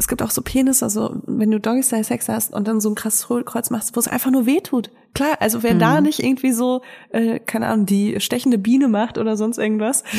es 0.00 0.08
gibt 0.08 0.22
auch 0.22 0.30
so 0.30 0.40
Penisse, 0.40 0.82
also 0.86 1.20
wenn 1.26 1.50
du 1.50 1.60
Doggy 1.60 1.82
Style 1.82 2.04
Sex 2.04 2.26
hast 2.30 2.54
und 2.54 2.66
dann 2.66 2.80
so 2.80 2.88
ein 2.88 2.94
krasses 2.94 3.28
Hohlkreuz 3.28 3.68
machst, 3.68 3.94
wo 3.94 4.00
es 4.00 4.08
einfach 4.08 4.30
nur 4.30 4.46
weh 4.46 4.60
tut. 4.60 4.90
Klar, 5.14 5.36
also 5.40 5.62
wer 5.62 5.74
mhm. 5.74 5.78
da 5.78 6.00
nicht 6.00 6.20
irgendwie 6.20 6.52
so, 6.52 6.80
äh, 7.10 7.38
keine 7.38 7.66
Ahnung, 7.66 7.84
die 7.84 8.18
stechende 8.18 8.56
Biene 8.56 8.88
macht 8.88 9.18
oder 9.18 9.36
sonst 9.36 9.58
irgendwas. 9.58 10.02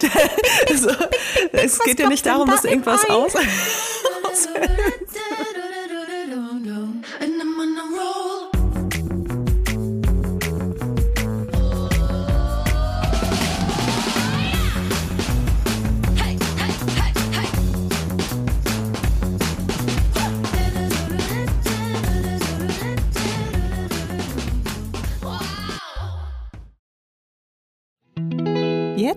also, 0.68 0.90
es 1.52 1.78
geht 1.78 2.00
ja 2.00 2.08
nicht 2.08 2.26
darum, 2.26 2.48
dass 2.48 2.64
irgendwas 2.64 3.08
aus. 3.08 3.34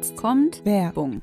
Jetzt 0.04 0.18
kommt 0.18 0.66
Werbung. 0.66 1.22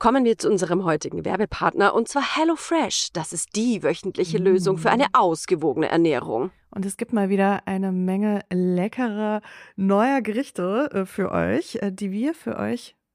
Kommen 0.00 0.24
wir 0.24 0.36
zu 0.36 0.50
unserem 0.50 0.84
heutigen 0.84 1.24
Werbepartner 1.24 1.94
und 1.94 2.08
zwar 2.08 2.34
HelloFresh. 2.34 3.10
Das 3.12 3.32
ist 3.32 3.54
die 3.54 3.84
wöchentliche 3.84 4.38
Lösung 4.38 4.78
für 4.78 4.90
eine 4.90 5.06
ausgewogene 5.12 5.88
Ernährung. 5.88 6.50
Und 6.70 6.84
es 6.84 6.96
gibt 6.96 7.12
mal 7.12 7.28
wieder 7.28 7.60
eine 7.66 7.92
Menge 7.92 8.40
leckerer 8.52 9.42
neuer 9.76 10.22
Gerichte 10.22 10.90
äh, 10.92 11.06
für 11.06 11.30
euch, 11.30 11.76
äh, 11.76 11.92
die 11.92 12.10
wir 12.10 12.34
für 12.34 12.58
euch 12.58 12.95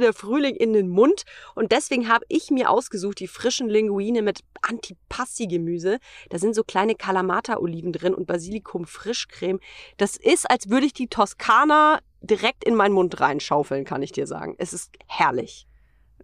der 0.00 0.12
Frühling 0.12 0.54
in 0.54 0.72
den 0.72 0.88
Mund 0.88 1.24
und 1.54 1.72
deswegen 1.72 2.08
habe 2.08 2.24
ich 2.28 2.50
mir 2.50 2.70
ausgesucht 2.70 3.20
die 3.20 3.28
frischen 3.28 3.68
Linguine 3.68 4.22
mit 4.22 4.40
Antipasti-Gemüse. 4.62 5.98
Da 6.30 6.38
sind 6.38 6.54
so 6.54 6.64
kleine 6.64 6.94
Kalamata-Oliven 6.94 7.92
drin 7.92 8.14
und 8.14 8.26
Basilikum-Frischcreme. 8.26 9.60
Das 9.96 10.16
ist, 10.16 10.50
als 10.50 10.70
würde 10.70 10.86
ich 10.86 10.92
die 10.92 11.08
Toskana 11.08 12.00
direkt 12.20 12.64
in 12.64 12.74
meinen 12.74 12.94
Mund 12.94 13.20
reinschaufeln, 13.20 13.84
kann 13.84 14.02
ich 14.02 14.12
dir 14.12 14.26
sagen. 14.26 14.54
Es 14.58 14.72
ist 14.72 14.90
herrlich. 15.06 15.68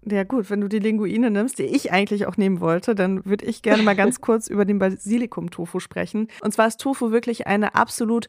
Ja 0.07 0.25
gut, 0.25 0.51
wenn 0.51 0.61
du 0.61 0.69
die 0.69 0.81
Linguine 0.81 1.31
nimmst, 1.31 1.59
die 1.59 1.65
ich 1.65 1.91
eigentlich 1.91 2.27
auch 2.27 2.37
nehmen 2.37 2.61
wollte, 2.61 2.95
dann 2.95 3.25
würde 3.25 3.47
ich 3.47 3.63
gerne 3.63 3.83
mal 3.83 3.97
ganz 3.97 4.21
kurz 4.21 4.49
über 4.49 4.65
den 4.65 4.79
Basilikum-Tofu 4.79 5.81
sprechen. 5.81 6.29
Und 6.43 6.53
zwar 6.53 6.67
ist 6.67 6.81
Tofu 6.81 7.11
wirklich 7.11 7.47
eine 7.47 7.75
absolut 7.75 8.29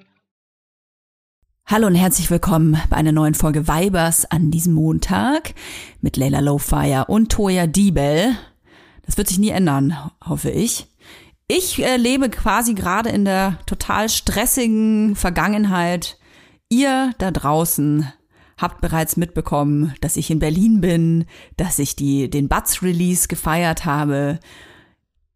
Hallo 1.65 1.87
und 1.87 1.95
herzlich 1.95 2.29
willkommen 2.29 2.77
bei 2.89 2.97
einer 2.97 3.13
neuen 3.13 3.33
Folge 3.33 3.67
Vibers 3.67 4.25
an 4.29 4.51
diesem 4.51 4.73
Montag 4.73 5.53
mit 6.01 6.17
Leila 6.17 6.41
Lowfire 6.41 7.05
und 7.07 7.31
Toya 7.31 7.65
Diebel. 7.65 8.35
Das 9.05 9.17
wird 9.17 9.29
sich 9.29 9.39
nie 9.39 9.49
ändern, 9.49 9.95
hoffe 10.25 10.49
ich. 10.49 10.87
Ich 11.47 11.81
äh, 11.81 11.95
lebe 11.95 12.29
quasi 12.29 12.73
gerade 12.73 13.09
in 13.09 13.23
der 13.23 13.59
total 13.65 14.09
stressigen 14.09 15.15
Vergangenheit. 15.15 16.17
Ihr 16.67 17.13
da 17.19 17.31
draußen 17.31 18.11
habt 18.57 18.81
bereits 18.81 19.17
mitbekommen, 19.17 19.93
dass 20.01 20.17
ich 20.17 20.29
in 20.29 20.39
Berlin 20.39 20.81
bin, 20.81 21.25
dass 21.57 21.79
ich 21.79 21.95
die, 21.95 22.29
den 22.29 22.49
Butts-Release 22.49 23.27
gefeiert 23.27 23.85
habe. 23.85 24.39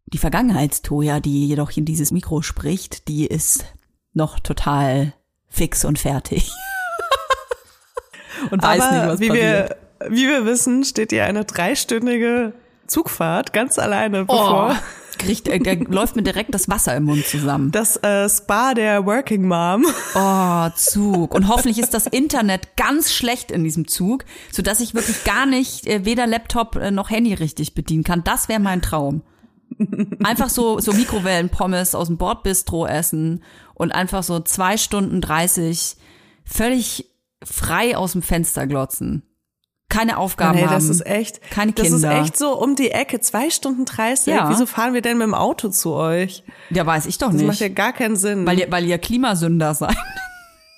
Die 0.06 0.18
Vergangenheitstoja, 0.18 1.20
die 1.20 1.48
jedoch 1.48 1.76
in 1.76 1.84
dieses 1.84 2.12
Mikro 2.12 2.42
spricht, 2.42 3.08
die 3.08 3.26
ist 3.26 3.64
noch 4.12 4.38
total 4.38 5.14
fix 5.48 5.84
und 5.84 5.98
fertig. 5.98 6.50
und 8.50 8.62
weiß 8.62 8.82
Aber 8.82 8.96
nicht, 8.96 9.06
was 9.08 9.20
wie 9.20 9.28
passiert. 9.28 9.76
Wir, 10.00 10.10
wie 10.10 10.28
wir 10.28 10.46
wissen, 10.46 10.84
steht 10.84 11.10
dir 11.10 11.24
eine 11.24 11.44
dreistündige 11.44 12.52
Zugfahrt 12.86 13.52
ganz 13.52 13.78
alleine 13.78 14.22
oh. 14.22 14.24
bevor. 14.26 14.76
Oh. 14.78 14.82
Kriegt, 15.18 15.48
äh, 15.48 15.74
läuft 15.88 16.14
mir 16.14 16.22
direkt 16.22 16.54
das 16.54 16.68
Wasser 16.68 16.94
im 16.94 17.04
Mund 17.04 17.26
zusammen. 17.26 17.70
Das 17.70 17.96
äh, 18.02 18.28
Spa 18.28 18.74
der 18.74 19.06
Working 19.06 19.48
Mom. 19.48 19.86
Oh, 20.14 20.68
Zug. 20.76 21.34
Und 21.34 21.48
hoffentlich 21.48 21.78
ist 21.78 21.94
das 21.94 22.06
Internet 22.06 22.76
ganz 22.76 23.12
schlecht 23.14 23.50
in 23.50 23.64
diesem 23.64 23.88
Zug, 23.88 24.26
sodass 24.52 24.80
ich 24.80 24.94
wirklich 24.94 25.24
gar 25.24 25.46
nicht 25.46 25.86
äh, 25.86 26.04
weder 26.04 26.26
Laptop 26.26 26.76
äh, 26.76 26.90
noch 26.90 27.08
Handy 27.08 27.32
richtig 27.32 27.74
bedienen 27.74 28.04
kann. 28.04 28.24
Das 28.24 28.50
wäre 28.50 28.60
mein 28.60 28.82
Traum. 28.82 29.22
Einfach 30.22 30.48
so, 30.48 30.80
so 30.80 30.92
Mikrowellenpommes 30.92 31.94
aus 31.94 32.06
dem 32.08 32.16
Bordbistro 32.16 32.86
essen 32.86 33.42
und 33.74 33.92
einfach 33.92 34.22
so 34.22 34.40
zwei 34.40 34.76
Stunden 34.76 35.20
dreißig 35.20 35.96
völlig 36.44 37.10
frei 37.44 37.96
aus 37.96 38.12
dem 38.12 38.22
Fenster 38.22 38.66
glotzen. 38.66 39.22
Keine 39.88 40.18
Aufgaben 40.18 40.56
nee, 40.56 40.64
haben. 40.64 40.74
das 40.74 40.88
ist 40.88 41.06
echt. 41.06 41.40
Keine 41.50 41.72
Kinder. 41.72 41.90
Das 41.90 41.98
ist 41.98 42.04
echt 42.04 42.36
so 42.36 42.60
um 42.60 42.74
die 42.74 42.90
Ecke. 42.90 43.20
Zwei 43.20 43.50
Stunden 43.50 43.84
dreißig. 43.84 44.34
Ja. 44.34 44.50
Wieso 44.50 44.66
fahren 44.66 44.94
wir 44.94 45.00
denn 45.00 45.18
mit 45.18 45.26
dem 45.26 45.34
Auto 45.34 45.68
zu 45.68 45.92
euch? 45.92 46.42
Ja, 46.70 46.84
weiß 46.84 47.06
ich 47.06 47.18
doch 47.18 47.30
nicht. 47.30 47.42
Das 47.42 47.46
macht 47.46 47.60
ja 47.60 47.68
gar 47.68 47.92
keinen 47.92 48.16
Sinn. 48.16 48.44
Weil 48.46 48.58
ihr, 48.58 48.72
weil 48.72 48.84
ihr 48.84 48.98
Klimasünder 48.98 49.74
seid. 49.74 49.96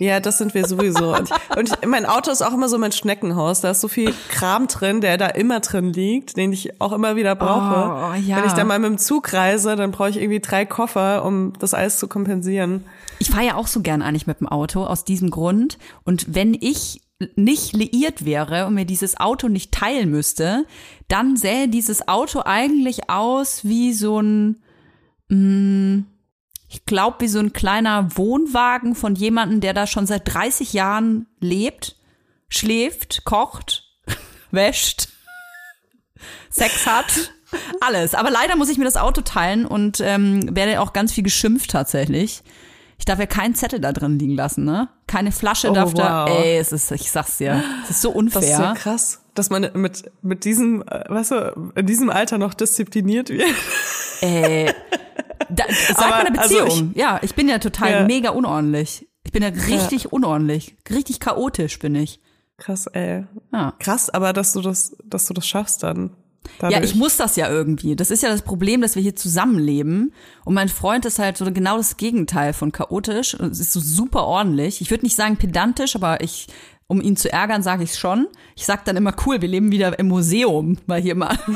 Ja, 0.01 0.21
das 0.21 0.39
sind 0.39 0.55
wir 0.55 0.65
sowieso. 0.65 1.13
Und, 1.15 1.31
und 1.57 1.87
mein 1.87 2.07
Auto 2.07 2.31
ist 2.31 2.41
auch 2.41 2.55
immer 2.55 2.69
so 2.69 2.79
mein 2.79 2.93
Schneckenhaus. 2.93 3.61
Da 3.61 3.73
ist 3.73 3.81
so 3.81 3.89
viel 3.89 4.15
Kram 4.29 4.69
drin, 4.69 5.01
der 5.01 5.19
da 5.19 5.27
immer 5.27 5.59
drin 5.59 5.93
liegt, 5.93 6.37
den 6.37 6.53
ich 6.53 6.81
auch 6.81 6.93
immer 6.93 7.17
wieder 7.17 7.35
brauche. 7.35 8.15
Oh, 8.15 8.15
ja. 8.15 8.37
Wenn 8.37 8.45
ich 8.45 8.53
dann 8.53 8.69
mal 8.69 8.79
mit 8.79 8.91
dem 8.91 8.99
Zug 8.99 9.33
reise, 9.33 9.75
dann 9.75 9.91
brauche 9.91 10.11
ich 10.11 10.19
irgendwie 10.19 10.39
drei 10.39 10.65
Koffer, 10.65 11.25
um 11.25 11.53
das 11.59 11.75
alles 11.75 11.99
zu 11.99 12.07
kompensieren. 12.07 12.85
Ich 13.19 13.31
fahre 13.31 13.47
ja 13.47 13.55
auch 13.57 13.67
so 13.67 13.81
gern 13.81 14.01
eigentlich 14.01 14.29
mit 14.29 14.39
dem 14.39 14.49
Auto 14.49 14.85
aus 14.85 15.05
diesem 15.05 15.31
Grund. 15.31 15.79
Und 16.05 16.33
wenn 16.33 16.55
ich 16.55 17.01
nicht 17.35 17.73
liiert 17.73 18.25
wäre 18.25 18.67
und 18.67 18.75
mir 18.75 18.85
dieses 18.85 19.19
Auto 19.19 19.49
nicht 19.49 19.73
teilen 19.73 20.11
müsste, 20.11 20.65
dann 21.09 21.37
sähe 21.37 21.67
dieses 21.67 22.07
Auto 22.07 22.43
eigentlich 22.45 23.11
aus 23.11 23.65
wie 23.65 23.93
so 23.93 24.21
ein, 24.21 24.63
mh, 25.29 25.37
mm, 25.37 26.07
ich 26.69 26.85
glaube, 26.85 27.17
wie 27.21 27.29
so 27.29 27.39
ein 27.39 27.53
kleiner 27.53 28.17
Wohnwagen 28.17 28.95
von 28.95 29.15
jemandem, 29.15 29.61
der 29.61 29.73
da 29.75 29.87
schon 29.87 30.07
seit 30.07 30.33
30 30.33 30.73
Jahren 30.73 31.27
lebt, 31.41 31.97
schläft, 32.49 33.25
kocht, 33.25 33.85
wäscht, 34.51 35.09
Sex 36.51 36.87
hat, 36.87 37.33
alles. 37.81 38.15
Aber 38.15 38.31
leider 38.31 38.57
muss 38.57 38.69
ich 38.69 38.79
mir 38.79 38.85
das 38.85 38.97
Auto 38.97 39.21
teilen 39.21 39.65
und 39.67 40.01
ähm, 40.01 40.55
werde 40.55 40.81
auch 40.81 40.93
ganz 40.93 41.13
viel 41.13 41.25
geschimpft 41.25 41.71
tatsächlich. 41.71 42.43
Ich 42.99 43.05
darf 43.05 43.21
ja 43.21 43.27
keinen 43.27 43.55
Zettel 43.55 43.79
da 43.81 43.93
drin 43.93 44.19
liegen 44.19 44.35
lassen, 44.35 44.65
ne? 44.65 44.89
Keine 45.07 45.31
Flasche 45.31 45.71
Oh, 45.71 45.75
darf 45.75 45.95
da. 45.95 46.27
wow. 46.27 46.37
Ey, 46.37 46.59
es 46.59 46.73
ist, 46.73 46.91
ich 46.91 47.11
sag's 47.11 47.39
dir, 47.39 47.63
es 47.85 47.91
ist 47.91 48.03
so 48.03 48.11
unfair. 48.11 48.41
Das 48.41 48.51
ist 48.51 48.57
so 48.57 48.75
krass, 48.75 49.23
dass 49.35 49.51
man 49.51 49.71
mit, 49.75 50.11
mit 50.23 50.45
diesem, 50.45 50.83
äh, 50.83 51.05
weißt 51.09 51.31
du, 51.31 51.73
in 51.77 51.87
diesem 51.87 52.11
Alter 52.11 52.39
noch 52.39 52.55
diszipliniert 52.55 53.29
wird. 53.31 53.45
Ey, 54.21 54.75
da, 55.49 55.65
sag 55.89 55.99
Aber, 55.99 56.09
mal 56.11 56.27
eine 56.27 56.39
also 56.39 56.65
Beziehung. 56.65 56.93
ja, 56.95 57.19
ich 57.23 57.35
bin 57.35 57.49
ja 57.49 57.59
total 57.59 57.91
Ja. 57.91 58.05
mega 58.05 58.31
unordentlich. 58.31 59.07
Ich 59.25 59.33
bin 59.33 59.43
ja 59.43 59.49
richtig 59.51 60.13
unordentlich. 60.13 60.77
Richtig 60.91 61.21
chaotisch 61.21 61.79
bin 61.79 61.95
ich. 61.95 62.21
Krass, 62.57 62.87
ey. 62.89 63.25
Ja. 63.53 63.75
Krass, 63.79 64.11
aber 64.11 64.33
dass 64.33 64.53
du 64.53 64.61
das, 64.63 64.97
dass 65.05 65.27
du 65.27 65.35
das 65.35 65.47
schaffst 65.47 65.83
dann. 65.83 66.11
Ja, 66.63 66.71
dadurch. 66.71 66.93
ich 66.93 66.95
muss 66.97 67.17
das 67.19 67.37
ja 67.37 67.49
irgendwie. 67.51 67.95
Das 67.95 68.11
ist 68.11 68.23
ja 68.23 68.31
das 68.31 68.41
Problem, 68.43 68.81
dass 68.81 68.95
wir 68.95 69.03
hier 69.03 69.15
zusammenleben. 69.15 70.15
Und 70.47 70.55
mein 70.55 70.69
Freund 70.71 71.05
ist 71.05 71.19
halt 71.19 71.37
so 71.37 71.45
genau 71.53 71.77
das 71.77 71.99
Gegenteil 71.99 72.53
von 72.55 72.73
chaotisch. 72.73 73.35
Und 73.35 73.53
es 73.53 73.61
ist 73.61 73.73
so 73.73 73.81
super 73.81 74.25
ordentlich. 74.25 74.81
Ich 74.81 74.91
würde 74.91 75.05
nicht 75.05 75.15
sagen 75.15 75.37
pedantisch, 75.37 75.95
aber 75.95 76.23
ich, 76.23 76.47
um 76.87 77.03
ihn 77.03 77.17
zu 77.17 77.31
ärgern, 77.31 77.63
sage 77.63 77.85
ich 77.85 77.97
schon. 77.97 78.27
Ich 78.57 78.65
sag 78.65 78.85
dann 78.87 78.97
immer 78.97 79.15
cool, 79.27 79.43
wir 79.43 79.49
leben 79.49 79.71
wieder 79.71 79.99
im 79.99 80.09
Museum, 80.09 80.79
weil 80.87 81.03
hier 81.03 81.15
mal. 81.15 81.39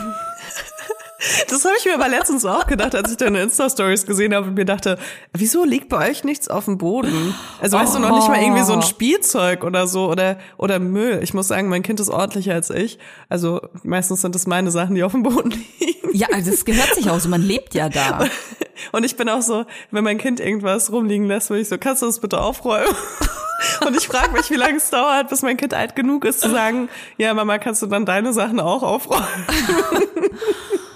Das 1.49 1.65
habe 1.65 1.75
ich 1.79 1.85
mir 1.85 1.95
aber 1.95 2.09
letztens 2.09 2.45
auch 2.45 2.67
gedacht, 2.67 2.95
als 2.95 3.11
ich 3.11 3.17
deine 3.17 3.43
Insta-Stories 3.43 4.07
gesehen 4.07 4.35
habe 4.35 4.49
und 4.49 4.55
mir 4.55 4.65
dachte, 4.65 4.99
wieso 5.33 5.65
liegt 5.65 5.89
bei 5.89 6.11
euch 6.11 6.25
nichts 6.25 6.49
auf 6.49 6.65
dem 6.65 6.79
Boden? 6.79 7.35
Also 7.61 7.79
weißt 7.79 7.95
du 7.95 7.99
noch 8.01 8.15
nicht 8.15 8.29
mal 8.29 8.43
irgendwie 8.43 8.65
so 8.65 8.73
ein 8.73 8.83
Spielzeug 8.83 9.63
oder 9.65 9.87
so 9.87 10.11
oder, 10.11 10.39
oder 10.57 10.79
Müll. 10.79 11.21
Ich 11.23 11.33
muss 11.35 11.49
sagen, 11.49 11.69
mein 11.69 11.83
Kind 11.83 12.01
ist 12.01 12.09
ordentlicher 12.09 12.55
als 12.55 12.71
ich. 12.71 12.99
Also 13.29 13.61
meistens 13.83 14.23
sind 14.23 14.35
es 14.35 14.47
meine 14.47 14.71
Sachen, 14.71 14.95
die 14.95 15.05
auf 15.05 15.13
dem 15.13 15.23
Boden 15.23 15.51
liegen. 15.51 16.09
Ja, 16.13 16.29
also 16.33 16.51
das 16.51 16.65
gehört 16.65 16.95
sich 16.95 17.09
auch 17.09 17.21
so. 17.21 17.29
Man 17.29 17.43
lebt 17.43 17.75
ja 17.75 17.89
da. 17.89 18.27
Und 18.93 19.05
ich 19.05 19.17
bin 19.17 19.29
auch 19.29 19.43
so, 19.43 19.65
wenn 19.91 20.03
mein 20.03 20.19
Kind 20.19 20.41
irgendwas 20.41 20.91
rumliegen 20.91 21.27
lässt, 21.27 21.49
bin 21.49 21.59
ich 21.59 21.69
so, 21.69 21.79
kannst 21.79 22.03
du 22.03 22.07
das 22.07 22.19
bitte 22.19 22.41
aufräumen? 22.41 22.95
Und 23.87 23.97
ich 23.97 24.09
frage 24.09 24.33
mich, 24.33 24.51
wie 24.51 24.57
lange 24.57 24.79
es 24.79 24.91
dauert, 24.91 25.29
bis 25.29 25.43
mein 25.43 25.57
Kind 25.57 25.73
alt 25.73 25.95
genug 25.95 26.25
ist 26.25 26.41
zu 26.41 26.51
sagen, 26.51 26.89
ja, 27.17 27.33
Mama, 27.33 27.59
kannst 27.59 27.81
du 27.83 27.87
dann 27.87 28.05
deine 28.05 28.33
Sachen 28.33 28.59
auch 28.59 28.83
aufräumen? 28.83 29.27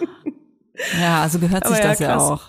Ja, 1.00 1.23
also 1.23 1.38
gehört 1.38 1.67
sich 1.67 1.78
ja, 1.78 1.84
das 1.84 1.99
ja 1.99 2.08
krass. 2.08 2.23
auch. 2.23 2.43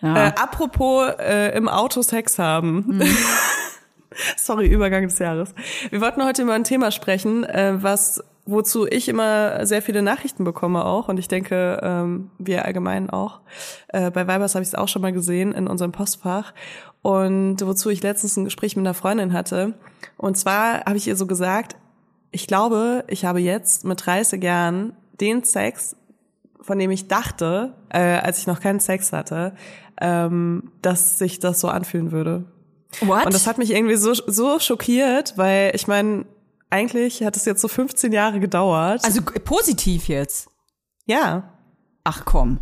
Ja. 0.00 0.28
Äh, 0.28 0.32
apropos 0.36 1.10
äh, 1.18 1.56
im 1.56 1.68
Auto 1.68 2.02
Sex 2.02 2.38
haben. 2.38 3.02
Sorry, 4.36 4.66
Übergang 4.66 5.04
des 5.04 5.18
Jahres. 5.18 5.54
Wir 5.90 6.00
wollten 6.00 6.24
heute 6.24 6.42
über 6.42 6.54
ein 6.54 6.64
Thema 6.64 6.90
sprechen, 6.90 7.44
äh, 7.44 7.74
was 7.82 8.22
wozu 8.48 8.86
ich 8.86 9.08
immer 9.10 9.66
sehr 9.66 9.82
viele 9.82 10.00
Nachrichten 10.00 10.42
bekomme 10.42 10.86
auch 10.86 11.08
und 11.08 11.18
ich 11.18 11.28
denke, 11.28 11.80
ähm, 11.82 12.30
wir 12.38 12.64
allgemein 12.64 13.10
auch. 13.10 13.40
Äh, 13.88 14.10
bei 14.10 14.26
Vibers 14.26 14.54
habe 14.54 14.62
ich 14.62 14.68
es 14.68 14.74
auch 14.74 14.88
schon 14.88 15.02
mal 15.02 15.12
gesehen 15.12 15.52
in 15.52 15.66
unserem 15.66 15.92
Postfach 15.92 16.54
und 17.02 17.58
wozu 17.60 17.90
ich 17.90 18.02
letztens 18.02 18.38
ein 18.38 18.44
Gespräch 18.44 18.74
mit 18.74 18.86
einer 18.86 18.94
Freundin 18.94 19.34
hatte. 19.34 19.74
Und 20.16 20.38
zwar 20.38 20.84
habe 20.86 20.96
ich 20.96 21.06
ihr 21.06 21.16
so 21.16 21.26
gesagt, 21.26 21.76
ich 22.30 22.46
glaube, 22.46 23.04
ich 23.08 23.26
habe 23.26 23.40
jetzt 23.40 23.84
mit 23.84 24.04
30 24.06 24.42
Jahren 24.42 24.94
den 25.20 25.44
Sex, 25.44 25.94
von 26.68 26.78
dem 26.78 26.90
ich 26.92 27.08
dachte, 27.08 27.74
äh, 27.88 27.98
als 28.18 28.38
ich 28.38 28.46
noch 28.46 28.60
keinen 28.60 28.78
Sex 28.78 29.12
hatte, 29.12 29.54
ähm, 30.00 30.70
dass 30.82 31.18
sich 31.18 31.40
das 31.40 31.58
so 31.60 31.68
anfühlen 31.68 32.12
würde. 32.12 32.44
What? 33.00 33.24
Und 33.24 33.34
das 33.34 33.46
hat 33.46 33.56
mich 33.58 33.70
irgendwie 33.72 33.96
so, 33.96 34.12
so 34.14 34.58
schockiert, 34.60 35.32
weil 35.36 35.72
ich 35.74 35.86
meine, 35.88 36.26
eigentlich 36.70 37.22
hat 37.24 37.36
es 37.36 37.46
jetzt 37.46 37.62
so 37.62 37.68
15 37.68 38.12
Jahre 38.12 38.38
gedauert. 38.38 39.02
also 39.04 39.22
g- 39.22 39.38
positiv 39.40 40.08
jetzt. 40.08 40.48
ja. 41.06 41.54
Ach 42.04 42.24
komm. 42.24 42.60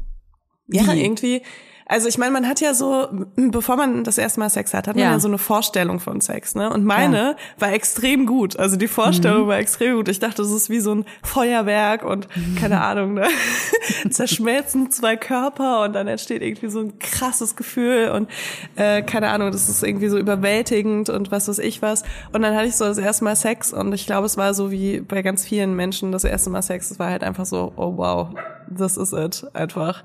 Ja, 0.68 0.86
Wie? 0.92 1.04
irgendwie. 1.04 1.42
Also 1.88 2.08
ich 2.08 2.18
meine, 2.18 2.32
man 2.32 2.48
hat 2.48 2.60
ja 2.60 2.74
so, 2.74 3.06
bevor 3.36 3.76
man 3.76 4.02
das 4.02 4.18
erste 4.18 4.40
Mal 4.40 4.50
Sex 4.50 4.74
hat, 4.74 4.88
hat 4.88 4.96
man 4.96 5.04
Ja. 5.04 5.12
ja 5.12 5.20
so 5.20 5.28
eine 5.28 5.38
Vorstellung 5.38 6.00
von 6.00 6.20
Sex, 6.20 6.56
ne? 6.56 6.68
Und 6.68 6.84
meine 6.84 7.36
war 7.60 7.72
extrem 7.72 8.26
gut. 8.26 8.58
Also 8.58 8.76
die 8.76 8.88
Vorstellung 8.88 9.44
Mhm. 9.44 9.48
war 9.48 9.58
extrem 9.58 9.94
gut. 9.96 10.08
Ich 10.08 10.18
dachte, 10.18 10.42
das 10.42 10.50
ist 10.50 10.68
wie 10.68 10.80
so 10.80 10.94
ein 10.96 11.04
Feuerwerk 11.22 12.04
und 12.04 12.26
keine 12.58 12.80
Ahnung, 12.82 13.14
ne? 13.14 13.26
Zerschmelzen 14.10 14.90
zwei 14.90 15.16
Körper 15.16 15.84
und 15.84 15.92
dann 15.92 16.08
entsteht 16.08 16.42
irgendwie 16.42 16.68
so 16.68 16.80
ein 16.80 16.98
krasses 16.98 17.56
Gefühl 17.56 18.10
und 18.10 18.28
äh, 18.76 19.02
keine 19.02 19.28
Ahnung, 19.28 19.50
das 19.52 19.68
ist 19.68 19.82
irgendwie 19.82 20.08
so 20.08 20.18
überwältigend 20.18 21.08
und 21.08 21.30
was 21.30 21.48
weiß 21.48 21.58
ich 21.60 21.82
was. 21.82 22.02
Und 22.32 22.42
dann 22.42 22.54
hatte 22.54 22.66
ich 22.66 22.76
so 22.76 22.84
das 22.84 22.98
erste 22.98 23.24
Mal 23.24 23.36
Sex 23.36 23.72
und 23.72 23.92
ich 23.92 24.06
glaube, 24.06 24.26
es 24.26 24.36
war 24.36 24.54
so 24.54 24.70
wie 24.70 25.00
bei 25.00 25.22
ganz 25.22 25.44
vielen 25.44 25.74
Menschen 25.74 26.12
das 26.12 26.24
erste 26.24 26.50
Mal 26.50 26.62
Sex. 26.62 26.90
Es 26.90 26.98
war 26.98 27.10
halt 27.10 27.22
einfach 27.22 27.46
so, 27.46 27.72
oh 27.76 27.96
wow, 27.96 28.28
this 28.74 28.96
is 28.96 29.12
it, 29.12 29.46
einfach. 29.54 30.02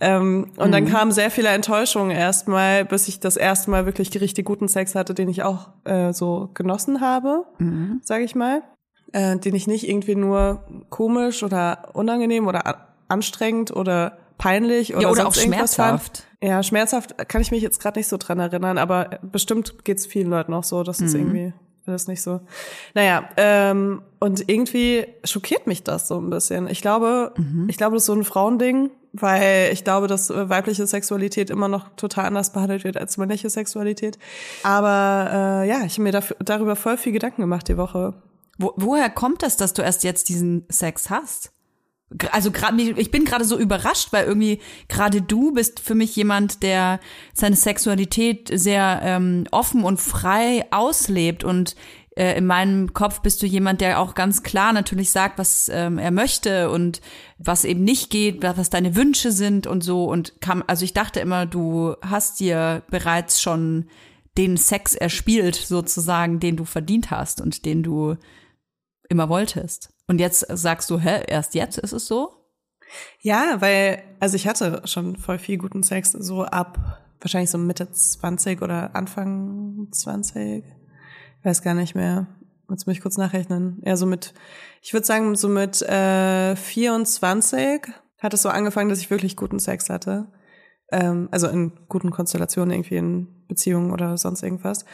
Ähm, 0.00 0.52
und 0.56 0.72
dann 0.72 0.86
kamen 0.86 1.12
sehr 1.12 1.30
viele 1.30 1.48
Enttäuschungen 1.48 2.10
erstmal, 2.10 2.84
bis 2.84 3.08
ich 3.08 3.20
das 3.20 3.36
erste 3.36 3.70
Mal 3.70 3.86
wirklich 3.86 4.10
richtig 4.20 4.44
guten 4.44 4.68
Sex 4.68 4.94
hatte, 4.94 5.14
den 5.14 5.28
ich 5.28 5.42
auch 5.42 5.68
äh, 5.84 6.12
so 6.12 6.50
genossen 6.54 7.00
habe, 7.00 7.44
sage 8.02 8.24
ich 8.24 8.34
mal. 8.34 8.62
Äh, 9.12 9.38
den 9.38 9.54
ich 9.54 9.66
nicht 9.66 9.88
irgendwie 9.88 10.16
nur 10.16 10.64
komisch 10.90 11.42
oder 11.44 11.90
unangenehm 11.92 12.48
oder 12.48 12.88
anstrengend 13.06 13.74
oder 13.74 14.18
peinlich 14.38 14.94
oder, 14.94 15.02
Ja, 15.02 15.10
oder 15.10 15.28
auch 15.28 15.36
irgendwas 15.36 15.76
fand. 15.76 16.00
schmerzhaft. 16.00 16.26
Ja, 16.42 16.62
schmerzhaft 16.62 17.28
kann 17.28 17.40
ich 17.40 17.50
mich 17.52 17.62
jetzt 17.62 17.80
gerade 17.80 17.98
nicht 18.00 18.08
so 18.08 18.16
dran 18.16 18.40
erinnern, 18.40 18.76
aber 18.76 19.20
bestimmt 19.22 19.84
geht's 19.84 20.04
vielen 20.04 20.30
Leuten 20.30 20.52
auch 20.52 20.64
so, 20.64 20.82
dass 20.82 21.00
es 21.00 21.14
irgendwie 21.14 21.54
alles 21.86 22.08
nicht 22.08 22.22
so. 22.22 22.40
Naja, 22.94 23.28
ähm, 23.36 24.02
und 24.18 24.48
irgendwie 24.48 25.06
schockiert 25.24 25.66
mich 25.66 25.82
das 25.82 26.08
so 26.08 26.18
ein 26.18 26.30
bisschen. 26.30 26.68
Ich 26.68 26.80
glaube, 26.80 27.32
ich 27.68 27.76
glaube, 27.76 27.94
das 27.94 28.04
ist 28.04 28.06
so 28.06 28.14
ein 28.14 28.24
Frauending, 28.24 28.90
weil 29.12 29.70
ich 29.72 29.84
glaube, 29.84 30.06
dass 30.06 30.30
äh, 30.30 30.48
weibliche 30.48 30.86
Sexualität 30.86 31.50
immer 31.50 31.68
noch 31.68 31.88
total 31.96 32.26
anders 32.26 32.52
behandelt 32.52 32.84
wird 32.84 32.96
als 32.96 33.16
männliche 33.16 33.48
Sexualität. 33.48 34.18
Aber 34.62 35.62
äh, 35.62 35.68
ja, 35.68 35.84
ich 35.84 35.94
habe 35.94 36.02
mir 36.02 36.12
dafür, 36.12 36.36
darüber 36.40 36.74
voll 36.74 36.96
viel 36.96 37.12
Gedanken 37.12 37.42
gemacht 37.42 37.68
die 37.68 37.76
Woche. 37.76 38.14
Wo, 38.58 38.72
woher 38.76 39.10
kommt 39.10 39.42
das, 39.42 39.56
dass 39.56 39.72
du 39.72 39.82
erst 39.82 40.04
jetzt 40.04 40.28
diesen 40.28 40.64
Sex 40.68 41.10
hast? 41.10 41.53
Also 42.30 42.50
gerade 42.50 42.80
ich 42.80 43.10
bin 43.10 43.24
gerade 43.24 43.44
so 43.44 43.58
überrascht, 43.58 44.12
weil 44.12 44.24
irgendwie 44.26 44.60
gerade 44.88 45.20
du 45.20 45.52
bist 45.52 45.80
für 45.80 45.94
mich 45.94 46.14
jemand, 46.14 46.62
der 46.62 47.00
seine 47.32 47.56
Sexualität 47.56 48.50
sehr 48.52 49.00
ähm, 49.02 49.46
offen 49.50 49.82
und 49.82 50.00
frei 50.00 50.66
auslebt 50.70 51.42
und 51.44 51.74
äh, 52.16 52.36
in 52.38 52.46
meinem 52.46 52.92
Kopf 52.92 53.20
bist 53.20 53.42
du 53.42 53.46
jemand, 53.46 53.80
der 53.80 53.98
auch 53.98 54.14
ganz 54.14 54.44
klar 54.44 54.72
natürlich 54.72 55.10
sagt, 55.10 55.38
was 55.38 55.68
ähm, 55.72 55.98
er 55.98 56.12
möchte 56.12 56.70
und 56.70 57.00
was 57.38 57.64
eben 57.64 57.82
nicht 57.82 58.10
geht, 58.10 58.42
wa- 58.42 58.54
was 58.56 58.70
deine 58.70 58.94
Wünsche 58.94 59.32
sind 59.32 59.66
und 59.66 59.82
so 59.82 60.04
und 60.04 60.40
kam, 60.40 60.62
also 60.68 60.84
ich 60.84 60.92
dachte 60.92 61.18
immer, 61.18 61.46
du 61.46 61.96
hast 62.00 62.38
dir 62.38 62.82
bereits 62.90 63.40
schon 63.40 63.88
den 64.38 64.56
Sex 64.56 64.94
erspielt 64.94 65.56
sozusagen, 65.56 66.38
den 66.38 66.56
du 66.56 66.64
verdient 66.64 67.10
hast 67.10 67.40
und 67.40 67.64
den 67.64 67.82
du 67.82 68.16
immer 69.08 69.28
wolltest. 69.28 69.93
Und 70.06 70.20
jetzt 70.20 70.46
sagst 70.48 70.90
du, 70.90 70.98
hä, 70.98 71.22
erst 71.26 71.54
jetzt 71.54 71.78
ist 71.78 71.92
es 71.92 72.06
so? 72.06 72.30
Ja, 73.20 73.56
weil, 73.60 74.02
also 74.20 74.36
ich 74.36 74.46
hatte 74.46 74.82
schon 74.84 75.16
voll 75.16 75.38
viel 75.38 75.58
guten 75.58 75.82
Sex, 75.82 76.12
so 76.12 76.44
ab 76.44 77.00
wahrscheinlich 77.20 77.50
so 77.50 77.58
Mitte 77.58 77.90
20 77.90 78.60
oder 78.62 78.94
Anfang 78.94 79.88
20. 79.90 80.62
Ich 81.38 81.44
weiß 81.44 81.62
gar 81.62 81.74
nicht 81.74 81.94
mehr. 81.94 82.26
Jetzt 82.70 82.86
muss 82.86 82.96
ich 82.96 83.02
kurz 83.02 83.16
nachrechnen. 83.16 83.80
Ja, 83.84 83.96
so 83.96 84.06
mit, 84.06 84.34
ich 84.82 84.92
würde 84.92 85.06
sagen, 85.06 85.34
so 85.34 85.48
mit 85.48 85.82
äh, 85.82 86.54
24 86.54 87.82
hat 88.18 88.34
es 88.34 88.42
so 88.42 88.48
angefangen, 88.48 88.88
dass 88.88 89.00
ich 89.00 89.10
wirklich 89.10 89.36
guten 89.36 89.58
Sex 89.58 89.90
hatte. 89.90 90.28
Ähm, 90.90 91.28
also 91.30 91.48
in 91.48 91.72
guten 91.88 92.10
Konstellationen, 92.10 92.72
irgendwie 92.72 92.96
in 92.96 93.46
Beziehungen 93.48 93.90
oder 93.90 94.16
sonst 94.16 94.42
irgendwas. 94.42 94.84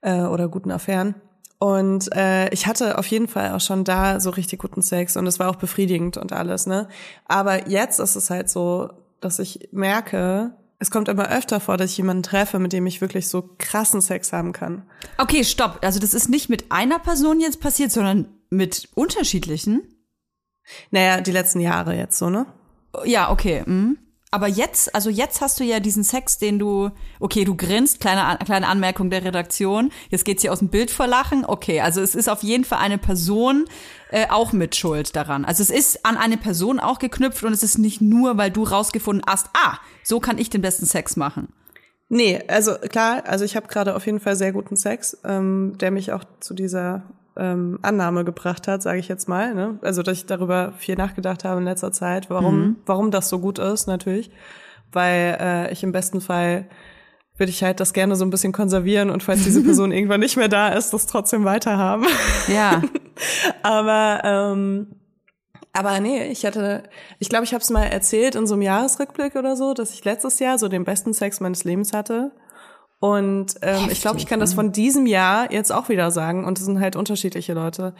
Äh, 0.00 0.22
oder 0.22 0.48
guten 0.48 0.70
Affären. 0.70 1.14
Und 1.58 2.14
äh, 2.14 2.50
ich 2.50 2.66
hatte 2.66 2.98
auf 2.98 3.06
jeden 3.06 3.28
Fall 3.28 3.52
auch 3.52 3.60
schon 3.60 3.84
da 3.84 4.20
so 4.20 4.30
richtig 4.30 4.60
guten 4.60 4.82
Sex 4.82 5.16
und 5.16 5.26
es 5.26 5.38
war 5.38 5.48
auch 5.48 5.56
befriedigend 5.56 6.18
und 6.18 6.32
alles, 6.32 6.66
ne? 6.66 6.88
Aber 7.24 7.68
jetzt 7.68 7.98
ist 7.98 8.14
es 8.14 8.28
halt 8.28 8.50
so, 8.50 8.90
dass 9.20 9.38
ich 9.38 9.70
merke, 9.72 10.54
es 10.78 10.90
kommt 10.90 11.08
immer 11.08 11.30
öfter 11.30 11.60
vor, 11.60 11.78
dass 11.78 11.92
ich 11.92 11.96
jemanden 11.96 12.22
treffe, 12.22 12.58
mit 12.58 12.74
dem 12.74 12.86
ich 12.86 13.00
wirklich 13.00 13.28
so 13.28 13.54
krassen 13.56 14.02
Sex 14.02 14.32
haben 14.32 14.52
kann. 14.52 14.82
Okay, 15.16 15.44
stopp. 15.44 15.78
Also 15.82 15.98
das 15.98 16.12
ist 16.12 16.28
nicht 16.28 16.50
mit 16.50 16.70
einer 16.70 16.98
Person 16.98 17.40
jetzt 17.40 17.60
passiert, 17.60 17.90
sondern 17.90 18.28
mit 18.50 18.90
unterschiedlichen? 18.94 19.82
Naja, 20.90 21.20
die 21.20 21.32
letzten 21.32 21.60
Jahre 21.60 21.96
jetzt 21.96 22.18
so, 22.18 22.28
ne? 22.28 22.46
Ja, 23.04 23.30
okay. 23.30 23.62
Mhm. 23.64 23.98
Aber 24.36 24.48
jetzt, 24.48 24.94
also 24.94 25.08
jetzt 25.08 25.40
hast 25.40 25.58
du 25.60 25.64
ja 25.64 25.80
diesen 25.80 26.04
Sex, 26.04 26.36
den 26.36 26.58
du, 26.58 26.90
okay, 27.20 27.46
du 27.46 27.56
grinst, 27.56 28.00
kleine, 28.00 28.36
kleine 28.44 28.68
Anmerkung 28.68 29.08
der 29.08 29.24
Redaktion. 29.24 29.90
Jetzt 30.10 30.26
geht's 30.26 30.42
hier 30.42 30.52
aus 30.52 30.58
dem 30.58 30.68
Bild 30.68 30.90
vor 30.90 31.06
Lachen. 31.06 31.46
Okay, 31.46 31.80
also 31.80 32.02
es 32.02 32.14
ist 32.14 32.28
auf 32.28 32.42
jeden 32.42 32.64
Fall 32.64 32.80
eine 32.80 32.98
Person 32.98 33.64
äh, 34.10 34.26
auch 34.28 34.52
mit 34.52 34.76
Schuld 34.76 35.16
daran. 35.16 35.46
Also 35.46 35.62
es 35.62 35.70
ist 35.70 36.04
an 36.04 36.18
eine 36.18 36.36
Person 36.36 36.80
auch 36.80 36.98
geknüpft 36.98 37.44
und 37.44 37.54
es 37.54 37.62
ist 37.62 37.78
nicht 37.78 38.02
nur, 38.02 38.36
weil 38.36 38.50
du 38.50 38.64
rausgefunden 38.64 39.24
hast, 39.26 39.48
ah, 39.54 39.78
so 40.02 40.20
kann 40.20 40.36
ich 40.36 40.50
den 40.50 40.60
besten 40.60 40.84
Sex 40.84 41.16
machen. 41.16 41.48
Nee, 42.10 42.42
also 42.46 42.74
klar, 42.74 43.22
also 43.24 43.42
ich 43.42 43.56
habe 43.56 43.68
gerade 43.68 43.96
auf 43.96 44.04
jeden 44.04 44.20
Fall 44.20 44.36
sehr 44.36 44.52
guten 44.52 44.76
Sex, 44.76 45.16
ähm, 45.24 45.78
der 45.78 45.90
mich 45.90 46.12
auch 46.12 46.24
zu 46.40 46.52
dieser 46.52 47.04
ähm, 47.36 47.78
Annahme 47.82 48.24
gebracht 48.24 48.68
hat, 48.68 48.82
sage 48.82 48.98
ich 48.98 49.08
jetzt 49.08 49.28
mal. 49.28 49.54
Ne? 49.54 49.78
Also 49.82 50.02
dass 50.02 50.18
ich 50.18 50.26
darüber 50.26 50.72
viel 50.78 50.96
nachgedacht 50.96 51.44
habe 51.44 51.60
in 51.60 51.66
letzter 51.66 51.92
Zeit, 51.92 52.30
warum, 52.30 52.58
mhm. 52.58 52.76
warum 52.86 53.10
das 53.10 53.28
so 53.28 53.38
gut 53.38 53.58
ist, 53.58 53.86
natürlich. 53.86 54.30
Weil 54.92 55.36
äh, 55.40 55.72
ich 55.72 55.82
im 55.82 55.92
besten 55.92 56.20
Fall 56.20 56.68
würde 57.36 57.50
ich 57.50 57.62
halt 57.62 57.80
das 57.80 57.92
gerne 57.92 58.16
so 58.16 58.24
ein 58.24 58.30
bisschen 58.30 58.52
konservieren 58.52 59.10
und 59.10 59.22
falls 59.22 59.44
diese 59.44 59.62
Person 59.64 59.92
irgendwann 59.92 60.20
nicht 60.20 60.36
mehr 60.36 60.48
da 60.48 60.68
ist, 60.68 60.92
das 60.92 61.06
trotzdem 61.06 61.44
weiterhaben. 61.44 62.06
Ja. 62.48 62.82
aber 63.62 64.20
ähm, 64.24 64.96
aber 65.76 66.00
nee, 66.00 66.28
ich 66.28 66.46
hatte, 66.46 66.84
ich 67.18 67.28
glaube, 67.28 67.44
ich 67.44 67.52
habe 67.52 67.60
es 67.60 67.68
mal 67.68 67.84
erzählt 67.84 68.34
in 68.34 68.46
so 68.46 68.54
einem 68.54 68.62
Jahresrückblick 68.62 69.36
oder 69.36 69.56
so, 69.56 69.74
dass 69.74 69.92
ich 69.92 70.02
letztes 70.06 70.38
Jahr 70.38 70.58
so 70.58 70.68
den 70.68 70.84
besten 70.84 71.12
Sex 71.12 71.40
meines 71.40 71.64
Lebens 71.64 71.92
hatte. 71.92 72.32
Und 72.98 73.54
ähm, 73.62 73.88
ich 73.90 74.00
glaube, 74.00 74.18
ich 74.18 74.26
kann 74.26 74.40
das 74.40 74.54
von 74.54 74.72
diesem 74.72 75.06
Jahr 75.06 75.52
jetzt 75.52 75.72
auch 75.72 75.88
wieder 75.88 76.10
sagen. 76.10 76.44
Und 76.44 76.58
es 76.58 76.64
sind 76.64 76.80
halt 76.80 76.96
unterschiedliche 76.96 77.54
Leute. 77.54 77.94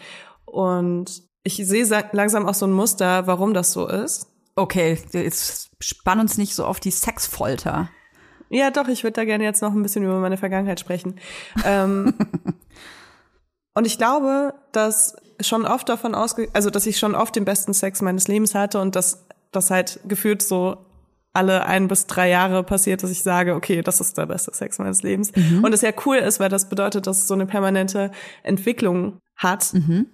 Und 0.44 1.22
ich 1.42 1.56
sehe 1.56 1.86
langsam 2.12 2.46
auch 2.46 2.54
so 2.54 2.66
ein 2.66 2.72
Muster, 2.72 3.26
warum 3.26 3.54
das 3.54 3.72
so 3.72 3.86
ist. 3.86 4.28
Okay, 4.56 4.98
jetzt 5.12 5.70
spann 5.80 6.18
uns 6.18 6.38
nicht 6.38 6.54
so 6.54 6.64
auf 6.64 6.80
die 6.80 6.90
Sexfolter. 6.90 7.90
Ja, 8.48 8.70
doch, 8.70 8.88
ich 8.88 9.02
würde 9.02 9.14
da 9.14 9.24
gerne 9.24 9.44
jetzt 9.44 9.60
noch 9.60 9.72
ein 9.72 9.82
bisschen 9.82 10.04
über 10.04 10.18
meine 10.18 10.38
Vergangenheit 10.38 10.80
sprechen. 10.80 11.20
ähm, 11.64 12.14
und 13.74 13.86
ich 13.86 13.98
glaube, 13.98 14.54
dass 14.72 15.16
schon 15.40 15.66
oft 15.66 15.88
davon 15.88 16.14
ausge, 16.14 16.48
also 16.54 16.70
dass 16.70 16.86
ich 16.86 16.98
schon 16.98 17.14
oft 17.14 17.36
den 17.36 17.44
besten 17.44 17.74
Sex 17.74 18.00
meines 18.00 18.28
Lebens 18.28 18.54
hatte 18.54 18.80
und 18.80 18.96
dass 18.96 19.26
das 19.52 19.70
halt 19.70 20.00
gefühlt 20.06 20.42
so 20.42 20.85
alle 21.36 21.66
ein 21.66 21.88
bis 21.88 22.06
drei 22.06 22.28
Jahre 22.28 22.64
passiert, 22.64 23.02
dass 23.02 23.10
ich 23.10 23.22
sage, 23.22 23.54
okay, 23.54 23.82
das 23.82 24.00
ist 24.00 24.18
der 24.18 24.26
beste 24.26 24.52
Sex 24.54 24.78
meines 24.78 25.02
Lebens. 25.02 25.32
Mhm. 25.36 25.62
Und 25.62 25.72
es 25.72 25.82
ja 25.82 25.90
cool 26.04 26.16
ist, 26.16 26.40
weil 26.40 26.48
das 26.48 26.68
bedeutet, 26.68 27.06
dass 27.06 27.18
es 27.18 27.28
so 27.28 27.34
eine 27.34 27.46
permanente 27.46 28.10
Entwicklung 28.42 29.20
hat. 29.36 29.72
Mhm. 29.74 30.06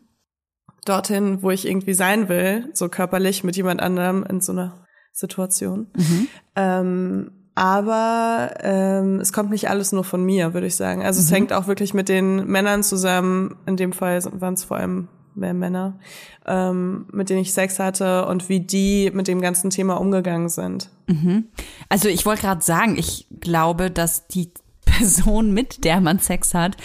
Dorthin, 0.84 1.42
wo 1.42 1.50
ich 1.50 1.66
irgendwie 1.66 1.94
sein 1.94 2.28
will, 2.28 2.68
so 2.72 2.88
körperlich 2.88 3.44
mit 3.44 3.56
jemand 3.56 3.80
anderem 3.80 4.24
in 4.28 4.40
so 4.40 4.52
einer 4.52 4.84
Situation. 5.12 5.86
Mhm. 5.96 6.28
Ähm, 6.56 7.30
aber 7.54 8.54
ähm, 8.60 9.20
es 9.20 9.32
kommt 9.32 9.50
nicht 9.50 9.68
alles 9.68 9.92
nur 9.92 10.04
von 10.04 10.24
mir, 10.24 10.54
würde 10.54 10.66
ich 10.66 10.76
sagen. 10.76 11.02
Also 11.02 11.20
mhm. 11.20 11.24
es 11.24 11.32
hängt 11.32 11.52
auch 11.52 11.66
wirklich 11.66 11.94
mit 11.94 12.08
den 12.08 12.46
Männern 12.46 12.82
zusammen. 12.82 13.56
In 13.66 13.76
dem 13.76 13.92
Fall 13.92 14.24
waren 14.40 14.54
es 14.54 14.64
vor 14.64 14.78
allem 14.78 15.08
mehr 15.34 15.54
Männer, 15.54 15.98
ähm, 16.46 17.06
mit 17.12 17.30
denen 17.30 17.40
ich 17.40 17.52
Sex 17.52 17.78
hatte 17.78 18.26
und 18.26 18.48
wie 18.48 18.60
die 18.60 19.10
mit 19.12 19.28
dem 19.28 19.40
ganzen 19.40 19.70
Thema 19.70 19.94
umgegangen 19.94 20.48
sind. 20.48 20.90
Mhm. 21.06 21.46
Also 21.88 22.08
ich 22.08 22.26
wollte 22.26 22.42
gerade 22.42 22.62
sagen, 22.62 22.96
ich 22.98 23.26
glaube, 23.40 23.90
dass 23.90 24.26
die 24.28 24.50
Person, 24.84 25.52
mit 25.52 25.84
der 25.84 26.00
man 26.00 26.18
Sex 26.18 26.54
hat, 26.54 26.76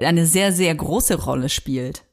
eine 0.00 0.26
sehr, 0.26 0.52
sehr 0.52 0.74
große 0.74 1.22
Rolle 1.22 1.48
spielt. 1.48 2.04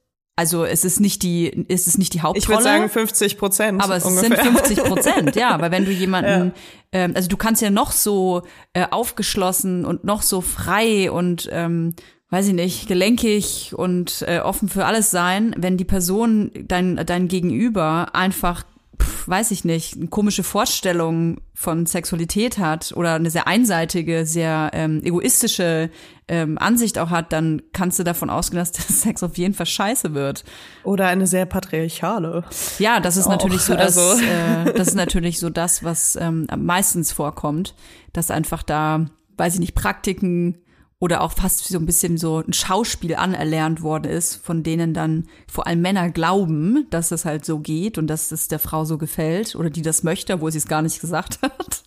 Also 0.41 0.65
es 0.65 0.85
ist 0.85 0.99
nicht 0.99 1.23
die, 1.23 1.65
es 1.69 1.87
ist 1.87 1.97
nicht 1.97 2.13
die 2.13 2.21
Hauptrolle. 2.21 2.39
Ich 2.39 2.49
würde 2.49 2.63
sagen 2.63 2.89
50 2.89 3.37
Prozent. 3.37 3.83
Aber 3.83 3.97
es 3.97 4.05
ungefähr. 4.05 4.43
sind 4.43 4.57
50 4.57 4.83
Prozent, 4.83 5.35
ja. 5.35 5.59
Weil 5.61 5.71
wenn 5.71 5.85
du 5.85 5.91
jemanden, 5.91 6.53
ja. 6.93 6.99
ähm, 6.99 7.11
also 7.15 7.27
du 7.27 7.37
kannst 7.37 7.61
ja 7.61 7.69
noch 7.69 7.91
so 7.91 8.41
äh, 8.73 8.87
aufgeschlossen 8.89 9.85
und 9.85 10.03
noch 10.03 10.21
so 10.21 10.41
frei 10.41 11.11
und 11.11 11.49
ähm, 11.51 11.93
weiß 12.31 12.47
ich 12.47 12.53
nicht, 12.53 12.87
gelenkig 12.87 13.73
und 13.75 14.23
äh, 14.25 14.39
offen 14.39 14.69
für 14.69 14.85
alles 14.85 15.11
sein, 15.11 15.53
wenn 15.57 15.75
die 15.75 15.85
Person, 15.85 16.49
dein, 16.65 16.95
dein 17.05 17.27
Gegenüber 17.27 18.15
einfach, 18.15 18.63
pf, 19.01 19.27
weiß 19.27 19.51
ich 19.51 19.65
nicht, 19.65 19.97
eine 19.97 20.07
komische 20.07 20.43
Vorstellung 20.43 21.41
von 21.53 21.85
Sexualität 21.85 22.57
hat 22.57 22.93
oder 22.95 23.15
eine 23.15 23.29
sehr 23.29 23.47
einseitige, 23.47 24.25
sehr 24.25 24.71
ähm, 24.73 25.01
egoistische 25.03 25.89
ähm, 26.29 26.57
Ansicht 26.57 26.97
auch 26.99 27.09
hat, 27.09 27.33
dann 27.33 27.63
kannst 27.73 27.99
du 27.99 28.05
davon 28.05 28.29
ausgehen, 28.29 28.59
dass 28.59 28.71
der 28.71 28.85
Sex 28.89 29.21
auf 29.23 29.37
jeden 29.37 29.53
Fall 29.53 29.65
scheiße 29.65 30.13
wird. 30.13 30.45
Oder 30.85 31.07
eine 31.07 31.27
sehr 31.27 31.45
patriarchale. 31.45 32.45
Ja, 32.79 33.01
das 33.01 33.17
ist 33.17 33.25
auch, 33.25 33.31
natürlich 33.31 33.61
so, 33.61 33.73
dass, 33.73 33.97
also. 33.97 34.23
äh, 34.23 34.73
das 34.73 34.87
ist 34.87 34.95
natürlich 34.95 35.37
so 35.37 35.49
das, 35.49 35.83
was 35.83 36.15
ähm, 36.15 36.47
meistens 36.57 37.11
vorkommt, 37.11 37.75
dass 38.13 38.31
einfach 38.31 38.63
da, 38.63 39.07
weiß 39.35 39.55
ich 39.55 39.59
nicht, 39.59 39.75
Praktiken 39.75 40.57
oder 41.01 41.21
auch 41.21 41.31
fast 41.31 41.67
so 41.67 41.79
ein 41.79 41.87
bisschen 41.87 42.19
so 42.19 42.43
ein 42.47 42.53
Schauspiel 42.53 43.15
anerlernt 43.15 43.81
worden 43.81 44.05
ist, 44.05 44.35
von 44.35 44.61
denen 44.61 44.93
dann 44.93 45.27
vor 45.51 45.65
allem 45.65 45.81
Männer 45.81 46.11
glauben, 46.11 46.85
dass 46.91 47.09
es 47.09 47.25
halt 47.25 47.43
so 47.43 47.57
geht 47.57 47.97
und 47.97 48.05
dass 48.05 48.31
es 48.31 48.49
der 48.49 48.59
Frau 48.59 48.85
so 48.85 48.99
gefällt 48.99 49.55
oder 49.55 49.71
die 49.71 49.81
das 49.81 50.03
möchte, 50.03 50.35
obwohl 50.35 50.51
sie 50.51 50.59
es 50.59 50.67
gar 50.67 50.83
nicht 50.83 51.01
gesagt 51.01 51.39
hat. 51.41 51.83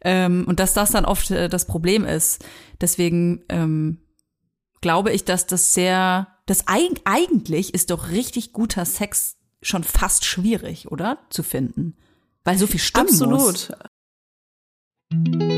ähm, 0.00 0.44
und 0.48 0.58
dass 0.58 0.74
das 0.74 0.90
dann 0.90 1.04
oft 1.04 1.30
äh, 1.30 1.48
das 1.48 1.68
Problem 1.68 2.04
ist. 2.04 2.44
Deswegen 2.80 3.44
ähm, 3.48 3.98
glaube 4.80 5.12
ich, 5.12 5.24
dass 5.24 5.46
das 5.46 5.72
sehr, 5.72 6.26
das 6.46 6.66
eig 6.66 7.00
eigentlich 7.04 7.74
ist 7.74 7.92
doch 7.92 8.10
richtig 8.10 8.52
guter 8.52 8.84
Sex 8.84 9.36
schon 9.62 9.84
fast 9.84 10.24
schwierig, 10.24 10.90
oder? 10.90 11.18
Zu 11.30 11.44
finden. 11.44 11.96
Weil 12.42 12.58
so 12.58 12.66
viel 12.66 12.80
stimmen 12.80 13.06
Absolut. 13.06 13.70
muss. 15.14 15.57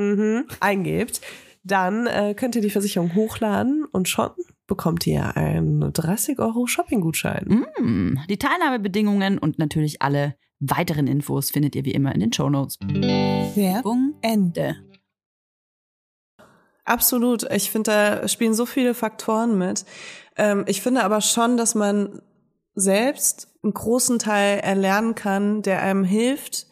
Mhm, 0.00 0.46
eingebt, 0.60 1.20
dann 1.62 2.06
äh, 2.06 2.34
könnt 2.34 2.56
ihr 2.56 2.62
die 2.62 2.70
Versicherung 2.70 3.14
hochladen 3.14 3.84
und 3.84 4.08
schon 4.08 4.30
bekommt 4.66 5.06
ihr 5.06 5.36
einen 5.36 5.92
30 5.92 6.38
Euro 6.38 6.66
Shopping-Gutschein. 6.66 7.66
Mm, 7.78 8.18
die 8.30 8.38
Teilnahmebedingungen 8.38 9.36
und 9.38 9.58
natürlich 9.58 10.00
alle 10.00 10.36
weiteren 10.58 11.06
Infos 11.06 11.50
findet 11.50 11.76
ihr 11.76 11.84
wie 11.84 11.92
immer 11.92 12.14
in 12.14 12.20
den 12.20 12.32
Shownotes. 12.32 12.78
Werbung 12.80 14.14
Ende. 14.22 14.76
Absolut. 16.84 17.50
Ich 17.52 17.70
finde, 17.70 17.90
da 17.90 18.28
spielen 18.28 18.54
so 18.54 18.64
viele 18.64 18.94
Faktoren 18.94 19.58
mit. 19.58 19.84
Ähm, 20.36 20.64
ich 20.66 20.80
finde 20.80 21.04
aber 21.04 21.20
schon, 21.20 21.58
dass 21.58 21.74
man 21.74 22.22
selbst 22.74 23.48
einen 23.62 23.74
großen 23.74 24.18
Teil 24.18 24.60
erlernen 24.60 25.14
kann, 25.14 25.60
der 25.60 25.82
einem 25.82 26.04
hilft, 26.04 26.69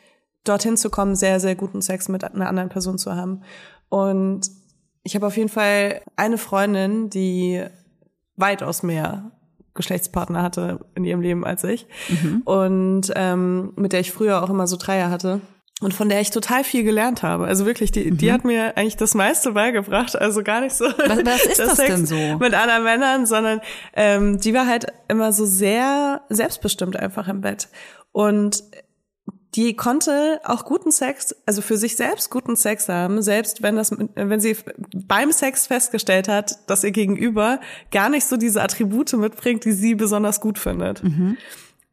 dorthin 0.49 0.77
zu 0.77 0.91
kommen, 0.91 1.15
sehr, 1.17 1.41
sehr 1.41 1.55
guten 1.55 1.83
Sex 1.83 2.09
mit 2.09 2.25
einer 2.25 2.49
anderen 2.49 2.69
Person 2.69 2.99
zu 2.99 3.15
haben. 3.15 3.43
Und 3.89 4.51
ich 5.03 5.15
habe 5.15 5.27
auf 5.27 5.37
jeden 5.37 5.49
Fall 5.49 6.01
eine 6.17 6.39
Freundin, 6.39 7.11
die 7.11 7.63
weitaus 8.37 8.83
mehr 8.83 9.31
Geschlechtspartner 9.75 10.43
hatte 10.43 10.81
in 10.95 11.05
ihrem 11.05 11.21
Leben 11.21 11.45
als 11.45 11.63
ich 11.65 11.87
Mhm. 12.09 12.43
und 12.45 13.13
ähm, 13.15 13.73
mit 13.77 13.93
der 13.93 14.01
ich 14.01 14.11
früher 14.13 14.43
auch 14.43 14.51
immer 14.51 14.67
so 14.67 14.77
Dreier 14.77 15.09
hatte 15.11 15.41
und 15.81 15.95
von 15.95 16.09
der 16.09 16.21
ich 16.21 16.31
total 16.31 16.65
viel 16.65 16.83
gelernt 16.83 17.23
habe. 17.23 17.47
Also 17.47 17.65
wirklich, 17.65 17.93
die, 17.93 18.11
die 18.11 18.33
hat 18.33 18.45
mir 18.45 18.77
eigentlich 18.77 18.97
das 18.97 19.15
meiste 19.15 19.53
beigebracht. 19.53 20.17
Also 20.21 20.43
gar 20.43 20.61
nicht 20.61 20.75
so. 20.75 20.89
Mhm. 20.89 20.93
Was, 21.07 21.25
was 21.25 21.45
ist 21.47 21.59
das 21.61 21.77
Sex 21.77 21.95
denn 21.95 22.07
so? 22.07 22.17
Mit 22.39 22.55
anderen 22.55 22.83
Männern, 22.83 23.27
sondern 23.27 23.61
ähm, 23.95 24.41
die 24.41 24.53
war 24.53 24.67
halt 24.67 24.87
immer 25.07 25.33
so 25.33 25.47
sehr 25.47 26.23
selbstbestimmt 26.29 26.97
einfach 26.97 27.29
im 27.29 27.41
Bett. 27.43 27.69
Und 28.11 28.65
die 29.55 29.75
konnte 29.75 30.41
auch 30.45 30.65
guten 30.65 30.91
Sex, 30.91 31.35
also 31.47 31.63
für 31.63 31.79
sich 31.79 31.97
selbst 31.97 32.31
guten 32.31 32.55
Sex 32.55 32.89
haben, 32.89 33.23
selbst 33.23 33.63
wenn 33.63 33.77
das, 33.77 33.91
wenn 34.15 34.41
sie 34.41 34.57
beim 34.95 35.33
Sex 35.33 35.67
festgestellt 35.67 36.29
hat, 36.29 36.59
dass 36.69 36.85
ihr 36.85 36.91
Gegenüber 36.91 37.61
gar 37.91 38.11
nicht 38.11 38.27
so 38.27 38.37
diese 38.37 38.63
Attribute 38.63 39.13
mitbringt, 39.15 39.65
die 39.65 39.73
sie 39.73 39.95
besonders 39.95 40.41
gut 40.41 40.59
findet. 40.59 41.01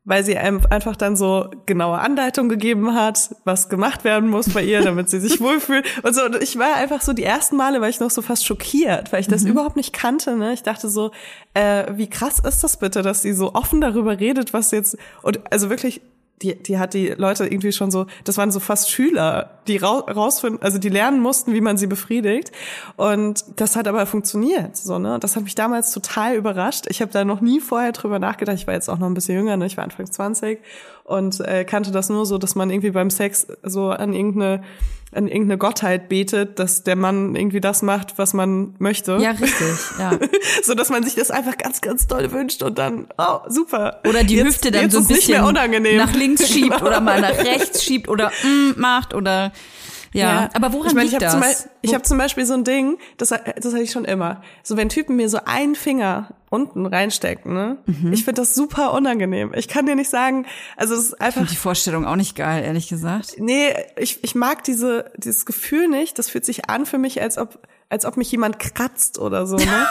Weil 0.08 0.24
sie 0.24 0.38
einem 0.38 0.62
einfach 0.70 0.96
dann 0.96 1.16
so 1.16 1.50
genaue 1.66 1.98
Anleitungen 1.98 2.50
gegeben 2.50 2.94
hat, 2.94 3.36
was 3.44 3.70
gemacht 3.70 4.04
werden 4.04 4.30
muss 4.30 4.50
bei 4.50 4.64
ihr, 4.64 4.82
damit 4.82 5.10
sie 5.10 5.20
sich 5.20 5.40
wohlfühlt. 5.42 5.86
Und 6.04 6.14
so, 6.14 6.26
und 6.26 6.36
ich 6.44 6.60
war 6.60 6.76
einfach 6.76 7.02
so, 7.02 7.14
die 7.14 7.24
ersten 7.24 7.56
Male 7.56 7.82
war 7.82 7.90
ich 7.90 8.00
noch 8.00 8.12
so 8.12 8.22
fast 8.22 8.46
schockiert, 8.46 9.12
weil 9.12 9.22
ich 9.22 9.28
das 9.28 9.46
überhaupt 9.46 9.78
nicht 9.78 9.94
kannte. 9.94 10.36
Ne? 10.36 10.54
Ich 10.54 10.62
dachte 10.62 10.90
so, 10.90 11.10
äh, 11.56 11.86
wie 11.96 12.08
krass 12.08 12.38
ist 12.38 12.64
das 12.64 12.78
bitte, 12.78 13.02
dass 13.02 13.24
sie 13.24 13.34
so 13.34 13.56
offen 13.56 13.82
darüber 13.82 14.20
redet, 14.20 14.54
was 14.54 14.70
jetzt, 14.70 14.96
und 15.24 15.40
also 15.52 15.72
wirklich, 15.72 16.02
die, 16.42 16.56
die 16.62 16.78
hat 16.78 16.94
die 16.94 17.08
Leute 17.10 17.46
irgendwie 17.46 17.72
schon 17.72 17.92
so, 17.92 18.08
das 18.26 18.38
waren 18.38 18.52
so 18.52 18.60
fast 18.60 18.92
Schüler, 18.92 19.52
die 19.68 19.78
rau- 19.78 20.00
rausfinden, 20.00 20.62
also 20.62 20.78
die 20.78 20.90
lernen 20.90 21.22
mussten, 21.22 21.54
wie 21.54 21.62
man 21.62 21.78
sie 21.78 21.88
befriedigt. 21.88 22.52
Und 22.98 23.46
das 23.56 23.76
hat 23.76 23.88
aber 23.88 24.06
funktioniert, 24.06 24.76
so, 24.76 25.00
ne? 25.00 25.18
Das 25.20 25.36
hat 25.36 25.44
mich 25.44 25.56
damals 25.56 25.92
total 25.92 26.36
überrascht. 26.36 26.86
Ich 26.90 27.02
habe 27.02 27.12
da 27.12 27.24
noch 27.24 27.40
nie 27.42 27.60
vorher 27.62 27.94
drüber 27.94 28.20
nachgedacht. 28.20 28.58
Ich 28.58 28.68
war 28.68 28.74
jetzt 28.74 28.90
auch 28.90 29.00
noch 29.00 29.08
ein 29.08 29.14
bisschen 29.14 29.36
jünger, 29.38 29.56
ne? 29.56 29.66
Ich 29.66 29.78
war 29.78 29.84
Anfang 29.86 30.12
20 30.12 30.60
und 31.06 31.40
äh, 31.40 31.64
kannte 31.64 31.92
das 31.92 32.10
nur 32.10 32.26
so, 32.26 32.38
dass 32.38 32.56
man 32.56 32.70
irgendwie 32.70 32.92
beim 32.92 33.10
Sex 33.10 33.48
so 33.64 33.90
an 33.90 34.14
irgendeine 34.14 34.62
an 35.16 35.28
irgendeine 35.28 35.58
Gottheit 35.58 36.10
betet, 36.10 36.60
dass 36.60 36.84
der 36.84 36.96
Mann 36.96 37.36
irgendwie 37.36 37.62
das 37.62 37.82
macht, 37.82 38.18
was 38.18 38.34
man 38.34 38.76
möchte. 38.80 39.18
Ja, 39.18 39.32
richtig, 39.32 39.78
ja. 39.98 40.20
so 40.64 40.76
dass 40.76 40.90
man 40.90 41.04
sich 41.04 41.16
das 41.16 41.32
einfach 41.32 41.58
ganz, 41.58 41.82
ganz 41.82 42.08
doll 42.08 42.32
wünscht 42.32 42.62
und 42.64 42.78
dann, 42.78 43.08
oh, 43.18 43.40
super. 43.48 44.02
Oder 44.08 44.24
die 44.24 44.36
jetzt, 44.36 44.48
Hüfte 44.48 44.72
dann 44.72 44.90
so 44.90 45.00
ein 45.00 45.08
bisschen 45.08 45.44
nach 45.98 46.14
links 46.14 46.50
schiebt 46.50 46.76
Genau. 46.76 46.86
oder 46.88 47.02
mal 47.02 47.22
nach 47.22 47.38
rechts 47.38 47.84
schiebt 47.84 48.10
oder 48.10 48.32
mm 48.44 48.80
macht 48.80 49.14
oder 49.14 49.52
ja. 50.20 50.50
Aber 50.54 50.74
woran 50.74 50.88
ich 50.90 50.94
meine, 50.94 51.10
liegt 51.10 51.22
ich 51.22 51.28
hab 51.28 51.32
das? 51.32 51.32
Zum 51.34 51.42
Beispiel, 51.42 51.72
ich 51.82 51.94
habe 51.94 52.04
zum 52.04 52.18
Beispiel 52.18 52.46
so 52.46 52.54
ein 52.54 52.64
Ding, 52.64 52.98
das, 53.18 53.30
das 53.30 53.40
hatte 53.74 53.82
ich 53.82 53.92
schon 53.92 54.06
immer. 54.06 54.42
So 54.64 54.78
wenn 54.78 54.90
Typen 54.90 55.16
mir 55.16 55.30
so 55.30 55.40
einen 55.46 55.76
Finger 55.76 56.34
unten 56.50 56.86
reinstecken, 56.86 57.54
ne? 57.54 57.78
Mhm. 57.86 58.14
Ich 58.14 58.24
finde 58.24 58.42
das 58.42 58.56
super 58.56 58.94
unangenehm. 58.94 59.54
Ich 59.56 59.68
kann 59.68 59.86
dir 59.86 59.96
nicht 59.96 60.10
sagen, 60.10 60.46
also 60.78 60.94
es 60.94 61.08
ist 61.08 61.14
ich 61.14 61.22
einfach 61.22 61.34
finde 61.40 61.52
die 61.52 61.58
Vorstellung 61.58 62.06
auch 62.06 62.16
nicht 62.16 62.36
geil, 62.36 62.64
ehrlich 62.64 62.88
gesagt. 62.88 63.36
Nee, 63.38 63.74
ich, 63.98 64.24
ich 64.24 64.36
mag 64.36 64.64
diese, 64.64 65.12
dieses 65.18 65.46
Gefühl 65.46 65.88
nicht. 65.88 66.18
Das 66.18 66.30
fühlt 66.30 66.46
sich 66.46 66.70
an 66.70 66.86
für 66.86 66.98
mich, 66.98 67.22
als 67.22 67.38
ob, 67.38 67.60
als 67.90 68.06
ob 68.06 68.16
mich 68.18 68.32
jemand 68.32 68.60
kratzt 68.60 69.20
oder 69.20 69.46
so, 69.48 69.58
ne? 69.58 69.66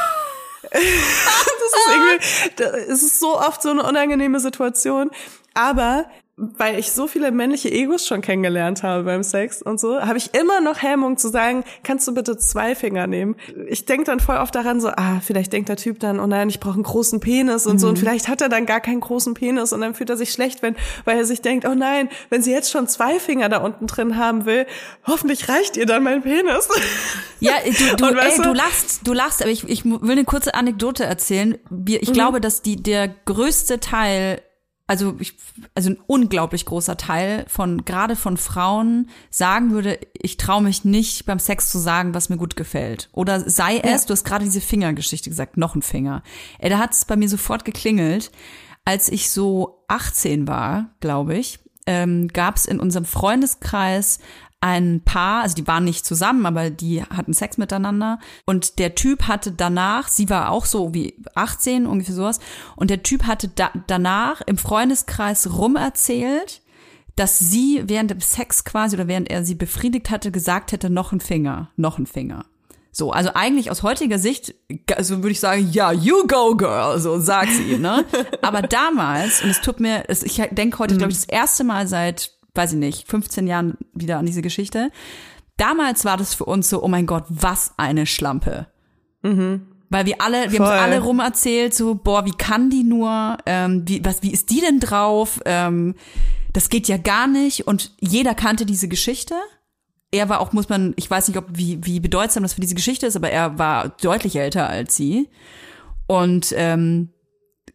das 0.71 0.83
ist 0.83 1.89
irgendwie, 1.91 2.51
da- 2.57 2.93
es 2.93 3.03
ist 3.03 3.21
so 3.21 3.39
oft 3.39 3.63
so 3.63 3.71
eine 3.71 3.83
unangenehme 3.83 4.41
Situation. 4.41 5.11
Aber 5.53 6.07
weil 6.37 6.81
ich 6.81 6.91
so 6.91 7.07
viele 7.07 7.31
männliche 7.31 7.71
Egos 7.71 8.07
schon 8.09 8.21
kennengelernt 8.21 8.83
habe 8.83 9.05
beim 9.05 9.23
Sex 9.23 9.63
und 9.63 9.79
so, 9.79 10.01
habe 10.01 10.19
ich 10.19 10.35
immer 10.35 10.61
noch 10.61 10.83
Hemmung 10.83 11.17
zu 11.17 11.29
sagen, 11.29 11.63
kannst 11.85 12.09
du 12.09 12.15
bitte 12.15 12.37
zwei 12.37 12.75
Finger 12.75 13.07
nehmen? 13.07 13.37
Ich 13.69 13.85
denke 13.85 14.05
dann 14.05 14.19
voll 14.19 14.37
oft 14.39 14.53
daran 14.55 14.81
so, 14.81 14.89
ah, 14.89 15.21
vielleicht 15.23 15.53
denkt 15.53 15.69
der 15.69 15.77
Typ 15.77 16.01
dann, 16.01 16.19
oh 16.19 16.27
nein, 16.27 16.49
ich 16.49 16.59
brauche 16.59 16.75
einen 16.75 16.83
großen 16.83 17.21
Penis 17.21 17.67
und 17.69 17.79
so 17.79 17.89
und 17.89 18.01
vielleicht 18.01 18.27
hat 18.29 18.41
er 18.41 18.49
dann 18.49 18.67
gar 18.67 18.81
keinen 18.81 19.01
großen 19.01 19.35
Penis 19.35 19.73
und 19.73 19.81
dann 19.81 19.95
fühlt 19.95 20.11
er 20.11 20.17
sich 20.17 20.33
schlecht, 20.33 20.61
wenn, 20.63 20.75
weil 21.05 21.17
er 21.19 21.25
sich 21.25 21.41
denkt, 21.41 21.67
oh 21.69 21.75
nein, 21.75 22.09
wenn 22.31 22.43
sie 22.43 22.51
jetzt 22.51 22.71
schon 22.73 22.89
zwei 22.89 23.21
Finger 23.21 23.49
da 23.49 23.59
unten 23.59 23.87
drin 23.87 24.17
haben 24.17 24.45
will, 24.45 24.67
hoffentlich 25.07 25.49
reicht 25.49 25.77
ihr 25.77 25.87
dann 25.87 26.03
mein 26.03 26.23
Penis. 26.23 26.69
Ja, 27.39 27.53
du, 27.65 27.97
du, 27.97 28.07
Und 28.09 28.17
weißt 28.17 28.39
ey, 28.39 28.43
du- 28.43 28.49
du 28.49 28.55
lachst, 28.55 29.01
du 29.07 29.13
lachst, 29.13 29.41
aber 29.41 29.51
ich, 29.53 29.69
ich 29.69 29.85
will 29.85 30.11
eine 30.11 30.25
kurze 30.25 30.55
Anekdote 30.55 31.05
erzählen. 31.05 31.59
Wir, 31.71 31.99
Mhm. 31.99 32.03
ich 32.03 32.13
glaube, 32.13 32.41
dass 32.41 32.61
die, 32.63 32.75
der 32.83 33.07
größte 33.25 33.79
Teil, 33.79 34.41
also 34.87 35.17
ich, 35.19 35.35
also 35.75 35.91
ein 35.91 35.99
unglaublich 36.07 36.67
großer 36.67 36.97
Teil 36.97 37.47
von, 37.49 37.85
gerade 37.85 38.17
von 38.17 38.37
Frauen 38.37 39.09
sagen 39.31 39.71
würde, 39.71 39.99
ich 40.13 40.37
traue 40.37 40.63
mich 40.63 40.85
nicht 40.85 41.25
beim 41.25 41.39
Sex 41.39 41.71
zu 41.71 41.79
sagen, 41.79 42.15
was 42.15 42.29
mir 42.29 42.37
gut 42.37 42.55
gefällt. 42.55 43.09
Oder 43.13 43.49
sei 43.49 43.79
es, 43.79 44.05
du 44.05 44.13
hast 44.13 44.25
gerade 44.25 44.45
diese 44.45 44.61
Fingergeschichte 44.61 45.31
gesagt, 45.31 45.57
noch 45.57 45.75
ein 45.75 45.83
Finger. 45.83 46.23
Ey, 46.59 46.69
da 46.69 46.79
hat 46.79 46.93
es 46.93 47.07
bei 47.07 47.17
mir 47.17 47.29
sofort 47.29 47.65
geklingelt, 47.65 48.31
als 48.85 49.09
ich 49.09 49.31
so 49.31 49.85
18 49.89 50.47
war, 50.47 50.91
glaube 51.01 51.37
ich, 51.37 51.61
ähm, 51.87 52.29
gab 52.29 52.57
es 52.57 52.67
in 52.67 52.81
unserem 52.81 53.05
Freundeskreis 53.05 54.19
ein 54.65 55.03
Paar, 55.05 55.43
also 55.43 55.55
die 55.55 55.67
waren 55.67 55.85
nicht 55.85 56.07
zusammen, 56.07 56.47
aber 56.47 56.71
die 56.71 57.03
hatten 57.03 57.35
Sex 57.35 57.59
miteinander. 57.59 58.19
Und 58.47 58.79
der 58.79 58.95
Typ 58.95 59.29
hatte 59.29 59.53
danach, 59.53 60.09
sie 60.09 60.31
war 60.31 60.51
auch 60.51 60.65
so 60.65 60.95
wie 60.95 61.15
18, 61.35 61.87
ungefähr 61.87 62.15
sowas, 62.15 62.41
und 62.75 62.89
der 62.89 63.03
Typ 63.03 63.25
hatte 63.25 63.49
da, 63.49 63.71
danach 63.87 64.41
im 64.41 64.57
Freundeskreis 64.57 65.59
rumerzählt, 65.59 66.63
dass 67.15 67.39
sie 67.39 67.83
während 67.87 68.11
dem 68.11 68.21
Sex 68.21 68.65
quasi 68.65 68.97
oder 68.97 69.07
während 69.07 69.31
er 69.31 69.45
sie 69.45 69.55
befriedigt 69.55 70.11
hatte, 70.11 70.31
gesagt 70.31 70.73
hätte, 70.73 70.89
noch 70.89 71.13
ein 71.13 71.21
Finger, 71.21 71.71
noch 71.77 71.99
ein 71.99 72.07
Finger. 72.07 72.47
So, 72.91 73.11
also 73.11 73.33
eigentlich 73.35 73.71
aus 73.71 73.83
heutiger 73.83 74.19
Sicht, 74.19 74.55
also 74.97 75.19
würde 75.19 75.33
ich 75.33 75.41
sagen, 75.41 75.69
ja, 75.73 75.93
you 75.93 76.27
go 76.27 76.57
girl, 76.57 76.99
so 76.99 77.21
sagt 77.21 77.53
sie 77.53 77.77
ne? 77.77 78.07
Aber 78.41 78.63
damals, 78.63 79.43
und 79.43 79.51
es 79.51 79.61
tut 79.61 79.79
mir, 79.79 80.09
ich 80.09 80.41
denke 80.53 80.79
heute, 80.79 80.97
glaube 80.97 81.13
ich, 81.13 81.19
das 81.19 81.29
erste 81.29 81.65
Mal 81.65 81.87
seit, 81.87 82.33
weiß 82.55 82.73
ich 82.73 82.79
nicht, 82.79 83.09
15 83.09 83.47
Jahren 83.47 83.77
wieder 83.93 84.19
an 84.19 84.27
diese 84.27 84.43
Geschichte. 84.43 84.91
Damals 85.57 86.05
war 86.05 86.17
das 86.17 86.35
für 86.35 86.45
uns 86.45 86.69
so, 86.69 86.83
oh 86.83 86.89
mein 86.89 87.07
Gott, 87.07 87.25
was 87.29 87.75
eine 87.77 88.07
Schlampe. 88.07 88.67
Weil 89.91 90.07
wir 90.07 90.21
alle, 90.21 90.51
wir 90.51 90.59
haben 90.61 90.81
alle 90.83 91.01
rumerzählt, 91.01 91.75
so, 91.75 91.95
boah, 91.95 92.25
wie 92.25 92.33
kann 92.33 92.71
die 92.71 92.83
nur, 92.83 93.37
ähm, 93.47 93.83
wie, 93.87 94.05
was, 94.05 94.23
wie 94.23 94.33
ist 94.33 94.51
die 94.51 94.61
denn 94.61 94.81
drauf? 94.81 95.41
Ähm, 95.45 95.95
das 96.53 96.69
geht 96.69 96.89
ja 96.89 96.97
gar 96.97 97.27
nicht. 97.27 97.67
Und 97.67 97.93
jeder 98.01 98.35
kannte 98.35 98.67
diese 98.67 98.89
Geschichte. 98.89 99.35
er 100.11 100.29
war 100.29 100.41
auch, 100.41 100.53
muss 100.53 100.69
man, 100.69 100.95
ich 100.97 101.11
weiß 101.11 101.29
nicht, 101.29 101.37
ob 101.37 101.47
wie, 101.53 101.85
wie 101.85 102.01
bedeutsam 102.01 102.43
das 102.43 102.55
für 102.55 102.61
diese 102.61 102.75
Geschichte 102.75 103.07
ist, 103.07 103.17
aber 103.17 103.31
er 103.31 103.59
war 103.59 103.89
deutlich 104.01 104.37
älter 104.37 104.69
als 104.69 104.97
sie. 104.97 105.29
Und 106.07 106.53
ähm, 106.57 107.11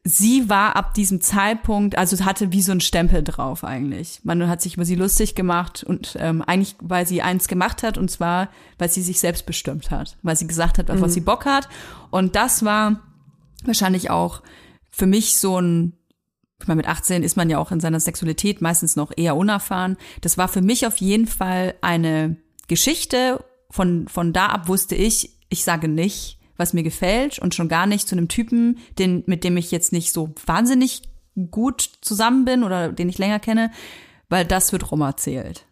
sie 0.04 0.50
war 0.50 0.76
ab 0.76 0.94
diesem 0.94 1.22
Zeitpunkt, 1.22 1.98
also 1.98 2.24
hatte 2.26 2.52
wie 2.52 2.62
so 2.62 2.72
ein 2.72 2.82
Stempel 2.82 3.24
drauf 3.24 3.64
eigentlich. 3.64 4.22
Man 4.24 4.48
hat 4.48 4.62
sich 4.62 4.76
über 4.76 4.86
sie 4.86 4.96
lustig 4.96 5.36
gemacht 5.36 5.84
und 5.84 6.16
ähm, 6.20 6.42
eigentlich, 6.42 6.76
weil 6.82 7.06
sie 7.06 7.22
eins 7.22 7.48
gemacht 7.48 7.84
hat, 7.84 7.98
und 7.98 8.10
zwar, 8.10 8.50
weil 8.78 8.90
sie 8.90 9.02
sich 9.02 9.20
selbst 9.20 9.46
bestimmt 9.46 9.92
hat, 9.92 10.18
weil 10.24 10.36
sie 10.36 10.48
gesagt 10.48 10.78
hat, 10.78 10.90
auf 10.90 10.98
Mhm. 10.98 11.02
was 11.02 11.14
sie 11.14 11.22
Bock 11.22 11.46
hat. 11.46 11.68
Und 12.12 12.36
das 12.36 12.64
war 12.64 13.02
wahrscheinlich 13.66 14.10
auch 14.10 14.42
für 14.90 15.06
mich 15.06 15.38
so 15.38 15.60
ein 15.60 15.94
ich 16.62 16.68
meine, 16.68 16.80
mit 16.80 16.90
18 16.90 17.24
ist 17.24 17.38
man 17.38 17.50
ja 17.50 17.58
auch 17.58 17.72
in 17.72 17.80
seiner 17.80 18.02
Sexualität 18.02 18.62
meistens 18.62 18.98
noch 18.98 19.14
eher 19.16 19.38
unerfahren. 19.38 19.96
Das 20.20 20.38
war 20.38 20.50
für 20.50 20.62
mich 20.62 20.86
auf 20.86 20.98
jeden 20.98 21.26
Fall 21.26 21.76
eine 21.80 22.36
Geschichte. 22.68 23.44
Von, 23.72 24.10
von 24.10 24.34
da 24.34 24.48
ab 24.48 24.68
wusste 24.68 24.96
ich, 24.96 25.38
ich 25.48 25.64
sage 25.64 25.88
nicht, 25.88 26.39
was 26.60 26.74
mir 26.74 26.84
gefällt 26.84 27.40
und 27.40 27.56
schon 27.56 27.70
gar 27.70 27.88
nicht 27.88 28.08
zu 28.08 28.16
einem 28.16 28.28
Typen, 28.28 28.78
den, 29.00 29.24
mit 29.26 29.44
dem 29.44 29.58
ich 29.58 29.72
jetzt 29.72 29.92
nicht 29.94 30.14
so 30.14 30.34
wahnsinnig 30.46 31.04
gut 31.52 31.90
zusammen 32.02 32.46
bin 32.46 32.64
oder 32.64 32.90
den 32.92 33.10
ich 33.10 33.18
länger 33.18 33.40
kenne, 33.40 33.72
weil 34.28 34.46
das 34.46 34.72
wird 34.72 34.92
rum 34.92 35.02
erzählt. 35.02 35.66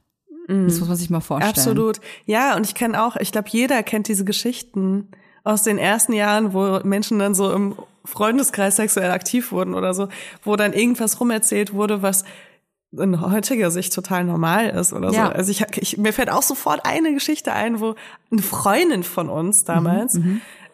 Das 0.48 0.80
muss 0.80 0.88
man 0.88 0.96
sich 0.98 1.10
mal 1.10 1.20
vorstellen. 1.20 1.54
Mhm. 1.54 1.60
Absolut. 1.60 2.00
Ja, 2.26 2.56
und 2.56 2.66
ich 2.66 2.74
kenne 2.74 3.04
auch, 3.04 3.18
ich 3.18 3.34
glaube, 3.34 3.50
jeder 3.52 3.84
kennt 3.84 4.08
diese 4.08 4.24
Geschichten 4.24 5.10
aus 5.44 5.64
den 5.64 5.78
ersten 5.78 6.14
Jahren, 6.14 6.54
wo 6.54 6.80
Menschen 6.84 7.20
dann 7.20 7.36
so 7.36 7.52
im 7.52 7.76
Freundeskreis 8.06 8.78
sexuell 8.78 9.12
aktiv 9.12 9.52
wurden 9.52 9.74
oder 9.74 9.94
so, 9.94 10.08
wo 10.44 10.56
dann 10.56 10.72
irgendwas 10.72 11.20
rumerzählt 11.20 11.74
wurde, 11.74 12.02
was 12.02 12.24
in 12.94 13.20
heutiger 13.20 13.70
Sicht 13.70 13.94
total 13.94 14.24
normal 14.24 14.70
ist 14.70 14.94
oder 14.94 15.12
Ja. 15.12 15.26
so. 15.28 15.32
Also 15.34 15.52
ich, 15.52 15.66
ich 15.76 15.98
mir 15.98 16.14
fällt 16.14 16.30
auch 16.32 16.42
sofort 16.42 16.86
eine 16.86 17.14
Geschichte 17.14 17.52
ein, 17.52 17.82
wo 17.82 17.96
eine 18.32 18.42
Freundin 18.42 19.04
von 19.04 19.28
uns 19.28 19.66
damals 19.66 20.18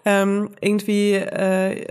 ähm, 0.05 0.49
irgendwie 0.61 1.13
äh, 1.13 1.85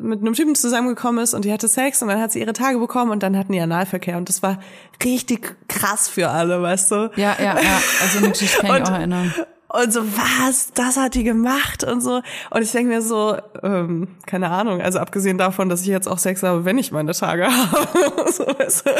mit 0.00 0.20
einem 0.20 0.34
Typen 0.34 0.54
zusammengekommen 0.54 1.22
ist 1.24 1.34
und 1.34 1.44
die 1.44 1.52
hatte 1.52 1.68
Sex 1.68 2.02
und 2.02 2.08
dann 2.08 2.20
hat 2.20 2.32
sie 2.32 2.40
ihre 2.40 2.52
Tage 2.52 2.78
bekommen 2.78 3.10
und 3.10 3.22
dann 3.22 3.36
hatten 3.36 3.52
die 3.52 3.60
Analverkehr 3.60 4.16
und 4.18 4.28
das 4.28 4.42
war 4.42 4.60
richtig 5.04 5.56
krass 5.68 6.08
für 6.08 6.28
alle, 6.28 6.60
weißt 6.62 6.90
du? 6.90 7.10
Ja, 7.16 7.36
ja, 7.38 7.58
ja. 7.60 7.82
Also 8.02 8.18
eine 8.18 8.30
Geschichte 8.30 8.58
kann 8.58 8.66
ich 8.70 8.76
Und- 8.82 8.88
auch 8.90 8.98
erinnern. 8.98 9.34
Und 9.68 9.92
so, 9.92 10.00
was? 10.16 10.72
Das 10.74 10.96
hat 10.96 11.14
die 11.14 11.24
gemacht 11.24 11.82
und 11.82 12.00
so. 12.00 12.22
Und 12.50 12.62
ich 12.62 12.70
denke 12.70 12.94
mir 12.94 13.02
so, 13.02 13.36
ähm, 13.64 14.06
keine 14.24 14.48
Ahnung, 14.50 14.80
also 14.80 15.00
abgesehen 15.00 15.38
davon, 15.38 15.68
dass 15.68 15.80
ich 15.82 15.88
jetzt 15.88 16.06
auch 16.08 16.18
Sex 16.18 16.42
habe, 16.44 16.64
wenn 16.64 16.78
ich 16.78 16.92
meine 16.92 17.12
Tage 17.12 17.46
habe. 17.50 18.30
so, 18.32 18.46
weißt 18.46 18.86
du? 18.86 18.90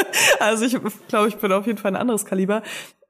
Also 0.41 0.65
ich 0.65 0.77
glaube, 1.07 1.29
ich 1.29 1.37
bin 1.37 1.53
auf 1.53 1.65
jeden 1.65 1.77
Fall 1.79 1.91
ein 1.93 1.95
anderes 1.95 2.25
Kaliber. 2.25 2.63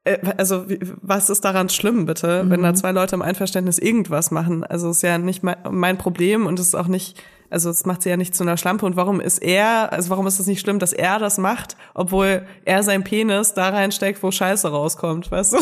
Äh, 0.08 0.18
Also 0.36 0.64
was 1.02 1.30
ist 1.30 1.44
daran 1.44 1.68
schlimm, 1.68 2.06
bitte, 2.06 2.44
wenn 2.48 2.62
da 2.62 2.74
zwei 2.74 2.92
Leute 2.92 3.14
im 3.14 3.22
Einverständnis 3.22 3.78
irgendwas 3.78 4.30
machen? 4.30 4.64
Also 4.64 4.90
ist 4.90 5.02
ja 5.02 5.18
nicht 5.18 5.42
mein, 5.42 5.98
Problem 5.98 6.46
und 6.46 6.58
es 6.60 6.68
ist 6.68 6.74
auch 6.74 6.86
nicht, 6.86 7.20
also 7.50 7.70
es 7.70 7.84
macht 7.86 8.02
sie 8.02 8.10
ja 8.10 8.16
nicht 8.16 8.34
zu 8.34 8.44
einer 8.44 8.56
Schlampe. 8.56 8.86
Und 8.86 8.96
warum 8.96 9.20
ist 9.20 9.38
er, 9.38 9.92
also 9.92 10.10
warum 10.10 10.26
ist 10.26 10.38
es 10.38 10.46
nicht 10.46 10.60
schlimm, 10.60 10.78
dass 10.78 10.92
er 10.92 11.18
das 11.18 11.38
macht, 11.38 11.76
obwohl 11.94 12.46
er 12.64 12.82
sein 12.82 13.04
Penis 13.04 13.54
da 13.54 13.70
reinsteckt, 13.70 14.22
wo 14.22 14.30
Scheiße 14.30 14.68
rauskommt, 14.68 15.30
weißt 15.30 15.54
du? 15.54 15.58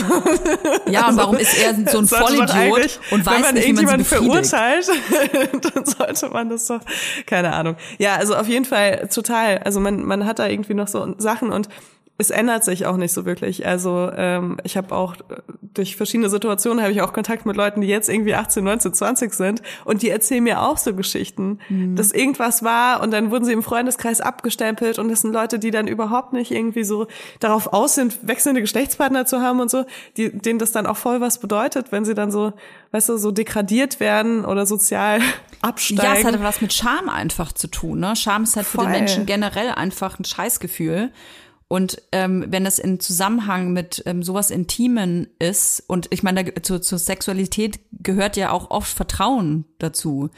Ja, 0.91 1.09
und 1.09 1.17
warum 1.17 1.37
ist 1.37 1.57
er 1.59 1.75
so 1.91 1.99
ein 1.99 2.07
Vollidiot 2.09 3.01
und 3.11 3.25
wenn 3.25 3.27
weiß 3.27 3.41
man 3.43 3.55
nicht, 3.55 3.67
wie 3.67 3.73
man 3.73 4.01
irgendjemanden 4.01 4.05
verurteilt, 4.05 4.89
dann 5.75 5.87
sollte 5.87 6.29
man 6.29 6.49
das 6.51 6.67
doch, 6.67 6.81
keine 7.27 7.53
Ahnung. 7.53 7.77
Ja, 7.99 8.17
also 8.17 8.37
auf 8.37 8.49
jeden 8.49 8.65
Fall 8.65 9.09
total. 9.13 9.59
Also 9.59 9.81
man, 9.81 10.05
man 10.05 10.27
hat 10.27 10.39
da 10.39 10.47
irgendwie 10.47 10.75
noch 10.75 10.89
so 10.89 11.15
Sachen 11.19 11.51
und 11.51 11.69
es 12.18 12.31
ändert 12.31 12.64
sich 12.64 12.87
auch 12.87 12.96
nicht 12.96 13.12
so 13.12 13.26
wirklich. 13.26 13.66
Also 13.66 14.11
ähm, 14.16 14.59
ich 14.64 14.76
habe 14.79 14.94
auch 14.94 15.16
äh, 15.16 15.42
durch 15.74 15.96
verschiedene 15.96 16.31
Situationen 16.31 16.83
habe 16.83 16.92
ich 16.92 17.02
auch 17.02 17.12
Kontakt 17.12 17.44
mit 17.44 17.57
Leuten, 17.57 17.83
die 17.83 17.88
jetzt 17.88 18.09
irgendwie 18.09 18.35
18, 18.35 18.64
19, 18.64 18.94
20 18.94 19.35
sind 19.35 19.62
und 19.85 20.00
die 20.00 20.09
erzählen 20.09 20.42
mir 20.42 20.62
auch 20.62 20.79
so 20.79 20.94
Geschichten, 20.94 21.59
Mhm. 21.68 21.94
dass 21.96 22.12
irgendwas 22.12 22.62
war 22.62 23.02
und 23.02 23.11
dann 23.11 23.31
wurden 23.31 23.44
sie 23.44 23.52
im 23.52 23.62
Freundeskreis 23.62 24.20
abgestempelt 24.22 24.98
und 24.98 25.11
das 25.11 25.20
sind 25.20 25.33
Leute, 25.35 25.59
die 25.59 25.70
dann 25.70 25.87
überhaupt 25.87 26.33
nicht 26.33 26.50
irgendwie 26.52 26.85
so 26.85 27.07
darauf 27.40 27.72
aus 27.74 27.94
sind, 27.96 28.26
wechselnde 28.26 28.62
Geschlechtspartner 28.62 29.26
zu 29.26 29.40
haben 29.42 29.61
und 29.61 29.70
so, 29.70 29.85
die, 30.16 30.31
denen 30.37 30.59
das 30.59 30.72
dann 30.72 30.87
auch 30.87 30.96
voll 30.96 31.20
was 31.20 31.38
bedeutet, 31.38 31.92
wenn 31.92 32.05
sie 32.07 32.14
dann 32.14 32.31
so, 32.31 32.55
weißt 32.92 33.11
du, 33.11 33.18
so 33.18 33.31
degradiert 33.31 34.00
werden 34.00 34.44
oder 34.46 34.64
sozial 34.64 35.20
absteigen. 35.61 36.02
Ja, 36.14 36.14
es 36.18 36.24
hat 36.24 36.42
was 36.42 36.61
mit 36.62 36.72
Scham 36.72 37.09
einfach 37.11 37.52
zu 37.52 37.68
tun. 37.68 38.00
Ne? 38.00 38.16
Scham 38.16 38.44
ist 38.44 38.57
halt 38.57 38.66
für 38.66 38.79
den 38.79 38.85
Voll. 38.85 38.92
Menschen 38.92 39.26
generell 39.26 39.70
einfach 39.70 40.18
ein 40.18 40.24
Scheißgefühl. 40.24 41.11
Und 41.68 42.00
ähm, 42.12 42.44
wenn 42.48 42.64
das 42.64 42.79
in 42.79 43.00
Zusammenhang 43.00 43.72
mit 43.72 44.02
ähm, 44.07 44.22
sowas 44.22 44.50
Intimen 44.50 45.26
ist, 45.38 45.83
und 45.88 46.07
ich 46.11 46.22
meine, 46.22 46.44
da, 46.44 46.62
zu, 46.62 46.81
zur 46.81 46.98
Sexualität 46.98 47.81
gehört 47.92 48.37
ja 48.37 48.50
auch 48.50 48.70
oft 48.70 48.94
Vertrauen 48.94 49.64
dazu. 49.79 50.31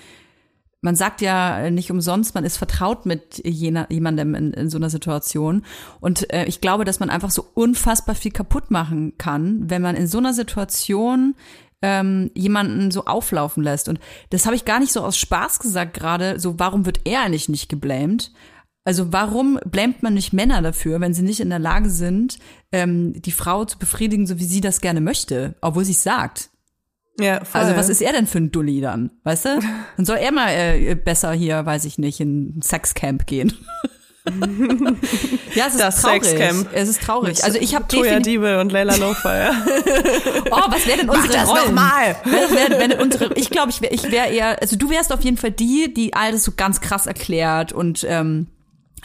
Man 0.80 0.94
sagt 0.94 1.20
ja 1.20 1.70
nicht 1.70 1.90
umsonst, 1.90 2.34
man 2.34 2.44
ist 2.44 2.56
vertraut 2.56 3.04
mit 3.04 3.44
jener, 3.44 3.90
jemandem 3.90 4.34
in, 4.34 4.52
in 4.52 4.70
so 4.70 4.78
einer 4.78 4.90
Situation. 4.90 5.64
Und 6.00 6.32
äh, 6.32 6.44
ich 6.44 6.60
glaube, 6.60 6.84
dass 6.84 7.00
man 7.00 7.10
einfach 7.10 7.30
so 7.30 7.44
unfassbar 7.54 8.14
viel 8.14 8.32
kaputt 8.32 8.70
machen 8.70 9.18
kann, 9.18 9.68
wenn 9.68 9.82
man 9.82 9.96
in 9.96 10.06
so 10.06 10.18
einer 10.18 10.32
Situation 10.32 11.34
ähm, 11.82 12.30
jemanden 12.34 12.90
so 12.90 13.04
auflaufen 13.04 13.62
lässt. 13.62 13.88
Und 13.88 14.00
das 14.30 14.46
habe 14.46 14.56
ich 14.56 14.64
gar 14.64 14.80
nicht 14.80 14.92
so 14.92 15.02
aus 15.02 15.18
Spaß 15.18 15.58
gesagt 15.58 15.94
gerade, 15.94 16.40
so 16.40 16.58
warum 16.58 16.86
wird 16.86 17.00
er 17.04 17.22
eigentlich 17.22 17.48
nicht 17.48 17.68
geblamed? 17.68 18.32
Also 18.88 19.12
warum 19.12 19.60
blamet 19.66 20.02
man 20.02 20.14
nicht 20.14 20.32
Männer 20.32 20.62
dafür, 20.62 20.98
wenn 20.98 21.12
sie 21.12 21.20
nicht 21.20 21.40
in 21.40 21.50
der 21.50 21.58
Lage 21.58 21.90
sind, 21.90 22.38
ähm, 22.72 23.12
die 23.20 23.32
Frau 23.32 23.66
zu 23.66 23.78
befriedigen, 23.78 24.26
so 24.26 24.38
wie 24.38 24.46
sie 24.46 24.62
das 24.62 24.80
gerne 24.80 25.02
möchte, 25.02 25.56
obwohl 25.60 25.84
sie 25.84 25.92
es 25.92 26.02
sagt? 26.02 26.48
ja, 27.20 27.44
voll. 27.44 27.60
Also 27.60 27.76
was 27.76 27.90
ist 27.90 28.00
er 28.00 28.12
denn 28.12 28.26
für 28.26 28.38
ein 28.38 28.50
Dulli 28.50 28.80
dann, 28.80 29.10
weißt 29.24 29.44
du? 29.44 29.60
Dann 29.98 30.06
soll 30.06 30.16
er 30.16 30.32
mal 30.32 30.48
äh, 30.48 30.94
besser 30.94 31.32
hier, 31.32 31.66
weiß 31.66 31.84
ich 31.84 31.98
nicht, 31.98 32.18
in 32.20 32.56
ein 32.56 32.62
Sexcamp 32.62 33.26
gehen. 33.26 33.52
ja, 35.54 35.66
es 35.66 35.74
ist 35.74 35.80
Das 35.80 36.00
traurig. 36.00 36.24
Sexcamp. 36.24 36.68
Es 36.72 36.88
ist 36.88 37.02
traurig. 37.02 37.44
Also 37.44 37.58
ich 37.58 37.74
habe 37.74 37.88
Toya. 37.88 38.20
Diebel 38.20 38.56
und 38.58 38.72
Leila 38.72 38.96
Lowfire. 38.96 39.52
Oh, 40.50 40.62
was 40.70 40.86
wäre 40.86 41.00
denn 41.00 41.10
unsere 41.10 41.34
das 41.34 41.46
Rollen? 41.46 41.66
noch 41.66 41.72
mal. 41.72 42.16
Was 42.24 42.50
wär, 42.52 42.78
wenn 42.80 42.92
unsere, 42.98 43.34
ich 43.34 43.50
glaube, 43.50 43.68
ich 43.68 43.82
wäre 43.82 43.92
ich 43.92 44.10
wär 44.10 44.28
eher, 44.30 44.62
also 44.62 44.76
du 44.76 44.88
wärst 44.88 45.12
auf 45.12 45.22
jeden 45.22 45.36
Fall 45.36 45.50
die, 45.50 45.92
die 45.92 46.14
alles 46.14 46.42
so 46.42 46.52
ganz 46.56 46.80
krass 46.80 47.06
erklärt 47.06 47.74
und 47.74 48.06
ähm, 48.08 48.46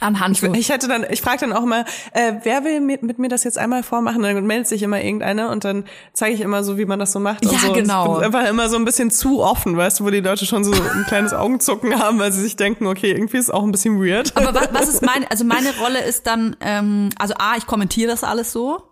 anhand 0.04 0.38
so. 0.38 0.54
Ich 0.54 0.70
hätte 0.70 0.88
dann, 0.88 1.06
ich 1.10 1.22
frage 1.22 1.40
dann 1.40 1.54
auch 1.54 1.64
immer, 1.64 1.86
äh, 2.14 2.34
wer 2.44 2.64
will 2.64 2.82
mit, 2.82 3.04
mit 3.04 3.20
mir 3.20 3.30
das 3.30 3.44
jetzt 3.44 3.58
einmal 3.58 3.84
vormachen? 3.84 4.22
Dann 4.22 4.46
meldet 4.46 4.68
sich 4.68 4.84
immer 4.84 5.02
irgendeiner 5.02 5.50
und 5.50 5.64
dann 5.64 5.86
zeige 6.14 6.36
ich 6.36 6.42
immer 6.42 6.64
so, 6.64 6.78
wie 6.78 6.86
man 6.86 7.00
das 7.00 7.12
so 7.12 7.20
macht. 7.20 7.46
Ja, 7.46 7.60
so. 7.60 7.74
genau. 7.74 8.20
Ich 8.20 8.26
einfach 8.26 8.48
immer 8.48 8.70
so 8.70 8.78
ein 8.78 8.86
bisschen 8.86 9.12
zu 9.12 9.42
offen, 9.42 9.76
weißt 9.78 10.00
du, 10.00 10.06
wo 10.06 10.10
die 10.10 10.20
Leute 10.20 10.46
schon 10.46 10.64
so 10.64 10.72
ein 10.72 11.06
kleines 11.08 11.34
Augenzucken 11.34 12.00
haben, 12.00 12.20
weil 12.20 12.32
sie 12.32 12.42
sich 12.42 12.56
denken, 12.56 12.88
okay, 12.88 13.12
irgendwie 13.12 13.38
ist 13.38 13.54
auch 13.54 13.64
ein 13.64 13.72
bisschen 13.72 14.04
weird. 14.04 14.36
Aber 14.36 14.54
was, 14.54 14.70
was 14.72 14.90
ist 14.90 15.02
meine, 15.02 15.30
also 15.32 15.44
meine 15.44 15.76
Rolle 15.80 16.04
ist 16.04 16.28
dann, 16.28 16.56
ähm, 16.60 17.10
also 17.18 17.34
A, 17.38 17.56
ich 17.58 17.66
kommentiere 17.66 18.10
das 18.12 18.24
alles 18.24 18.52
so. 18.52 18.84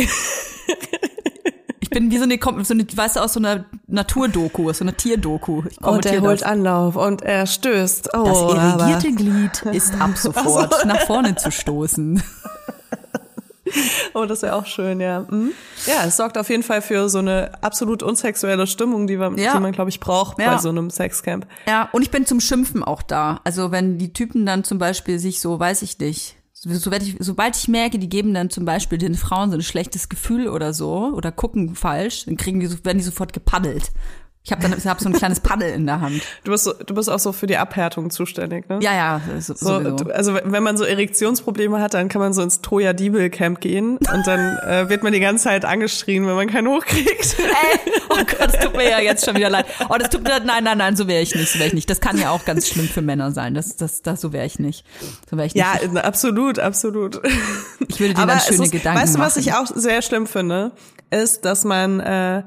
Ich 1.92 1.98
bin 1.98 2.10
wie 2.12 2.18
so 2.18 2.22
eine, 2.24 2.38
so 2.64 2.72
eine 2.74 2.86
weißt 2.94 3.16
du, 3.16 3.20
aus 3.20 3.32
so 3.32 3.40
einer 3.40 3.64
Naturdoku, 3.88 4.70
aus 4.70 4.78
so 4.78 4.84
einer 4.84 4.96
Tierdoku. 4.96 5.64
Ich 5.68 5.80
und 5.80 6.06
er 6.06 6.20
holt 6.20 6.40
das. 6.42 6.48
Anlauf 6.48 6.94
und 6.94 7.22
er 7.22 7.46
stößt. 7.46 8.10
Oh, 8.14 8.24
Das 8.24 8.38
aber- 8.38 8.86
irrigierte 8.88 9.12
Glied 9.12 9.62
ist 9.74 10.00
ab 10.00 10.10
sofort 10.16 10.84
nach 10.86 11.00
vorne 11.00 11.34
zu 11.34 11.50
stoßen. 11.50 12.22
Oh, 14.14 14.24
das 14.24 14.42
wäre 14.42 14.54
auch 14.56 14.66
schön, 14.66 15.00
ja. 15.00 15.26
Mhm. 15.30 15.52
Ja, 15.86 16.04
es 16.04 16.16
sorgt 16.16 16.36
auf 16.38 16.48
jeden 16.50 16.64
Fall 16.64 16.82
für 16.82 17.08
so 17.08 17.18
eine 17.18 17.52
absolut 17.62 18.02
unsexuelle 18.02 18.66
Stimmung, 18.66 19.06
die, 19.06 19.16
man, 19.16 19.38
Ja. 19.38 19.52
die 19.54 19.60
man, 19.60 19.70
glaube 19.70 19.90
ich, 19.90 20.00
braucht 20.00 20.40
Ja. 20.40 20.54
bei 20.54 20.58
so 20.60 20.70
einem 20.70 20.90
Sexcamp. 20.90 21.46
Ja, 21.68 21.88
und 21.92 22.02
ich 22.02 22.10
bin 22.10 22.26
zum 22.26 22.40
Schimpfen 22.40 22.82
auch 22.82 23.02
da. 23.02 23.40
Also 23.44 23.70
wenn 23.70 23.96
die 23.98 24.12
Typen 24.12 24.44
dann 24.44 24.64
zum 24.64 24.78
Beispiel 24.78 25.18
sich 25.20 25.38
so, 25.40 25.60
weiß 25.60 25.82
ich 25.82 25.98
nicht, 26.00 26.30
so, 26.30 26.39
sobald 26.62 27.02
ich, 27.02 27.16
sobald 27.18 27.56
ich 27.56 27.68
merke, 27.68 27.98
die 27.98 28.08
geben 28.08 28.34
dann 28.34 28.50
zum 28.50 28.64
Beispiel 28.64 28.98
den 28.98 29.14
Frauen 29.14 29.50
so 29.50 29.56
ein 29.56 29.62
schlechtes 29.62 30.08
Gefühl 30.08 30.48
oder 30.48 30.74
so 30.74 31.12
oder 31.14 31.32
gucken 31.32 31.74
falsch, 31.74 32.26
dann 32.26 32.36
kriegen 32.36 32.60
die 32.60 32.84
werden 32.84 32.98
die 32.98 33.04
sofort 33.04 33.32
gepaddelt. 33.32 33.90
Ich 34.42 34.52
habe 34.52 34.62
dann 34.62 34.76
ich 34.76 34.86
hab 34.86 34.98
so 35.00 35.08
ein 35.08 35.12
kleines 35.12 35.40
Paddel 35.40 35.70
in 35.70 35.84
der 35.84 36.00
Hand. 36.00 36.22
Du 36.44 36.50
bist, 36.50 36.64
so, 36.64 36.72
du 36.72 36.94
bist 36.94 37.10
auch 37.10 37.18
so 37.18 37.30
für 37.32 37.46
die 37.46 37.58
Abhärtung 37.58 38.08
zuständig, 38.08 38.70
ne? 38.70 38.78
Ja, 38.80 38.94
ja, 38.94 39.20
so, 39.38 39.54
So, 39.54 39.74
also 40.14 40.34
wenn 40.42 40.62
man 40.62 40.78
so 40.78 40.84
Erektionsprobleme 40.84 41.78
hat, 41.78 41.92
dann 41.92 42.08
kann 42.08 42.22
man 42.22 42.32
so 42.32 42.40
ins 42.40 42.62
Toya 42.62 42.94
Diebel 42.94 43.28
Camp 43.28 43.60
gehen 43.60 43.98
und 43.98 44.26
dann 44.26 44.56
äh, 44.66 44.88
wird 44.88 45.02
man 45.02 45.12
die 45.12 45.20
ganze 45.20 45.44
Zeit 45.44 45.66
angeschrien, 45.66 46.26
wenn 46.26 46.34
man 46.36 46.48
keinen 46.48 46.68
hochkriegt. 46.68 47.36
Ey, 47.38 47.92
oh 48.08 48.16
Gott, 48.16 48.54
das 48.54 48.58
tut 48.64 48.76
mir 48.76 48.88
ja 48.88 48.98
jetzt 49.00 49.26
schon 49.26 49.36
wieder 49.36 49.50
leid. 49.50 49.66
Oh, 49.90 49.96
das 49.98 50.08
tut 50.08 50.22
mir, 50.22 50.40
nein, 50.40 50.64
nein, 50.64 50.78
nein, 50.78 50.96
so 50.96 51.06
wäre 51.06 51.20
ich 51.20 51.34
nicht, 51.34 51.52
so 51.52 51.58
wäre 51.58 51.68
ich 51.68 51.74
nicht. 51.74 51.90
Das 51.90 52.00
kann 52.00 52.18
ja 52.18 52.30
auch 52.30 52.46
ganz 52.46 52.66
schlimm 52.66 52.88
für 52.88 53.02
Männer 53.02 53.32
sein. 53.32 53.52
Das, 53.52 53.76
das, 53.76 54.00
das, 54.00 54.22
so 54.22 54.32
wäre 54.32 54.46
ich 54.46 54.58
nicht. 54.58 54.86
So 55.30 55.36
wäre 55.36 55.48
ich 55.48 55.54
nicht. 55.54 55.62
ja, 55.62 56.02
absolut, 56.02 56.58
absolut. 56.58 57.20
ich 57.88 58.00
würde 58.00 58.14
dir 58.14 58.22
Aber 58.22 58.32
dann 58.32 58.40
schöne 58.40 58.64
ist, 58.64 58.72
Gedanken 58.72 59.02
weißt 59.02 59.16
du, 59.16 59.18
was 59.18 59.36
machen. 59.36 59.46
ich 59.46 59.52
auch 59.52 59.66
sehr 59.66 60.00
schlimm 60.00 60.26
finde, 60.26 60.72
ist, 61.10 61.44
dass 61.44 61.64
man, 61.64 62.00
äh, 62.00 62.42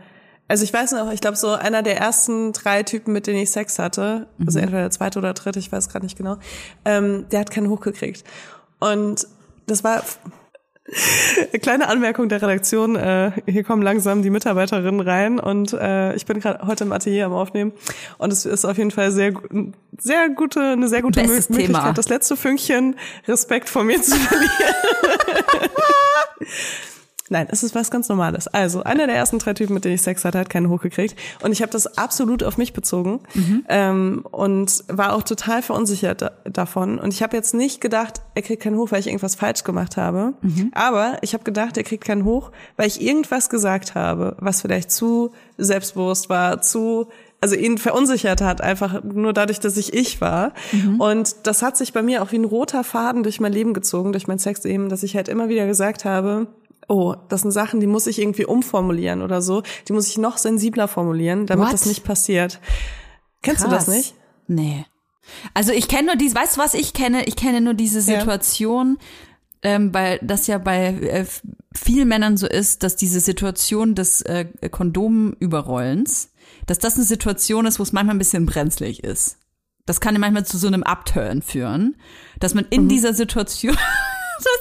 also 0.53 0.63
ich 0.65 0.71
weiß 0.71 0.91
noch, 0.91 1.11
ich 1.11 1.19
glaube 1.19 1.35
so 1.35 1.53
einer 1.53 1.81
der 1.81 1.97
ersten 1.97 2.53
drei 2.53 2.83
Typen, 2.83 3.11
mit 3.11 3.25
denen 3.25 3.39
ich 3.39 3.49
Sex 3.49 3.79
hatte, 3.79 4.27
also 4.45 4.59
Mhm. 4.59 4.65
entweder 4.65 4.81
der 4.83 4.91
zweite 4.91 5.17
oder 5.17 5.33
dritte, 5.33 5.57
ich 5.57 5.71
weiß 5.71 5.89
gerade 5.89 6.05
nicht 6.05 6.15
genau, 6.15 6.37
ähm, 6.85 7.25
der 7.31 7.39
hat 7.39 7.49
keinen 7.49 7.69
hochgekriegt. 7.69 8.23
Und 8.79 9.25
das 9.65 9.83
war 9.83 10.03
Kleine 11.63 11.87
Anmerkung 11.87 12.29
der 12.29 12.39
Redaktion. 12.39 12.95
Äh, 12.95 13.31
hier 13.47 13.63
kommen 13.63 13.81
langsam 13.81 14.21
die 14.21 14.29
Mitarbeiterinnen 14.29 14.99
rein 14.99 15.39
und 15.39 15.73
äh, 15.73 16.13
ich 16.13 16.27
bin 16.27 16.39
gerade 16.39 16.67
heute 16.67 16.83
im 16.83 16.91
Atelier 16.91 17.25
am 17.25 17.33
Aufnehmen 17.33 17.71
und 18.19 18.31
es 18.31 18.45
ist 18.45 18.63
auf 18.63 18.77
jeden 18.77 18.91
Fall 18.91 19.09
sehr, 19.11 19.33
sehr 19.97 20.29
gute, 20.29 20.59
eine 20.61 20.87
sehr 20.87 21.01
gute 21.01 21.21
Bestes 21.21 21.49
Möglichkeit, 21.49 21.81
Thema. 21.81 21.93
das 21.93 22.09
letzte 22.09 22.35
Fünkchen 22.37 22.95
Respekt 23.27 23.69
vor 23.69 23.83
mir 23.83 23.99
zu 24.03 24.15
verlieren. 24.15 24.51
Nein, 27.29 27.47
es 27.49 27.63
ist 27.63 27.73
was 27.73 27.89
ganz 27.89 28.09
Normales. 28.09 28.47
Also, 28.47 28.83
einer 28.83 29.07
der 29.07 29.15
ersten 29.15 29.39
drei 29.39 29.53
Typen, 29.53 29.73
mit 29.73 29.85
denen 29.85 29.95
ich 29.95 30.01
Sex 30.01 30.25
hatte, 30.25 30.39
hat 30.39 30.49
keinen 30.49 30.67
hochgekriegt. 30.69 31.15
Und 31.41 31.53
ich 31.53 31.61
habe 31.61 31.71
das 31.71 31.97
absolut 31.97 32.43
auf 32.43 32.57
mich 32.57 32.73
bezogen 32.73 33.21
ähm, 33.69 34.25
und 34.29 34.83
war 34.89 35.13
auch 35.13 35.23
total 35.23 35.61
verunsichert 35.61 36.21
da 36.21 36.31
davon. 36.43 36.99
Und 36.99 37.13
ich 37.13 37.23
habe 37.23 37.37
jetzt 37.37 37.53
nicht 37.53 37.79
gedacht, 37.79 38.21
er 38.35 38.41
kriegt 38.41 38.61
keinen 38.61 38.75
hoch, 38.75 38.91
weil 38.91 38.99
ich 38.99 39.07
irgendwas 39.07 39.35
falsch 39.35 39.63
gemacht 39.63 39.95
habe. 39.95 40.33
Aber 40.73 41.17
ich 41.21 41.33
habe 41.33 41.45
gedacht, 41.45 41.77
er 41.77 41.83
kriegt 41.83 42.03
keinen 42.03 42.25
hoch, 42.25 42.51
weil 42.75 42.87
ich 42.87 43.01
irgendwas 43.01 43.49
gesagt 43.49 43.95
habe, 43.95 44.35
was 44.39 44.61
vielleicht 44.61 44.91
zu 44.91 45.31
selbstbewusst 45.57 46.29
war, 46.29 46.61
zu 46.61 47.07
also 47.39 47.55
ihn 47.55 47.77
verunsichert 47.77 48.39
hat, 48.39 48.61
einfach 48.61 49.03
nur 49.03 49.33
dadurch, 49.33 49.59
dass 49.59 49.75
ich 49.75 49.93
ich 49.93 50.21
war. 50.21 50.53
Und 50.97 51.35
das 51.43 51.61
hat 51.61 51.75
sich 51.75 51.91
bei 51.91 52.01
mir 52.01 52.23
auch 52.23 52.31
wie 52.31 52.37
ein 52.37 52.45
roter 52.45 52.85
Faden 52.85 53.23
durch 53.23 53.41
mein 53.41 53.51
Leben 53.51 53.73
gezogen, 53.73 54.13
durch 54.13 54.27
mein 54.27 54.39
Sex 54.39 54.63
eben, 54.63 54.87
dass 54.87 55.03
ich 55.03 55.17
halt 55.17 55.27
immer 55.27 55.49
wieder 55.49 55.67
gesagt 55.67 56.05
habe, 56.05 56.47
oh, 56.87 57.15
das 57.29 57.41
sind 57.41 57.51
Sachen, 57.51 57.79
die 57.79 57.87
muss 57.87 58.07
ich 58.07 58.19
irgendwie 58.19 58.45
umformulieren 58.45 59.21
oder 59.21 59.41
so. 59.41 59.63
Die 59.87 59.93
muss 59.93 60.07
ich 60.07 60.17
noch 60.17 60.37
sensibler 60.37 60.87
formulieren, 60.87 61.45
damit 61.45 61.65
What? 61.67 61.73
das 61.73 61.85
nicht 61.85 62.03
passiert. 62.03 62.59
Kennst 63.41 63.63
du 63.63 63.67
Krass. 63.67 63.85
das 63.85 63.95
nicht? 63.95 64.15
Nee. 64.47 64.85
Also 65.53 65.71
ich 65.71 65.87
kenne 65.87 66.07
nur 66.07 66.15
diese, 66.15 66.35
weißt 66.35 66.57
du, 66.57 66.61
was 66.61 66.73
ich 66.73 66.93
kenne? 66.93 67.25
Ich 67.25 67.35
kenne 67.35 67.61
nur 67.61 67.73
diese 67.73 67.99
Ja. 67.99 68.19
Situation, 68.19 68.97
ähm, 69.61 69.93
weil 69.93 70.19
das 70.21 70.47
ja 70.47 70.57
bei 70.57 70.87
äh, 70.87 71.25
vielen 71.73 72.07
Männern 72.07 72.37
so 72.37 72.47
ist, 72.47 72.83
dass 72.83 72.95
diese 72.95 73.19
Situation 73.19 73.95
des 73.95 74.21
äh, 74.21 74.45
Kondomüberrollens, 74.69 76.31
dass 76.65 76.79
das 76.79 76.95
eine 76.95 77.05
Situation 77.05 77.65
ist, 77.65 77.79
wo 77.79 77.83
es 77.83 77.93
manchmal 77.93 78.15
ein 78.15 78.19
bisschen 78.19 78.45
brenzlig 78.45 79.03
ist. 79.03 79.37
Das 79.85 79.99
kann 79.99 80.15
ja 80.15 80.19
manchmal 80.19 80.45
zu 80.45 80.57
so 80.57 80.67
einem 80.67 80.83
Upturn 80.83 81.41
führen, 81.41 81.95
dass 82.39 82.53
man 82.53 82.65
in 82.69 82.87
dieser 82.87 83.13
Situation, 83.13 83.77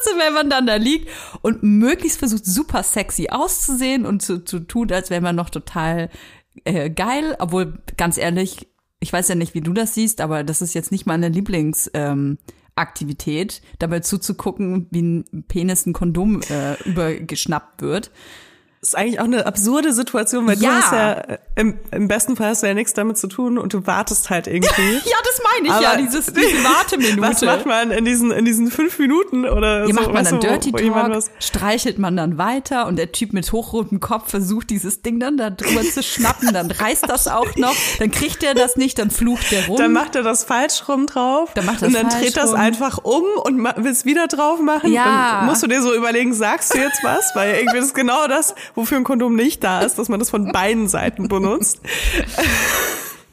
dass 0.05 0.19
wenn 0.19 0.35
man 0.35 0.51
dann 0.51 0.67
da 0.67 0.77
liegt 0.77 1.09
und 1.43 1.63
möglichst 1.63 2.19
versucht, 2.19 2.45
super 2.45 2.83
sexy 2.83 3.29
auszusehen 3.31 4.07
und 4.07 4.23
zu, 4.23 4.45
zu 4.45 4.61
tun, 4.61 4.91
als 4.93 5.11
wäre 5.11 5.21
man 5.21 5.37
noch 5.37 5.51
total 5.51 6.11
äh, 6.65 6.91
geil, 6.91 7.37
obwohl 7.39 7.79
ganz 7.97 8.19
ehrlich, 8.19 8.69
ich 9.01 9.13
weiß 9.13 9.29
ja 9.29 9.35
nicht, 9.35 9.55
wie 9.55 9.61
du 9.61 9.73
das 9.73 9.95
siehst, 9.95 10.21
aber 10.21 10.45
das 10.45 10.63
ist 10.63 10.75
jetzt 10.75 10.93
nicht 10.93 11.07
meine 11.07 11.29
Lieblingsaktivität, 11.29 11.95
ähm, 11.95 12.39
Aktivität, 12.75 13.61
dabei 13.79 14.01
zuzugucken, 14.01 14.87
wie 14.91 15.03
ein 15.03 15.45
Penis 15.47 15.85
ein 15.85 15.93
Kondom 15.93 16.41
äh, 16.49 16.83
übergeschnappt 16.85 17.83
wird. 17.83 18.11
Das 18.83 18.89
ist 18.89 18.95
eigentlich 18.97 19.21
auch 19.21 19.25
eine 19.27 19.47
absurde 19.47 19.93
Situation, 19.93 20.45
weil 20.49 20.59
Ja. 20.59 20.71
du 20.71 20.75
hast 20.75 20.93
ja, 20.93 21.13
äh, 21.13 21.39
im, 21.55 21.79
im 21.93 22.09
besten 22.09 22.35
Fall 22.35 22.49
hast 22.49 22.65
du 22.65 22.67
ja 22.67 22.75
nichts 22.75 22.95
damit 22.95 23.17
zu 23.17 23.29
tun 23.29 23.57
und 23.57 23.73
du 23.73 23.87
wartest 23.87 24.29
halt 24.29 24.49
irgendwie. 24.49 24.73
Ja, 25.05 25.17
das 25.25 25.41
meine 25.45 25.69
ich 25.77 25.83
ja, 25.85 25.93
Aber- 25.93 26.03
dieses, 26.03 26.27
diese 26.27 26.65
Warteminute. 26.65 27.21
Was 27.23 27.43
macht 27.43 27.65
man 27.65 27.93
in 27.93 28.05
diesen, 28.05 28.33
in 28.33 28.45
diesen 28.45 28.73
fünf 28.73 28.99
Minuten 28.99 29.45
oder 29.45 29.85
Hier 29.85 29.95
so? 29.95 30.01
macht 30.01 30.13
man 30.13 30.25
dann 30.25 30.35
wo- 30.35 30.41
Dirty 30.41 30.73
wo 30.73 30.79
Talk, 30.79 31.11
was- 31.11 31.31
streichelt 31.39 32.01
man 32.01 32.17
dann 32.17 32.39
weiter 32.39 32.89
und 32.89 32.97
der 32.97 33.13
Typ 33.13 33.33
mit 33.33 33.53
hochrotem 33.53 34.01
Kopf 34.01 34.29
versucht 34.31 34.69
dieses 34.71 35.01
Ding 35.01 35.21
dann 35.21 35.37
da 35.37 35.51
drüber 35.51 35.83
zu 35.83 36.03
schnappen, 36.03 36.53
dann 36.53 36.69
reißt 36.69 37.09
das 37.09 37.29
auch 37.29 37.55
noch, 37.55 37.77
dann 38.01 38.11
kriegt 38.11 38.43
er 38.43 38.55
das 38.55 38.75
nicht, 38.77 38.99
dann 38.99 39.13
flucht 39.13 39.53
der 39.53 39.65
rum. 39.69 39.77
Dann 39.77 39.93
macht 39.93 40.17
er 40.17 40.25
das 40.25 40.43
falsch 40.43 40.89
rum 40.89 41.07
drauf. 41.07 41.51
Dann 41.55 41.67
macht 41.67 41.83
er 41.83 41.87
und 41.87 41.95
das 41.95 42.03
dann 42.03 42.21
dreht 42.21 42.37
das 42.37 42.53
einfach 42.53 42.99
um 43.05 43.23
und 43.45 43.63
will 43.63 43.93
es 43.93 44.05
wieder 44.05 44.27
drauf 44.27 44.59
machen. 44.59 44.91
Ja. 44.91 45.37
Dann 45.39 45.47
musst 45.47 45.63
du 45.63 45.69
dir 45.69 45.81
so 45.83 45.95
überlegen, 45.95 46.35
sagst 46.35 46.75
du 46.75 46.79
jetzt 46.79 47.05
was? 47.05 47.31
Weil 47.37 47.55
irgendwie 47.55 47.77
das 47.77 47.87
ist 47.87 47.95
genau 47.95 48.27
das, 48.27 48.57
wofür 48.75 48.99
ein 48.99 49.05
Kondom 49.05 49.35
nicht 49.37 49.63
da 49.65 49.81
ist, 49.83 49.99
dass 49.99 50.09
man 50.09 50.19
das 50.19 50.31
von 50.31 50.53
beiden 50.53 50.89
Seiten 50.89 51.29
benutzt. 51.29 51.81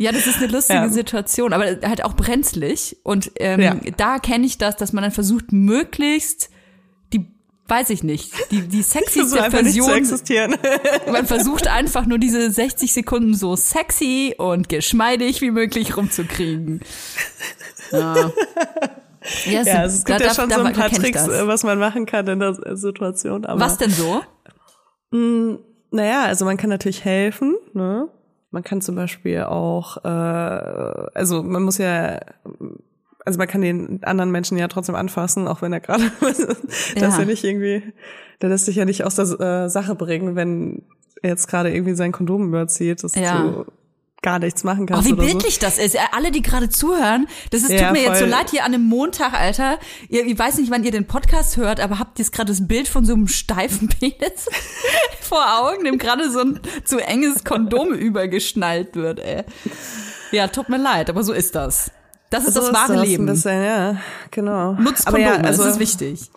Ja, 0.02 0.13
das 0.13 0.28
ist 0.28 0.38
eine 0.38 0.47
lustige 0.47 0.80
Ja. 0.80 0.88
Situation, 0.88 1.52
aber 1.52 1.65
halt 1.65 2.06
auch 2.06 2.13
brenzlig. 2.13 2.95
Und 3.04 3.32
ähm, 3.36 3.60
Ja. 3.60 3.75
da 3.97 4.17
kenne 4.19 4.45
ich 4.45 4.58
das, 4.58 4.78
dass 4.78 4.93
man 4.93 5.02
dann 5.04 5.12
versucht, 5.12 5.52
möglichst 5.52 6.49
die, 7.12 7.28
weiß 7.67 7.89
ich 7.89 8.02
nicht, 8.02 8.32
die, 8.49 8.62
die 8.62 8.82
sexyste 8.82 9.52
Version. 9.52 9.91
existieren. 9.91 10.56
Man 11.12 11.25
versucht 11.28 11.67
einfach 11.67 12.06
nur 12.06 12.17
diese 12.17 12.49
60 12.49 12.93
Sekunden 12.93 13.34
so 13.34 13.58
sexy 13.58 14.34
und 14.38 14.69
geschmeidig 14.69 15.41
wie 15.41 15.52
möglich 15.52 15.97
rumzukriegen. 15.97 16.80
Ja. 17.91 18.32
Ja, 19.45 19.62
Ja, 19.63 19.73
also 19.80 19.97
es 19.97 20.06
gibt 20.06 20.21
da- 20.21 20.23
ja 20.28 20.34
schon 20.34 20.47
da 20.47 20.56
so 20.56 20.62
ein 20.63 20.73
paar 20.73 20.89
Tricks, 20.89 21.28
äh, 21.28 21.45
was 21.45 21.63
man 21.63 21.78
machen 21.78 22.06
kann 22.06 22.25
in 22.25 22.39
der 22.39 22.56
Situation. 22.78 23.43
Aber, 23.45 23.60
Was 23.60 23.78
denn 23.78 23.91
so? 23.91 24.21
Naja, 25.12 26.24
also 26.26 26.45
man 26.45 26.58
kann 26.58 26.69
natürlich 26.69 27.04
helfen, 27.06 27.56
ne? 27.74 28.08
Man 28.52 28.63
kann 28.63 28.82
zum 28.82 28.95
Beispiel 28.95 29.43
auch, 29.43 29.98
äh, 30.04 30.08
also 30.08 31.43
man 31.43 31.62
muss 31.63 31.78
ja, 31.78 32.19
also 33.26 33.38
man 33.38 33.48
kann 33.48 33.62
den 33.62 34.04
anderen 34.04 34.32
Menschen 34.32 34.58
ja 34.58 34.67
trotzdem 34.67 34.95
anfassen, 34.95 35.48
auch 35.48 35.62
wenn 35.62 35.72
er 35.74 35.80
gerade, 35.82 36.04
das 36.22 36.48
Ja. 36.95 37.08
ist 37.10 37.17
ja 37.19 37.26
nicht 37.26 37.43
irgendwie, 37.43 37.84
der 38.41 38.50
lässt 38.50 38.65
sich 38.65 38.76
ja 38.76 38.86
nicht 38.86 39.04
aus 39.04 39.15
der 39.15 39.39
äh, 39.39 39.69
Sache 39.69 39.93
bringen, 39.95 40.36
wenn 40.36 40.84
er 41.22 41.30
jetzt 41.32 41.48
gerade 41.48 41.72
irgendwie 41.74 41.93
sein 41.95 42.12
Kondom 42.12 42.48
überzieht, 42.48 43.04
dass 43.04 43.13
Ja. 43.15 43.38
du 43.43 43.65
gar 44.21 44.39
nichts 44.39 44.63
machen 44.63 44.84
Oh, 44.84 44.86
kannst 44.93 45.08
wie 45.08 45.13
oder 45.13 45.23
so. 45.23 45.27
bildlich 45.29 45.60
das 45.60 45.77
ist. 45.77 45.95
Äh, 45.95 45.99
Alle, 46.12 46.32
die 46.32 46.41
gerade 46.41 46.69
zuhören, 46.69 47.27
das 47.51 47.62
ist, 47.63 47.71
Ja, 47.71 47.86
tut 47.88 47.93
mir 47.93 48.03
jetzt 48.03 48.19
so 48.19 48.25
leid 48.25 48.49
hier 48.49 48.63
an 48.65 48.73
einem 48.73 48.84
Montag, 48.86 49.34
Alter. 49.34 49.79
Ihr, 50.10 50.25
ich 50.25 50.38
weiß 50.38 50.58
nicht, 50.58 50.71
wann 50.71 50.84
ihr 50.84 50.91
den 50.91 51.08
Podcast 51.08 51.58
hört, 51.58 51.79
aber 51.79 51.99
habt 51.99 52.19
ihr 52.19 52.23
jetzt 52.25 52.34
gerade 52.34 52.51
das 52.51 52.67
Bild 52.67 52.88
von 52.88 53.05
so 53.05 53.13
einem 53.13 53.27
steifen 53.27 53.88
Penis 53.99 54.47
vor 55.21 55.43
Augen, 55.62 55.86
dem 55.86 55.97
gerade 55.97 56.29
so 56.29 56.39
ein 56.39 56.60
zu 56.84 56.99
enges 56.99 57.43
Kondom 57.43 57.93
übergeschnallt 57.93 58.95
wird, 58.95 59.19
ey. 59.19 59.43
Ja, 60.32 60.47
tut 60.47 60.69
mir 60.69 60.77
leid, 60.77 61.10
aber 61.10 61.23
so 61.23 61.34
ist 61.34 61.55
das. 61.55 61.91
Das 62.29 62.45
ist 62.45 62.53
So 62.53 62.62
das 62.62 62.73
wahre 62.73 62.93
das 62.97 63.08
Leben. 63.08 63.23
Ein 63.23 63.34
bisschen, 63.34 63.63
ja, 63.63 63.97
genau. 64.29 64.73
Nutzt 64.73 65.08
Aber 65.08 65.17
Kondome, 65.17 65.38
ja, 65.38 65.43
also, 65.43 65.63
das 65.63 65.73
ist 65.73 65.79
wichtig. 65.79 66.29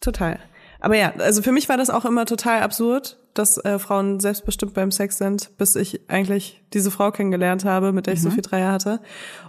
Total. 0.00 0.38
Aber 0.78 0.96
ja, 0.96 1.12
also 1.18 1.42
für 1.42 1.50
mich 1.50 1.68
war 1.68 1.76
das 1.76 1.90
auch 1.90 2.04
immer 2.04 2.26
total 2.26 2.60
absurd, 2.62 3.16
dass 3.34 3.58
äh, 3.64 3.78
Frauen 3.78 4.20
selbstbestimmt 4.20 4.74
beim 4.74 4.90
Sex 4.90 5.18
sind, 5.18 5.56
bis 5.58 5.74
ich 5.74 6.08
eigentlich 6.08 6.62
diese 6.72 6.90
Frau 6.90 7.10
kennengelernt 7.10 7.64
habe, 7.64 7.92
mit 7.92 8.06
der 8.06 8.14
ich 8.14 8.22
so 8.22 8.30
viel 8.30 8.42
Dreier 8.42 8.72
hatte. 8.72 9.00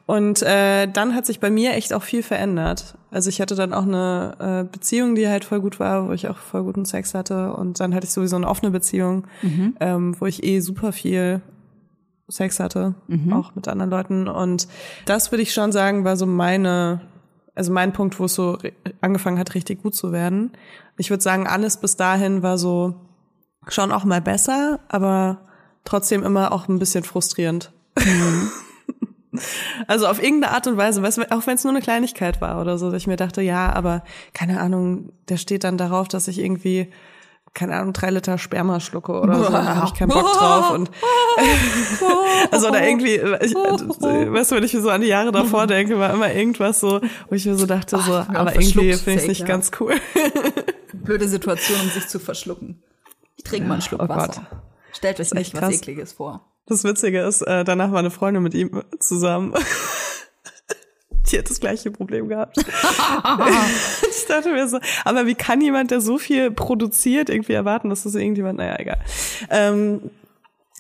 Und 0.07 0.41
äh, 0.41 0.87
dann 0.87 1.15
hat 1.15 1.25
sich 1.25 1.39
bei 1.39 1.49
mir 1.49 1.73
echt 1.73 1.93
auch 1.93 2.03
viel 2.03 2.23
verändert. 2.23 2.95
Also 3.11 3.29
ich 3.29 3.41
hatte 3.41 3.55
dann 3.55 3.73
auch 3.73 3.83
eine 3.83 4.65
äh, 4.67 4.71
Beziehung, 4.71 5.15
die 5.15 5.27
halt 5.27 5.45
voll 5.45 5.61
gut 5.61 5.79
war, 5.79 6.07
wo 6.07 6.13
ich 6.13 6.27
auch 6.27 6.37
voll 6.37 6.63
guten 6.63 6.85
Sex 6.85 7.13
hatte. 7.13 7.53
Und 7.53 7.79
dann 7.79 7.93
hatte 7.93 8.05
ich 8.05 8.11
sowieso 8.11 8.35
eine 8.35 8.47
offene 8.47 8.71
Beziehung, 8.71 9.27
ähm, 9.79 10.15
wo 10.19 10.25
ich 10.25 10.43
eh 10.43 10.59
super 10.59 10.91
viel 10.91 11.41
Sex 12.27 12.59
hatte, 12.59 12.95
auch 13.33 13.53
mit 13.55 13.67
anderen 13.67 13.91
Leuten. 13.91 14.27
Und 14.27 14.67
das 15.05 15.31
würde 15.31 15.43
ich 15.43 15.53
schon 15.53 15.71
sagen, 15.71 16.05
war 16.05 16.17
so 16.17 16.25
meine, 16.25 17.01
also 17.53 17.71
mein 17.71 17.93
Punkt, 17.93 18.19
wo 18.19 18.25
es 18.25 18.33
so 18.33 18.57
angefangen 19.01 19.37
hat, 19.37 19.53
richtig 19.53 19.83
gut 19.83 19.93
zu 19.93 20.11
werden. 20.11 20.51
Ich 20.97 21.11
würde 21.11 21.21
sagen, 21.21 21.45
alles 21.45 21.77
bis 21.77 21.97
dahin 21.97 22.41
war 22.41 22.57
so 22.57 22.95
schon 23.69 23.91
auch 23.91 24.03
mal 24.03 24.21
besser, 24.21 24.79
aber 24.87 25.39
trotzdem 25.83 26.23
immer 26.23 26.51
auch 26.51 26.67
ein 26.67 26.79
bisschen 26.79 27.03
frustrierend. 27.03 27.71
Also 29.87 30.07
auf 30.07 30.21
irgendeine 30.21 30.53
Art 30.53 30.67
und 30.67 30.77
Weise, 30.77 31.01
weißt 31.01 31.17
du, 31.17 31.31
auch 31.31 31.45
wenn 31.47 31.55
es 31.55 31.63
nur 31.63 31.73
eine 31.73 31.81
Kleinigkeit 31.81 32.41
war 32.41 32.61
oder 32.61 32.77
so, 32.77 32.91
dass 32.91 33.01
ich 33.01 33.07
mir 33.07 33.17
dachte, 33.17 33.41
ja, 33.41 33.73
aber 33.73 34.03
keine 34.33 34.61
Ahnung, 34.61 35.11
der 35.29 35.37
steht 35.37 35.63
dann 35.63 35.77
darauf, 35.77 36.07
dass 36.07 36.27
ich 36.27 36.39
irgendwie, 36.39 36.89
keine 37.53 37.75
Ahnung, 37.75 37.93
drei 37.93 38.11
Liter 38.11 38.37
Sperma 38.37 38.79
schlucke 38.79 39.13
oder 39.13 39.35
so, 39.37 39.51
da 39.51 39.75
habe 39.75 39.87
ich 39.87 39.93
keinen 39.93 40.09
Bock 40.09 40.31
drauf 40.33 40.71
und 40.71 40.89
also 42.51 42.69
oder 42.69 42.87
irgendwie, 42.87 43.15
ich, 43.15 43.55
weißt 43.55 44.51
du, 44.51 44.55
wenn 44.55 44.63
ich 44.63 44.73
mir 44.73 44.81
so 44.81 44.89
an 44.89 45.01
die 45.01 45.07
Jahre 45.07 45.31
davor 45.31 45.67
denke, 45.67 45.99
war 45.99 46.13
immer 46.13 46.33
irgendwas 46.33 46.79
so, 46.79 47.01
wo 47.29 47.35
ich 47.35 47.45
mir 47.45 47.55
so 47.55 47.65
dachte, 47.65 47.97
so, 47.97 48.19
ich 48.19 48.27
bin 48.27 48.35
auch 48.35 48.39
aber 48.39 48.55
irgendwie 48.55 48.93
finde 48.93 49.11
ich 49.11 49.23
ist 49.23 49.27
nicht 49.27 49.41
ja 49.41 49.47
ganz 49.47 49.71
cool. 49.79 49.95
Blöde 50.93 51.27
Situation, 51.27 51.79
um 51.81 51.89
sich 51.89 52.07
zu 52.07 52.19
verschlucken. 52.19 52.81
Ich 53.45 53.51
trinke 53.51 53.67
mal 53.67 53.75
einen 53.75 53.81
Schluck 53.83 54.01
oh 54.01 54.09
Wasser. 54.09 54.47
Gott. 54.49 54.59
Stellt 54.91 55.19
euch 55.19 55.27
echt 55.27 55.33
nicht 55.35 55.53
was 55.53 55.59
krass. 55.61 55.73
Ekliges 55.75 56.13
vor. 56.13 56.51
Das 56.65 56.83
Witzige 56.83 57.21
ist, 57.21 57.41
äh, 57.43 57.63
danach 57.63 57.91
war 57.91 57.99
eine 57.99 58.09
Freundin 58.09 58.41
mit 58.41 58.55
ihm 58.55 58.81
zusammen. 58.99 59.53
Die 61.31 61.37
hat 61.37 61.49
das 61.49 61.59
gleiche 61.59 61.91
Problem 61.91 62.27
gehabt. 62.27 62.57
ich 64.09 64.25
dachte 64.27 64.51
mir 64.51 64.67
so, 64.67 64.79
aber 65.03 65.25
wie 65.25 65.35
kann 65.35 65.61
jemand, 65.61 65.91
der 65.91 66.01
so 66.01 66.17
viel 66.17 66.51
produziert, 66.51 67.29
irgendwie 67.29 67.53
erwarten, 67.53 67.89
dass 67.89 68.03
das 68.03 68.15
irgendjemand, 68.15 68.57
naja, 68.57 68.79
egal. 68.79 68.99
Ähm, 69.49 70.09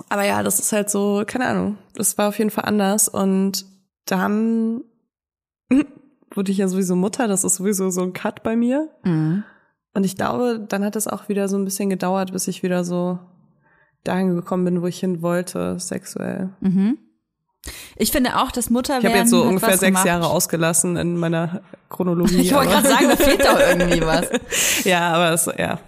aber 0.09 0.25
ja, 0.25 0.43
das 0.43 0.59
ist 0.59 0.71
halt 0.71 0.89
so, 0.89 1.23
keine 1.25 1.45
Ahnung, 1.45 1.77
das 1.95 2.17
war 2.17 2.29
auf 2.29 2.37
jeden 2.37 2.51
Fall 2.51 2.65
anders. 2.65 3.07
Und 3.07 3.65
dann 4.05 4.83
wurde 6.33 6.51
ich 6.51 6.57
ja 6.57 6.67
sowieso 6.67 6.95
Mutter, 6.95 7.27
das 7.27 7.43
ist 7.43 7.55
sowieso 7.55 7.89
so 7.89 8.01
ein 8.01 8.13
Cut 8.13 8.43
bei 8.43 8.55
mir. 8.55 8.89
Und 9.95 10.03
ich 10.03 10.17
glaube, 10.17 10.63
dann 10.67 10.83
hat 10.83 10.95
es 10.95 11.07
auch 11.07 11.29
wieder 11.29 11.47
so 11.47 11.57
ein 11.57 11.63
bisschen 11.63 11.89
gedauert, 11.89 12.33
bis 12.33 12.47
ich 12.49 12.63
wieder 12.63 12.83
so 12.83 13.17
dahin 14.03 14.35
gekommen 14.35 14.65
bin, 14.65 14.81
wo 14.81 14.87
ich 14.87 14.99
hin 14.99 15.21
wollte, 15.21 15.79
sexuell. 15.79 16.49
Ich 17.95 18.11
finde 18.11 18.35
auch, 18.35 18.51
dass 18.51 18.69
Mutter 18.69 18.99
Ich 18.99 19.05
habe 19.05 19.17
jetzt 19.17 19.29
so 19.29 19.41
ungefähr 19.43 19.69
sechs 19.69 19.83
gemacht. 19.83 20.05
Jahre 20.05 20.27
ausgelassen 20.27 20.97
in 20.97 21.17
meiner 21.17 21.61
Chronologie. 21.89 22.41
Ich 22.41 22.53
wollte 22.53 22.71
gerade 22.71 22.87
sagen, 22.89 23.07
da 23.07 23.15
fehlt 23.15 23.45
doch 23.45 23.57
irgendwie 23.69 24.01
was. 24.01 24.29
Ja, 24.83 25.13
aber 25.13 25.31
es, 25.31 25.49
ja, 25.57 25.79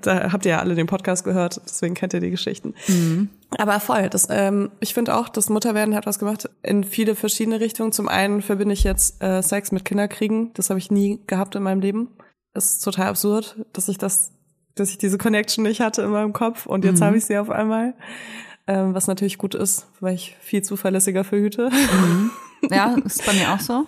da, 0.00 0.32
habt 0.32 0.46
ihr 0.46 0.52
ja 0.52 0.58
alle 0.60 0.74
den 0.74 0.86
Podcast 0.86 1.24
gehört, 1.24 1.60
deswegen 1.66 1.94
kennt 1.94 2.14
ihr 2.14 2.20
die 2.20 2.30
Geschichten. 2.30 2.74
Aber 3.58 3.80
voll, 3.80 4.08
das, 4.08 4.28
ähm, 4.30 4.70
ich 4.80 4.94
finde 4.94 5.14
auch, 5.14 5.28
das 5.28 5.50
Mutterwerden 5.50 5.94
hat 5.94 6.06
was 6.06 6.18
gemacht 6.18 6.48
in 6.62 6.84
viele 6.84 7.14
verschiedene 7.14 7.60
Richtungen. 7.60 7.92
Zum 7.92 8.08
einen 8.08 8.40
verbinde 8.40 8.72
ich 8.72 8.82
jetzt 8.82 9.22
äh, 9.22 9.42
Sex 9.42 9.72
mit 9.72 9.84
Kinderkriegen, 9.84 10.54
das 10.54 10.70
habe 10.70 10.78
ich 10.78 10.90
nie 10.90 11.20
gehabt 11.26 11.54
in 11.54 11.62
meinem 11.62 11.82
Leben. 11.82 12.08
Ist 12.56 12.84
total 12.84 13.08
absurd, 13.08 13.56
dass 13.72 13.88
ich 13.88 13.98
das, 13.98 14.32
dass 14.74 14.90
ich 14.90 14.98
diese 14.98 15.18
Connection 15.18 15.64
nicht 15.64 15.80
hatte 15.80 16.02
in 16.02 16.10
meinem 16.10 16.32
Kopf 16.32 16.66
und 16.66 16.84
jetzt 16.84 17.00
habe 17.00 17.16
ich 17.16 17.24
sie 17.24 17.38
auf 17.38 17.50
einmal. 17.50 17.94
Ähm, 18.68 18.94
was 18.94 19.06
natürlich 19.06 19.38
gut 19.38 19.54
ist, 19.54 19.86
weil 20.00 20.14
ich 20.16 20.36
viel 20.40 20.62
zuverlässiger 20.62 21.22
verhüte. 21.24 21.70
Ja, 22.70 22.96
ist 23.04 23.24
bei 23.24 23.32
mir 23.34 23.52
auch 23.52 23.60
so. 23.60 23.86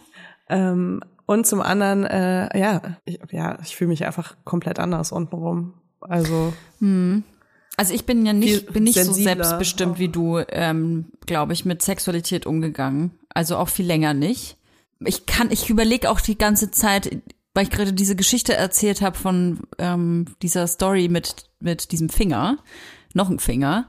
Ähm, 0.49 1.01
und 1.27 1.47
zum 1.47 1.61
anderen, 1.61 2.05
äh, 2.05 2.57
ja, 2.57 2.81
ich, 3.07 3.19
ja, 3.33 3.59
ich 3.63 3.75
fühle 3.75 3.89
mich 3.89 4.07
einfach 4.07 4.37
komplett 4.45 4.79
anders 4.79 5.11
untenrum. 5.11 5.75
Also 6.01 6.53
Also 7.77 7.95
ich 7.95 8.05
bin 8.07 8.25
ja 8.25 8.33
nicht, 8.33 8.73
bin 8.73 8.85
nicht 8.85 9.03
so 9.03 9.13
selbstbestimmt 9.13 9.99
wie 9.99 10.09
du, 10.09 10.39
ähm, 10.51 11.07
glaube 11.27 11.55
ich, 11.55 11.65
mit 11.65 11.83
Sexualität 11.83 12.47
umgegangen. 12.47 13.13
Also 13.31 13.57
auch 13.57 13.69
viel 13.69 13.87
länger 13.87 14.15
nicht. 14.15 14.57
Ich 15.01 15.27
kann, 15.27 15.51
ich 15.51 15.71
überlege 15.71 16.11
auch 16.11 16.21
die 16.21 16.39
ganze 16.39 16.71
Zeit, 16.71 17.23
weil 17.59 17.65
ich 17.65 17.71
gerade 17.71 17.93
diese 17.93 18.15
Geschichte 18.15 18.55
erzählt 18.55 19.03
habe 19.03 19.19
von 19.19 19.59
ähm, 19.79 20.27
dieser 20.43 20.69
Story 20.69 21.09
mit 21.09 21.51
mit 21.59 21.91
diesem 21.91 22.09
Finger, 22.09 22.59
noch 23.15 23.31
ein 23.31 23.41
Finger. 23.41 23.89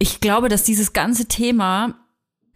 Ich 0.00 0.18
glaube, 0.18 0.48
dass 0.48 0.64
dieses 0.64 0.92
ganze 0.92 1.26
Thema, 1.26 1.94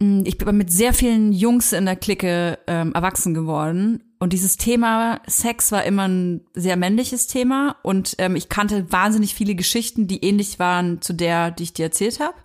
mh, 0.01 0.23
ich 0.25 0.37
bin 0.37 0.57
mit 0.57 0.73
sehr 0.73 0.93
vielen 0.93 1.31
Jungs 1.31 1.71
in 1.71 1.85
der 1.85 1.95
Clique 1.95 2.59
ähm, 2.67 2.91
erwachsen 2.93 3.33
geworden 3.33 4.03
und 4.19 4.33
dieses 4.33 4.57
Thema 4.57 5.21
Sex 5.25 5.71
war 5.71 5.85
immer 5.85 6.09
ein 6.09 6.41
sehr 6.53 6.75
männliches 6.75 7.27
Thema 7.27 7.77
und 7.81 8.15
ähm, 8.17 8.35
ich 8.35 8.49
kannte 8.49 8.91
wahnsinnig 8.91 9.33
viele 9.33 9.55
Geschichten, 9.55 10.07
die 10.07 10.21
ähnlich 10.21 10.59
waren 10.59 11.01
zu 11.01 11.13
der, 11.13 11.49
die 11.49 11.63
ich 11.63 11.71
dir 11.71 11.85
erzählt 11.85 12.19
habe. 12.19 12.35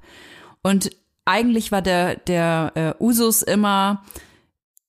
Und 0.62 0.90
eigentlich 1.24 1.72
war 1.72 1.82
der 1.82 2.14
der 2.14 2.70
äh, 2.76 3.02
Usus 3.02 3.42
immer, 3.42 4.04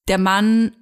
der 0.07 0.19
Mann 0.19 0.73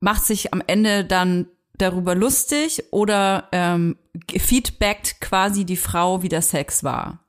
macht 0.00 0.24
sich 0.24 0.52
am 0.52 0.62
Ende 0.66 1.04
dann 1.04 1.46
darüber 1.78 2.14
lustig 2.14 2.84
oder 2.90 3.48
ähm, 3.52 3.96
feedbackt 4.36 5.20
quasi 5.20 5.64
die 5.64 5.76
Frau, 5.76 6.22
wie 6.22 6.28
der 6.28 6.42
Sex 6.42 6.84
war. 6.84 7.26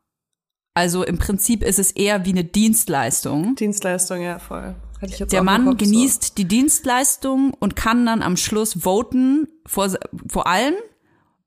Also 0.73 1.03
im 1.03 1.17
Prinzip 1.17 1.63
ist 1.63 1.79
es 1.79 1.91
eher 1.91 2.25
wie 2.25 2.31
eine 2.31 2.43
Dienstleistung. 2.45 3.55
Dienstleistung, 3.55 4.21
ja, 4.21 4.39
voll. 4.39 4.75
Hatte 5.01 5.13
ich 5.13 5.19
jetzt 5.19 5.33
Der 5.33 5.43
Mann 5.43 5.65
Kopf 5.65 5.79
so. 5.79 5.85
genießt 5.85 6.37
die 6.37 6.45
Dienstleistung 6.45 7.53
und 7.59 7.75
kann 7.75 8.05
dann 8.05 8.21
am 8.21 8.37
Schluss 8.37 8.83
voten 8.83 9.47
vor, 9.65 9.89
vor 10.27 10.47
allen 10.47 10.75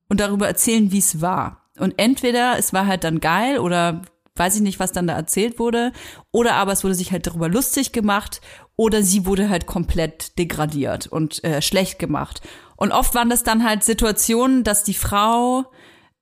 und 0.09 0.19
darüber 0.19 0.47
erzählen, 0.47 0.91
wie 0.91 0.99
es 0.99 1.21
war. 1.21 1.69
Und 1.79 1.95
entweder 1.97 2.57
es 2.57 2.73
war 2.73 2.85
halt 2.85 3.03
dann 3.03 3.19
geil 3.19 3.59
oder 3.59 4.01
weiß 4.35 4.55
ich 4.57 4.61
nicht, 4.61 4.79
was 4.79 4.91
dann 4.91 5.07
da 5.07 5.13
erzählt 5.15 5.59
wurde, 5.59 5.91
oder 6.31 6.55
aber 6.55 6.73
es 6.73 6.83
wurde 6.83 6.95
sich 6.95 7.11
halt 7.11 7.25
darüber 7.25 7.47
lustig 7.47 7.91
gemacht 7.91 8.41
oder 8.75 9.01
sie 9.01 9.25
wurde 9.25 9.49
halt 9.49 9.65
komplett 9.65 10.37
degradiert 10.37 11.07
und 11.07 11.43
äh, 11.43 11.61
schlecht 11.61 11.99
gemacht. 11.99 12.41
Und 12.75 12.91
oft 12.91 13.15
waren 13.15 13.29
das 13.29 13.43
dann 13.43 13.63
halt 13.63 13.83
Situationen, 13.83 14.63
dass 14.63 14.83
die 14.83 14.93
Frau 14.93 15.65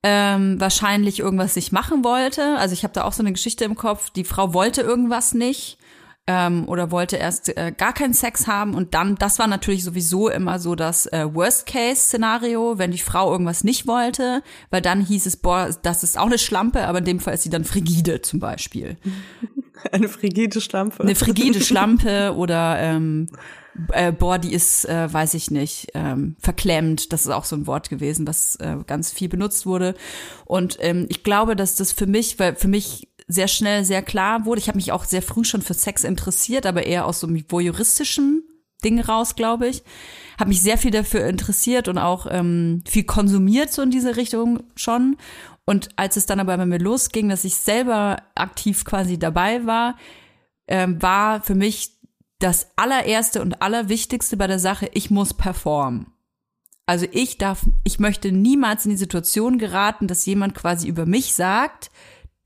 ähm, 0.04 0.60
wahrscheinlich 0.60 1.20
irgendwas 1.20 1.56
nicht 1.56 1.72
machen 1.72 2.04
wollte. 2.04 2.58
Also 2.58 2.74
ich 2.74 2.84
habe 2.84 2.94
da 2.94 3.06
auch 3.06 3.14
so 3.14 3.24
eine 3.24 3.32
Geschichte 3.32 3.66
im 3.66 3.76
Kopf. 3.76 4.10
Die 4.12 4.26
Frau 4.26 4.54
wollte 4.54 4.82
irgendwas 4.82 5.34
nicht 5.34 5.78
ähm, 6.26 6.68
oder 6.70 6.90
wollte 6.92 7.18
erst 7.18 7.56
äh, 7.58 7.74
gar 7.76 7.94
keinen 7.94 8.14
Sex 8.14 8.48
haben 8.48 8.76
und 8.76 8.94
dann, 8.94 9.16
das 9.16 9.40
war 9.40 9.48
natürlich 9.48 9.84
sowieso 9.84 10.30
immer 10.30 10.58
so 10.60 10.76
das 10.76 11.06
äh, 11.08 11.28
Worst-Case-Szenario, 11.34 12.78
wenn 12.78 12.92
die 12.92 12.98
Frau 12.98 13.32
irgendwas 13.32 13.64
nicht 13.64 13.88
wollte, 13.88 14.42
weil 14.70 14.82
dann 14.82 15.02
hieß 15.02 15.26
es, 15.26 15.38
boah, 15.38 15.70
das 15.82 16.04
ist 16.04 16.18
auch 16.18 16.28
eine 16.28 16.38
Schlampe, 16.38 16.88
aber 16.88 17.00
in 17.00 17.06
dem 17.06 17.20
Fall 17.20 17.34
ist 17.34 17.44
sie 17.44 17.50
dann 17.50 17.66
frigide 17.66 18.22
zum 18.22 18.40
Beispiel. 18.40 18.98
Eine 19.92 20.08
frigide 20.08 20.62
Schlampe. 20.62 21.04
Eine 21.04 21.16
frigide 21.16 21.60
Schlampe 21.60 22.36
oder 22.38 22.80
ähm, 22.80 23.28
äh, 23.92 24.12
boah, 24.12 24.38
die 24.38 24.54
ist, 24.54 24.88
äh, 24.88 25.12
weiß 25.12 25.34
ich 25.34 25.52
nicht, 25.52 25.88
ähm, 25.94 26.36
verklemmt. 26.40 27.12
Das 27.12 27.22
ist 27.22 27.32
auch 27.32 27.44
so 27.44 27.56
ein 27.56 27.68
Wort 27.68 27.90
gewesen, 27.90 28.28
was 28.28 28.56
äh, 28.58 28.78
ganz 28.86 29.12
viel 29.12 29.30
benutzt 29.30 29.66
wurde. 29.66 29.96
Und 30.46 30.78
ähm, 30.80 31.06
ich 31.10 31.24
glaube, 31.24 31.56
dass 31.56 31.76
das 31.76 31.92
für 31.92 32.06
mich, 32.06 32.40
weil 32.40 32.56
für 32.56 32.68
mich 32.68 33.10
sehr 33.34 33.48
schnell 33.48 33.84
sehr 33.84 34.02
klar 34.02 34.46
wurde. 34.46 34.60
Ich 34.60 34.68
habe 34.68 34.78
mich 34.78 34.92
auch 34.92 35.06
sehr 35.06 35.22
früh 35.22 35.44
schon 35.44 35.62
für 35.62 35.74
Sex 35.74 36.04
interessiert, 36.04 36.66
aber 36.66 36.86
eher 36.86 37.06
aus 37.06 37.20
so 37.20 37.28
einem 37.28 37.44
voyeuristischen 37.50 38.44
Ding 38.84 39.00
raus, 39.00 39.36
glaube 39.36 39.68
ich. 39.68 39.84
Habe 40.40 40.50
mich 40.50 40.62
sehr 40.62 40.78
viel 40.78 40.92
dafür 40.92 41.26
interessiert 41.26 41.88
und 41.88 41.98
auch 41.98 42.28
ähm, 42.30 42.84
viel 42.88 43.04
konsumiert 43.04 43.72
so 43.72 43.82
in 43.82 43.92
diese 43.92 44.16
Richtung 44.16 44.64
schon. 44.76 45.18
Und 45.66 45.90
als 45.96 46.18
es 46.18 46.26
dann 46.26 46.40
aber 46.40 46.58
bei 46.58 46.66
mir 46.66 46.80
losging, 46.80 47.30
dass 47.30 47.46
ich 47.46 47.56
selber 47.56 48.18
aktiv 48.36 48.84
quasi 48.84 49.18
dabei 49.18 49.66
war, 49.66 49.96
ähm, 50.68 51.02
war 51.02 51.42
für 51.42 51.56
mich 51.56 51.92
das 52.40 52.68
allererste 52.76 53.42
und 53.42 53.62
allerwichtigste 53.62 54.36
bei 54.36 54.48
der 54.48 54.60
Sache, 54.60 54.90
ich 54.94 55.10
muss 55.10 55.34
performen. 55.34 56.08
Also 56.86 57.06
ich 57.12 57.38
darf, 57.38 57.66
ich 57.86 58.00
möchte 58.00 58.34
niemals 58.34 58.86
in 58.86 58.92
die 58.92 58.98
Situation 58.98 59.58
geraten, 59.58 60.08
dass 60.08 60.26
jemand 60.26 60.54
quasi 60.54 60.88
über 60.88 61.06
mich 61.06 61.34
sagt, 61.34 61.90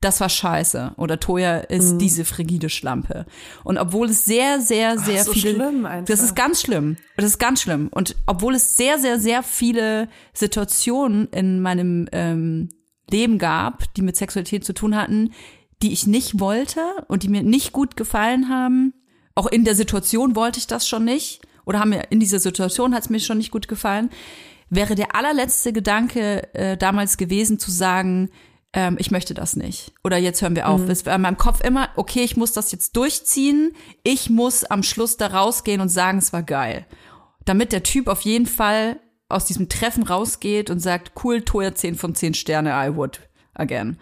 das 0.00 0.20
war 0.20 0.28
scheiße 0.28 0.92
oder 0.96 1.18
Toya 1.18 1.58
ist 1.58 1.98
diese 1.98 2.24
frigide 2.24 2.68
Schlampe. 2.68 3.26
Und 3.64 3.78
obwohl 3.78 4.08
es 4.08 4.24
sehr, 4.24 4.60
sehr, 4.60 4.96
sehr 4.98 5.24
so 5.24 5.32
viele, 5.32 5.54
schlimm 5.54 5.86
einfach. 5.86 6.06
das 6.06 6.22
ist 6.22 6.36
ganz 6.36 6.60
schlimm, 6.60 6.96
das 7.16 7.26
ist 7.26 7.38
ganz 7.38 7.62
schlimm. 7.62 7.88
Und 7.90 8.14
obwohl 8.26 8.54
es 8.54 8.76
sehr, 8.76 8.98
sehr, 8.98 9.18
sehr 9.18 9.42
viele 9.42 10.08
Situationen 10.32 11.26
in 11.28 11.60
meinem 11.60 12.08
ähm, 12.12 12.68
Leben 13.10 13.38
gab, 13.38 13.92
die 13.94 14.02
mit 14.02 14.16
Sexualität 14.16 14.64
zu 14.64 14.72
tun 14.72 14.94
hatten, 14.94 15.32
die 15.82 15.92
ich 15.92 16.06
nicht 16.06 16.38
wollte 16.38 16.80
und 17.08 17.24
die 17.24 17.28
mir 17.28 17.42
nicht 17.42 17.72
gut 17.72 17.96
gefallen 17.96 18.48
haben, 18.48 18.94
auch 19.34 19.46
in 19.46 19.64
der 19.64 19.74
Situation 19.74 20.36
wollte 20.36 20.58
ich 20.58 20.68
das 20.68 20.86
schon 20.86 21.04
nicht 21.04 21.40
oder 21.64 21.80
haben 21.80 21.90
mir 21.90 22.04
in 22.10 22.20
dieser 22.20 22.38
Situation 22.38 22.94
hat 22.94 23.02
es 23.02 23.10
mir 23.10 23.20
schon 23.20 23.38
nicht 23.38 23.50
gut 23.50 23.66
gefallen, 23.66 24.10
wäre 24.70 24.94
der 24.94 25.14
allerletzte 25.16 25.72
Gedanke 25.72 26.54
äh, 26.54 26.76
damals 26.76 27.16
gewesen 27.16 27.58
zu 27.58 27.70
sagen, 27.70 28.30
ähm, 28.72 28.96
ich 28.98 29.10
möchte 29.10 29.34
das 29.34 29.56
nicht. 29.56 29.92
Oder 30.04 30.18
jetzt 30.18 30.42
hören 30.42 30.56
wir 30.56 30.68
auf. 30.68 30.88
Es 30.88 31.06
war 31.06 31.14
in 31.14 31.22
meinem 31.22 31.38
Kopf 31.38 31.62
immer, 31.62 31.88
okay, 31.96 32.20
ich 32.20 32.36
muss 32.36 32.52
das 32.52 32.70
jetzt 32.72 32.96
durchziehen. 32.96 33.72
Ich 34.02 34.30
muss 34.30 34.64
am 34.64 34.82
Schluss 34.82 35.16
da 35.16 35.28
rausgehen 35.28 35.80
und 35.80 35.88
sagen, 35.88 36.18
es 36.18 36.32
war 36.32 36.42
geil. 36.42 36.86
Damit 37.44 37.72
der 37.72 37.82
Typ 37.82 38.08
auf 38.08 38.20
jeden 38.22 38.46
Fall 38.46 39.00
aus 39.28 39.46
diesem 39.46 39.68
Treffen 39.68 40.02
rausgeht 40.02 40.70
und 40.70 40.80
sagt, 40.80 41.12
cool, 41.22 41.42
Toya 41.42 41.74
10 41.74 41.94
von 41.94 42.14
10 42.14 42.34
Sterne, 42.34 42.70
I 42.70 42.94
would 42.94 43.20
again. 43.54 43.98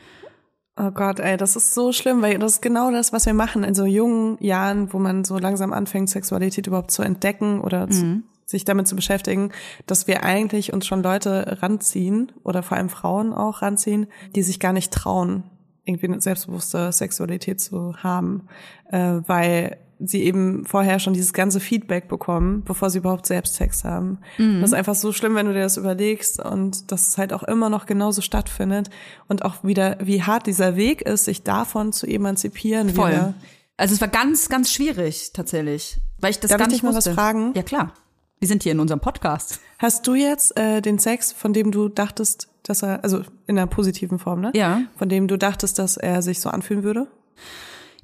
Oh 0.78 0.90
Gott, 0.90 1.20
ey, 1.20 1.36
das 1.36 1.56
ist 1.56 1.72
so 1.72 1.92
schlimm, 1.92 2.20
weil 2.20 2.38
das 2.38 2.54
ist 2.54 2.62
genau 2.62 2.90
das, 2.90 3.12
was 3.12 3.24
wir 3.24 3.34
machen 3.34 3.64
in 3.64 3.74
so 3.74 3.86
jungen 3.86 4.36
Jahren, 4.42 4.92
wo 4.92 4.98
man 4.98 5.24
so 5.24 5.38
langsam 5.38 5.72
anfängt, 5.72 6.10
Sexualität 6.10 6.66
überhaupt 6.66 6.90
zu 6.90 7.02
entdecken 7.02 7.60
oder 7.60 7.88
zu, 7.88 8.22
sich 8.46 8.64
damit 8.64 8.88
zu 8.88 8.96
beschäftigen, 8.96 9.50
dass 9.86 10.06
wir 10.06 10.22
eigentlich 10.22 10.72
uns 10.72 10.86
schon 10.86 11.02
Leute 11.02 11.58
ranziehen 11.60 12.32
oder 12.44 12.62
vor 12.62 12.78
allem 12.78 12.88
Frauen 12.88 13.32
auch 13.32 13.60
ranziehen, 13.60 14.06
die 14.34 14.42
sich 14.42 14.60
gar 14.60 14.72
nicht 14.72 14.92
trauen, 14.92 15.42
irgendwie 15.84 16.06
eine 16.06 16.20
selbstbewusste 16.20 16.92
Sexualität 16.92 17.60
zu 17.60 17.96
haben, 18.02 18.48
äh, 18.90 19.18
weil 19.26 19.78
sie 19.98 20.22
eben 20.22 20.64
vorher 20.66 20.98
schon 20.98 21.14
dieses 21.14 21.32
ganze 21.32 21.58
Feedback 21.58 22.06
bekommen, 22.06 22.62
bevor 22.64 22.90
sie 22.90 22.98
überhaupt 22.98 23.26
selbst 23.26 23.54
Sex 23.54 23.82
haben. 23.84 24.18
Das 24.60 24.70
ist 24.70 24.74
einfach 24.74 24.94
so 24.94 25.12
schlimm, 25.12 25.34
wenn 25.34 25.46
du 25.46 25.54
dir 25.54 25.62
das 25.62 25.78
überlegst 25.78 26.38
und 26.38 26.92
dass 26.92 27.08
es 27.08 27.18
halt 27.18 27.32
auch 27.32 27.42
immer 27.42 27.70
noch 27.70 27.86
genauso 27.86 28.20
stattfindet 28.20 28.90
und 29.26 29.44
auch 29.44 29.64
wieder, 29.64 29.96
wie 30.00 30.22
hart 30.22 30.46
dieser 30.46 30.76
Weg 30.76 31.00
ist, 31.00 31.24
sich 31.24 31.44
davon 31.44 31.92
zu 31.92 32.06
emanzipieren. 32.06 32.90
Voll. 32.90 33.10
Wieder. 33.10 33.34
Also 33.78 33.94
es 33.94 34.00
war 34.00 34.08
ganz, 34.08 34.50
ganz 34.50 34.70
schwierig 34.70 35.32
tatsächlich, 35.32 35.98
weil 36.20 36.30
ich 36.30 36.40
das 36.40 36.50
Darf 36.50 36.58
gar 36.58 36.66
ich 36.66 36.72
nicht 36.72 36.82
dich 36.82 36.90
mal 36.90 36.94
was 36.94 37.08
fragen? 37.08 37.52
Ja 37.54 37.62
klar. 37.62 37.92
Wir 38.38 38.48
sind 38.48 38.62
hier 38.62 38.72
in 38.72 38.80
unserem 38.80 39.00
Podcast. 39.00 39.60
Hast 39.78 40.06
du 40.06 40.14
jetzt 40.14 40.56
äh, 40.58 40.82
den 40.82 40.98
Sex, 40.98 41.32
von 41.32 41.52
dem 41.52 41.70
du 41.70 41.88
dachtest, 41.88 42.48
dass 42.62 42.82
er, 42.82 43.02
also 43.02 43.22
in 43.46 43.56
einer 43.58 43.66
positiven 43.66 44.18
Form, 44.18 44.40
ne? 44.40 44.52
Ja. 44.54 44.82
Von 44.96 45.08
dem 45.08 45.26
du 45.26 45.38
dachtest, 45.38 45.78
dass 45.78 45.96
er 45.96 46.20
sich 46.20 46.40
so 46.40 46.50
anfühlen 46.50 46.82
würde? 46.82 47.06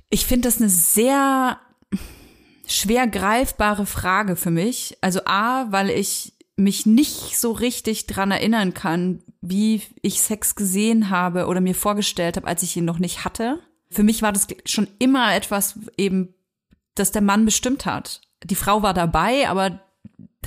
Ich 0.08 0.26
finde 0.26 0.48
das 0.48 0.58
eine 0.58 0.70
sehr 0.70 1.58
schwer 2.66 3.06
greifbare 3.06 3.84
Frage 3.84 4.36
für 4.36 4.50
mich. 4.50 4.96
Also 5.00 5.20
A, 5.26 5.70
weil 5.70 5.90
ich 5.90 6.32
mich 6.56 6.86
nicht 6.86 7.38
so 7.38 7.52
richtig 7.52 8.06
dran 8.06 8.30
erinnern 8.30 8.72
kann, 8.72 9.22
wie 9.40 9.82
ich 10.00 10.22
Sex 10.22 10.54
gesehen 10.54 11.10
habe 11.10 11.46
oder 11.46 11.60
mir 11.60 11.74
vorgestellt 11.74 12.36
habe, 12.36 12.46
als 12.46 12.62
ich 12.62 12.76
ihn 12.76 12.84
noch 12.84 12.98
nicht 12.98 13.24
hatte. 13.24 13.58
Für 13.90 14.02
mich 14.02 14.22
war 14.22 14.32
das 14.32 14.46
schon 14.64 14.88
immer 14.98 15.34
etwas 15.34 15.78
eben, 15.96 16.34
das 16.94 17.10
der 17.10 17.22
Mann 17.22 17.44
bestimmt 17.44 17.84
hat. 17.84 18.22
Die 18.44 18.54
Frau 18.54 18.82
war 18.82 18.94
dabei, 18.94 19.48
aber 19.48 19.80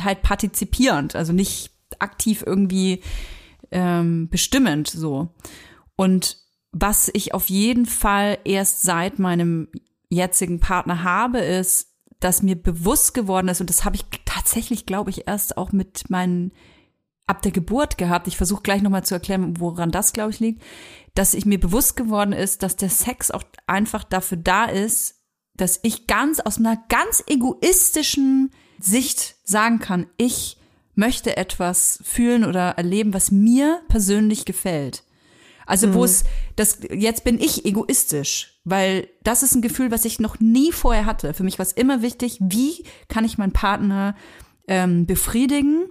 halt 0.01 0.21
partizipierend, 0.21 1.15
also 1.15 1.33
nicht 1.33 1.71
aktiv 1.99 2.43
irgendwie 2.45 3.01
ähm, 3.71 4.29
bestimmend 4.29 4.87
so. 4.87 5.29
Und 5.95 6.37
was 6.71 7.09
ich 7.13 7.33
auf 7.33 7.49
jeden 7.49 7.85
Fall 7.85 8.37
erst 8.43 8.81
seit 8.81 9.19
meinem 9.19 9.69
jetzigen 10.09 10.59
Partner 10.59 11.03
habe, 11.03 11.39
ist, 11.39 11.93
dass 12.19 12.41
mir 12.41 12.55
bewusst 12.55 13.13
geworden 13.13 13.47
ist, 13.47 13.61
und 13.61 13.69
das 13.69 13.85
habe 13.85 13.95
ich 13.95 14.05
tatsächlich, 14.25 14.85
glaube 14.85 15.09
ich, 15.09 15.27
erst 15.27 15.57
auch 15.57 15.71
mit 15.71 16.09
meinen 16.09 16.51
ab 17.27 17.41
der 17.41 17.51
Geburt 17.51 17.97
gehabt. 17.97 18.27
Ich 18.27 18.37
versuche 18.37 18.61
gleich 18.61 18.81
nochmal 18.81 19.05
zu 19.05 19.15
erklären, 19.15 19.59
woran 19.59 19.91
das, 19.91 20.13
glaube 20.13 20.31
ich, 20.31 20.39
liegt, 20.39 20.61
dass 21.15 21.33
ich 21.33 21.45
mir 21.45 21.59
bewusst 21.59 21.95
geworden 21.95 22.33
ist, 22.33 22.61
dass 22.61 22.75
der 22.75 22.89
Sex 22.89 23.31
auch 23.31 23.43
einfach 23.67 24.03
dafür 24.03 24.37
da 24.37 24.65
ist, 24.65 25.21
dass 25.55 25.79
ich 25.83 26.07
ganz 26.07 26.39
aus 26.39 26.57
einer 26.57 26.77
ganz 26.89 27.23
egoistischen 27.27 28.51
Sicht 28.79 29.34
sagen 29.45 29.79
kann, 29.79 30.07
ich 30.17 30.57
möchte 30.95 31.37
etwas 31.37 31.99
fühlen 32.03 32.43
oder 32.43 32.71
erleben, 32.71 33.13
was 33.13 33.31
mir 33.31 33.81
persönlich 33.87 34.45
gefällt. 34.45 35.03
Also 35.65 35.93
wo 35.95 36.05
es, 36.05 36.25
das, 36.55 36.79
jetzt 36.91 37.23
bin 37.23 37.39
ich 37.39 37.65
egoistisch, 37.65 38.59
weil 38.65 39.07
das 39.23 39.41
ist 39.41 39.55
ein 39.55 39.63
Gefühl, 39.63 39.89
was 39.89 40.05
ich 40.05 40.19
noch 40.19 40.39
nie 40.39 40.71
vorher 40.71 41.05
hatte. 41.05 41.33
Für 41.33 41.43
mich 41.43 41.57
war 41.57 41.65
es 41.65 41.71
immer 41.71 42.01
wichtig, 42.01 42.37
wie 42.39 42.83
kann 43.07 43.25
ich 43.25 43.39
meinen 43.39 43.51
Partner 43.51 44.15
ähm, 44.67 45.07
befriedigen 45.07 45.85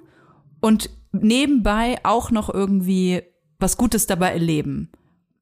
und 0.61 0.91
nebenbei 1.11 1.99
auch 2.05 2.31
noch 2.31 2.53
irgendwie 2.53 3.23
was 3.59 3.77
Gutes 3.77 4.07
dabei 4.07 4.33
erleben. 4.33 4.91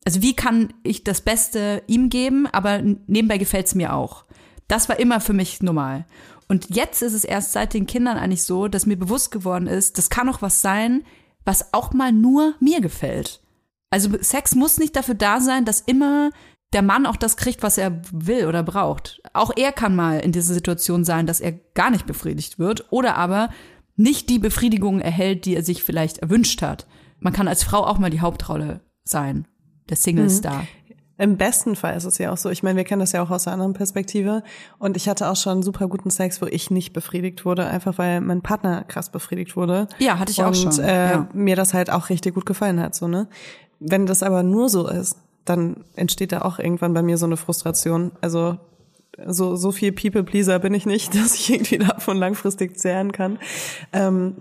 Also 0.05 0.23
wie 0.23 0.35
kann 0.35 0.73
ich 0.83 1.05
das 1.05 1.21
Beste 1.21 1.83
ihm 1.87 2.09
geben, 2.09 2.47
aber 2.47 2.83
nebenbei 3.07 3.39
gefällt's 3.39 3.75
mir 3.75 3.95
auch. 3.95 4.25
Das 4.67 4.89
war 4.89 4.99
immer 4.99 5.21
für 5.21 5.33
mich 5.35 5.63
normal. 5.63 6.07
Und 6.49 6.75
jetzt 6.75 7.03
ist 7.03 7.13
es 7.13 7.25
erst 7.25 7.53
seit 7.53 7.75
den 7.75 7.87
Kindern 7.87 8.17
eigentlich 8.17 8.45
so, 8.45 8.69
dass 8.69 8.87
mir 8.87 8.97
bewusst 8.97 9.31
geworden 9.31 9.67
ist, 9.67 9.99
das 9.99 10.11
kann 10.11 10.29
auch 10.29 10.43
was 10.43 10.61
sein, 10.61 11.05
was 11.45 11.73
auch 11.73 11.93
mal 11.93 12.13
nur 12.13 12.55
mir 12.61 12.81
gefällt. 12.81 13.41
Also 13.91 14.11
Sex 14.21 14.55
muss 14.55 14.79
nicht 14.79 14.97
dafür 14.97 15.15
da 15.15 15.41
sein, 15.41 15.65
dass 15.65 15.81
immer 15.81 16.31
der 16.73 16.83
Mann 16.83 17.07
auch 17.07 17.17
das 17.17 17.37
kriegt, 17.37 17.63
was 17.63 17.79
er 17.79 18.01
will 18.11 18.47
oder 18.47 18.63
braucht. 18.63 19.21
Auch 19.33 19.53
er 19.57 19.73
kann 19.73 19.95
mal 19.95 20.21
in 20.21 20.33
dieser 20.33 20.55
Situation 20.55 21.05
sein, 21.05 21.27
dass 21.27 21.41
er 21.41 21.53
gar 21.75 21.91
nicht 21.91 22.07
befriedigt 22.07 22.59
wird 22.59 22.91
oder 22.91 23.17
aber 23.17 23.51
nicht 23.97 24.31
die 24.31 24.39
Befriedigung 24.39 25.01
erhält, 25.01 25.45
die 25.45 25.55
er 25.55 25.63
sich 25.63 25.83
vielleicht 25.83 26.19
erwünscht 26.19 26.63
hat. 26.63 26.87
Man 27.19 27.33
kann 27.33 27.49
als 27.49 27.63
Frau 27.63 27.85
auch 27.85 27.99
mal 27.99 28.11
die 28.11 28.21
Hauptrolle 28.21 28.81
sein, 29.05 29.47
der 29.91 29.97
Single-Star. 29.97 30.63
Mhm. 30.63 30.67
Im 31.23 31.37
besten 31.37 31.77
Fall 31.77 31.97
ist 31.97 32.05
es 32.05 32.19
ja 32.19 32.33
auch 32.33 32.37
so. 32.37 32.51
Ich 32.51 32.65
meine, 32.65 32.77
wir 32.77 32.83
kennen 32.83 32.99
das 32.99 33.13
ja 33.13 33.23
auch 33.23 33.31
aus 33.31 33.47
einer 33.47 33.55
anderen 33.55 33.75
Perspektive. 33.75 34.43
Und 34.81 34.97
ich 34.97 35.09
hatte 35.09 35.31
auch 35.31 35.37
schon 35.37 35.63
super 35.63 35.87
guten 35.87 36.11
Sex, 36.11 36.43
wo 36.43 36.47
ich 36.47 36.73
nicht 36.73 36.93
befriedigt 36.93 37.45
wurde, 37.45 37.65
einfach 37.65 37.97
weil 37.97 38.21
mein 38.21 38.43
Partner 38.43 38.83
krass 38.83 39.09
befriedigt 39.09 39.55
wurde. 39.55 39.87
Ja, 40.01 40.19
hatte 40.19 40.33
ich 40.33 40.41
und, 40.41 40.47
auch 40.47 40.55
schon. 40.57 40.81
Äh, 40.81 41.13
ja. 41.13 41.29
mir 41.33 41.55
das 41.55 41.75
halt 41.75 41.91
auch 41.91 42.09
richtig 42.09 42.35
gut 42.35 42.45
gefallen 42.45 42.81
hat, 42.81 42.97
so 42.97 43.07
ne. 43.07 43.29
Wenn 43.79 44.05
das 44.05 44.25
aber 44.25 44.43
nur 44.43 44.69
so 44.69 44.89
ist, 44.89 45.17
dann 45.45 45.85
entsteht 45.95 46.33
da 46.33 46.43
auch 46.43 46.59
irgendwann 46.59 46.93
bei 46.93 47.03
mir 47.03 47.17
so 47.17 47.27
eine 47.27 47.37
Frustration. 47.37 48.11
Also 48.21 48.59
so, 49.25 49.55
so 49.55 49.71
viel 49.71 49.93
People-Pleaser 49.93 50.59
bin 50.59 50.75
ich 50.75 50.87
nicht, 50.87 51.15
dass 51.15 51.37
ich 51.37 51.53
irgendwie 51.53 51.79
davon 51.79 52.17
langfristig 52.17 52.81
zehren 52.81 53.13
kann. 53.13 53.39
Ähm, 53.93 54.39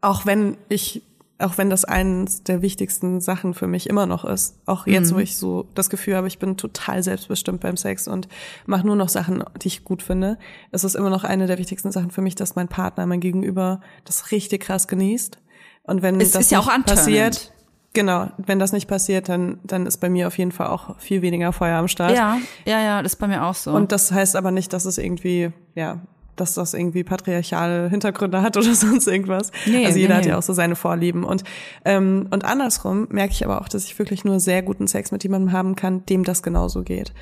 auch 0.00 0.26
wenn 0.26 0.56
ich, 0.68 1.02
auch 1.42 1.58
wenn 1.58 1.68
das 1.70 1.84
eines 1.84 2.42
der 2.42 2.62
wichtigsten 2.62 3.20
Sachen 3.20 3.54
für 3.54 3.66
mich 3.66 3.88
immer 3.88 4.06
noch 4.06 4.24
ist. 4.24 4.56
Auch 4.66 4.86
jetzt, 4.86 5.10
Mhm. 5.12 5.16
wo 5.16 5.18
ich 5.20 5.36
so 5.36 5.66
das 5.74 5.90
Gefühl 5.90 6.16
habe, 6.16 6.28
ich 6.28 6.38
bin 6.38 6.56
total 6.56 7.02
selbstbestimmt 7.02 7.60
beim 7.60 7.76
Sex 7.76 8.08
und 8.08 8.28
mache 8.66 8.86
nur 8.86 8.96
noch 8.96 9.08
Sachen, 9.08 9.44
die 9.60 9.68
ich 9.68 9.84
gut 9.84 10.02
finde. 10.02 10.38
Es 10.70 10.84
ist 10.84 10.94
immer 10.94 11.10
noch 11.10 11.24
eine 11.24 11.46
der 11.46 11.58
wichtigsten 11.58 11.92
Sachen 11.92 12.10
für 12.10 12.22
mich, 12.22 12.34
dass 12.34 12.54
mein 12.56 12.68
Partner, 12.68 13.06
mein 13.06 13.20
Gegenüber 13.20 13.80
das 14.04 14.30
richtig 14.30 14.62
krass 14.62 14.88
genießt. 14.88 15.38
Und 15.84 16.02
wenn 16.02 16.20
Es 16.20 16.30
das 16.30 16.50
ja 16.50 16.58
nicht 16.60 16.86
passiert, 16.86 17.52
genau, 17.92 18.30
wenn 18.38 18.58
das 18.58 18.72
nicht 18.72 18.86
passiert, 18.88 19.28
dann, 19.28 19.58
dann 19.64 19.86
ist 19.86 19.98
bei 19.98 20.08
mir 20.08 20.28
auf 20.28 20.38
jeden 20.38 20.52
Fall 20.52 20.68
auch 20.68 20.98
viel 20.98 21.22
weniger 21.22 21.52
Feuer 21.52 21.76
am 21.78 21.88
Start. 21.88 22.14
Ja, 22.16 22.38
ja, 22.64 22.80
ja, 22.80 23.02
das 23.02 23.14
ist 23.14 23.18
bei 23.18 23.26
mir 23.26 23.44
auch 23.44 23.54
so. 23.54 23.72
Und 23.72 23.90
das 23.92 24.12
heißt 24.12 24.36
aber 24.36 24.50
nicht, 24.52 24.72
dass 24.72 24.84
es 24.84 24.96
irgendwie, 24.98 25.50
ja, 25.74 26.00
dass 26.42 26.54
das 26.54 26.74
irgendwie 26.74 27.04
patriarchale 27.04 27.88
Hintergründe 27.88 28.42
hat 28.42 28.56
oder 28.56 28.74
sonst 28.74 29.06
irgendwas. 29.06 29.52
Nee, 29.64 29.86
also 29.86 29.98
jeder 29.98 30.14
nee, 30.14 30.18
hat 30.18 30.26
ja 30.26 30.38
auch 30.38 30.42
so 30.42 30.52
seine 30.52 30.76
Vorlieben. 30.76 31.24
Und, 31.24 31.44
ähm, 31.84 32.26
und 32.30 32.44
andersrum 32.44 33.06
merke 33.10 33.32
ich 33.32 33.44
aber 33.44 33.60
auch, 33.60 33.68
dass 33.68 33.84
ich 33.84 33.98
wirklich 33.98 34.24
nur 34.24 34.40
sehr 34.40 34.62
guten 34.62 34.88
Sex 34.88 35.12
mit 35.12 35.22
jemandem 35.22 35.52
haben 35.52 35.76
kann, 35.76 36.04
dem 36.06 36.24
das 36.24 36.42
genauso 36.42 36.82
geht. 36.82 37.14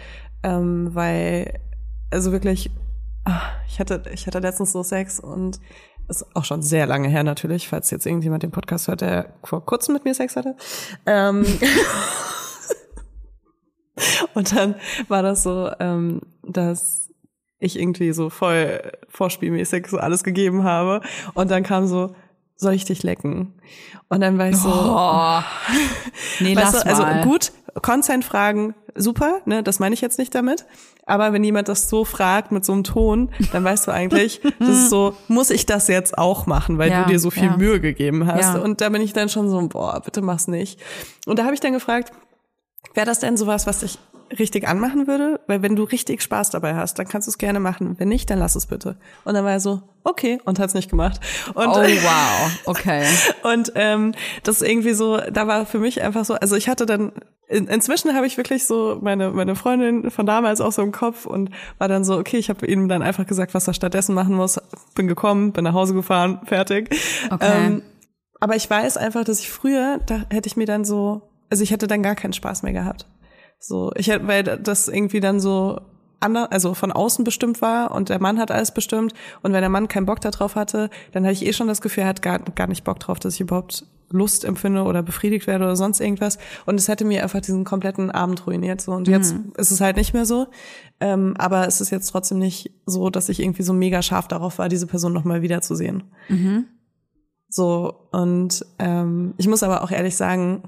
Ähm, 0.43 0.95
weil, 0.95 1.61
also 2.11 2.33
wirklich, 2.33 2.71
ah, 3.25 3.43
ich 3.69 3.79
hatte, 3.79 4.03
ich 4.13 4.27
hatte 4.27 4.39
letztens 4.39 4.73
so 4.73 4.83
Sex 4.83 5.21
und 5.21 5.61
ist 6.09 6.25
auch 6.35 6.45
schon 6.45 6.63
sehr 6.63 6.87
lange 6.87 7.09
her 7.09 7.23
natürlich, 7.23 7.69
falls 7.69 7.91
jetzt 7.91 8.07
irgendjemand 8.07 8.43
den 8.43 8.51
Podcast 8.51 8.89
hört, 8.89 9.03
der 9.03 9.35
vor 9.45 9.65
kurzem 9.65 9.95
mit 9.95 10.05
mir 10.05 10.15
Sex 10.15 10.35
hatte. 10.35 10.57
Ähm, 11.07 11.45
und 14.35 14.57
dann 14.57 14.75
war 15.09 15.23
das 15.23 15.45
so, 15.45 15.71
ähm, 15.79 16.23
dass 16.43 17.10
ich 17.61 17.79
irgendwie 17.79 18.13
so 18.13 18.31
voll 18.31 18.81
vorspielmäßig 19.09 19.87
so 19.87 19.99
alles 19.99 20.25
gegeben 20.25 20.65
habe. 20.65 21.03
Und 21.35 21.51
dann 21.51 21.63
kam 21.63 21.87
so, 21.87 22.15
soll 22.57 22.75
ich 22.75 22.85
dich 22.85 23.03
lecken? 23.03 23.55
Und 24.09 24.21
dann 24.21 24.39
war 24.39 24.49
ich 24.49 24.57
so, 24.57 24.71
oh. 24.71 25.41
Nee, 26.41 26.55
lass 26.55 26.73
du, 26.73 26.87
also 26.87 27.03
mal. 27.03 27.23
gut, 27.23 27.53
Consent-Fragen, 27.81 28.75
super, 28.95 29.41
ne, 29.45 29.63
das 29.63 29.79
meine 29.79 29.95
ich 29.95 30.01
jetzt 30.01 30.19
nicht 30.19 30.35
damit. 30.35 30.67
Aber 31.07 31.33
wenn 31.33 31.43
jemand 31.45 31.69
das 31.69 31.89
so 31.89 32.05
fragt 32.05 32.53
mit 32.53 32.65
so 32.65 32.73
einem 32.73 32.85
Ton, 32.85 33.31
dann 33.53 33.65
weißt 33.65 33.87
du 33.87 33.93
eigentlich, 33.93 34.41
das 34.59 34.69
ist 34.69 34.91
so, 34.91 35.15
muss 35.29 35.51
ich 35.51 35.67
das 35.67 35.89
jetzt 35.89 36.19
auch 36.19 36.47
machen, 36.47 36.79
weil 36.79 36.91
Ja, 36.91 37.05
du 37.05 37.11
dir 37.11 37.19
so 37.19 37.31
viel 37.31 37.45
ja. 37.45 37.57
Mühe 37.57 37.81
gegeben 37.81 38.27
hast. 38.27 38.55
Ja. 38.55 38.61
Und 38.61 38.81
da 38.81 38.89
bin 38.89 39.03
ich 39.03 39.13
dann 39.13 39.29
schon 39.29 39.49
so, 39.49 39.61
boah, 39.69 40.01
bitte 40.05 40.23
mach's 40.23 40.49
nicht. 40.49 40.81
Und 41.27 41.39
da 41.39 41.45
habe 41.45 41.55
ich 41.55 41.61
dann 41.61 41.73
gefragt, 41.73 42.13
wäre 42.95 43.07
das 43.07 43.21
denn 43.21 43.37
sowas, 43.37 43.67
was 43.67 43.81
dich 43.81 43.99
richtig 44.39 44.69
anmachen 44.69 45.07
würde? 45.07 45.41
Weil 45.47 45.63
wenn 45.63 45.77
du 45.77 45.85
richtig 45.85 46.23
Spaß 46.23 46.51
dabei 46.51 46.75
hast, 46.75 46.99
dann 46.99 47.09
kannst 47.09 47.27
du 47.29 47.31
es 47.31 47.39
gerne 47.39 47.61
machen. 47.61 47.97
Wenn 47.99 48.09
nicht, 48.09 48.31
dann 48.31 48.39
lass 48.39 48.55
es 48.55 48.67
bitte. 48.67 48.97
Und 49.25 49.35
dann 49.35 49.45
war 49.45 49.53
er 49.53 49.61
so, 49.61 49.83
okay, 50.05 50.39
und 50.45 50.59
hat's 50.59 50.75
nicht 50.75 50.91
gemacht. 50.91 51.21
Und, 51.55 51.67
Oh, 51.67 51.75
wow. 51.75 52.51
Okay. 52.67 53.05
und 53.43 53.73
ähm, 53.75 54.15
das 54.43 54.61
ist 54.61 54.69
irgendwie 54.69 54.93
so, 54.95 55.19
da 55.19 55.47
war 55.47 55.67
für 55.67 55.79
mich 55.79 56.03
einfach 56.03 56.25
so, 56.25 56.35
also 56.35 56.57
ich 56.57 56.69
hatte 56.69 56.87
dann, 56.87 57.13
in, 57.49 57.67
inzwischen 57.67 58.15
habe 58.15 58.27
ich 58.27 58.37
wirklich 58.37 58.67
so 58.67 58.99
meine, 59.03 59.31
meine 59.31 59.57
Freundin 59.57 60.11
von 60.11 60.27
damals 60.27 60.61
auch 60.61 60.73
so 60.73 60.83
im 60.83 60.93
Kopf 60.93 61.27
und 61.27 61.51
war 61.79 61.89
dann 61.89 62.05
so, 62.05 62.17
okay, 62.17 62.37
ich 62.39 62.49
habe 62.49 62.67
ihm 62.67 62.89
dann 62.89 63.03
einfach 63.03 63.27
gesagt, 63.27 63.55
was 63.55 63.67
er 63.67 63.75
stattdessen 63.75 64.15
machen 64.15 64.35
muss. 64.35 64.61
Bin 64.95 65.09
gekommen, 65.09 65.53
bin 65.53 65.65
nach 65.65 65.75
Hause 65.75 65.95
gefahren, 65.95 66.41
fertig. 66.45 66.91
Okay. 67.31 67.67
Ähm, 67.67 67.83
aber 68.39 68.57
ich 68.57 68.71
weiß 68.71 68.97
einfach, 68.97 69.25
dass 69.25 69.41
ich 69.41 69.51
früher, 69.51 69.99
da 70.07 70.23
hätte 70.31 70.47
ich 70.47 70.57
mir 70.57 70.67
dann 70.67 70.85
so, 70.85 71.23
also 71.51 71.63
ich 71.63 71.73
hätte 71.73 71.89
dann 71.89 72.03
gar 72.03 72.15
keinen 72.15 72.33
Spaß 72.33 72.63
mehr 72.63 72.73
gehabt. 72.73 73.07
So, 73.61 73.93
ich 73.95 74.09
hätte, 74.09 74.27
weil 74.27 74.43
das 74.43 74.89
irgendwie 74.89 75.21
dann 75.21 75.39
so 75.39 75.81
ander, 76.19 76.51
also 76.51 76.75
von 76.75 76.93
außen 76.93 77.25
bestimmt 77.25 77.63
war 77.63 77.93
und 77.93 78.09
der 78.09 78.21
Mann 78.21 78.39
hat 78.39 78.51
alles 78.51 78.73
bestimmt 78.73 79.13
und 79.43 79.53
wenn 79.53 79.61
der 79.61 79.71
Mann 79.71 79.89
keinen 79.89 80.07
Bock 80.07 80.21
darauf 80.21 80.55
hatte, 80.55 80.91
dann 81.13 81.25
hatte 81.25 81.35
ich 81.35 81.47
eh 81.47 81.53
schon 81.53 81.69
das 81.69 81.81
Gefühl, 81.81 82.03
er 82.05 82.09
hat 82.09 82.23
gar, 82.23 82.39
gar 82.39 82.67
nicht 82.67 82.85
Bock 82.85 82.99
drauf, 82.99 83.19
dass 83.19 83.35
ich 83.35 83.41
überhaupt 83.43 83.85
Lust 84.13 84.45
empfinde 84.45 84.83
oder 84.83 85.03
befriedigt 85.03 85.47
werde 85.47 85.65
oder 85.65 85.77
sonst 85.77 86.01
irgendwas. 86.01 86.39
Und 86.67 86.75
es 86.75 86.89
hätte 86.89 87.05
mir 87.05 87.23
einfach 87.23 87.41
diesen 87.41 87.65
kompletten 87.65 88.11
Abend 88.11 88.45
ruiniert 88.45 88.81
so. 88.81 88.91
Und 88.93 89.07
jetzt 89.07 89.35
ist 89.57 89.71
es 89.71 89.81
halt 89.81 89.97
nicht 89.97 90.15
mehr 90.15 90.27
so, 90.27 90.49
ähm, 90.99 91.35
aber 91.39 91.67
es 91.69 91.81
ist 91.81 91.91
jetzt 91.91 92.09
trotzdem 92.09 92.39
nicht 92.39 92.73
so, 92.87 93.09
dass 93.09 93.29
ich 93.29 93.41
irgendwie 93.41 93.63
so 93.63 93.73
mega 93.73 94.03
scharf 94.03 94.27
darauf 94.27 94.59
war, 94.59 94.69
diese 94.69 94.89
Person 94.89 95.13
nochmal 95.13 95.43
wiederzusehen. 95.43 96.03
So, 97.49 98.09
und 98.11 98.65
ähm, 98.79 99.35
ich 99.37 99.47
muss 99.49 99.63
aber 99.63 99.83
auch 99.83 99.91
ehrlich 99.91 100.17
sagen, 100.17 100.63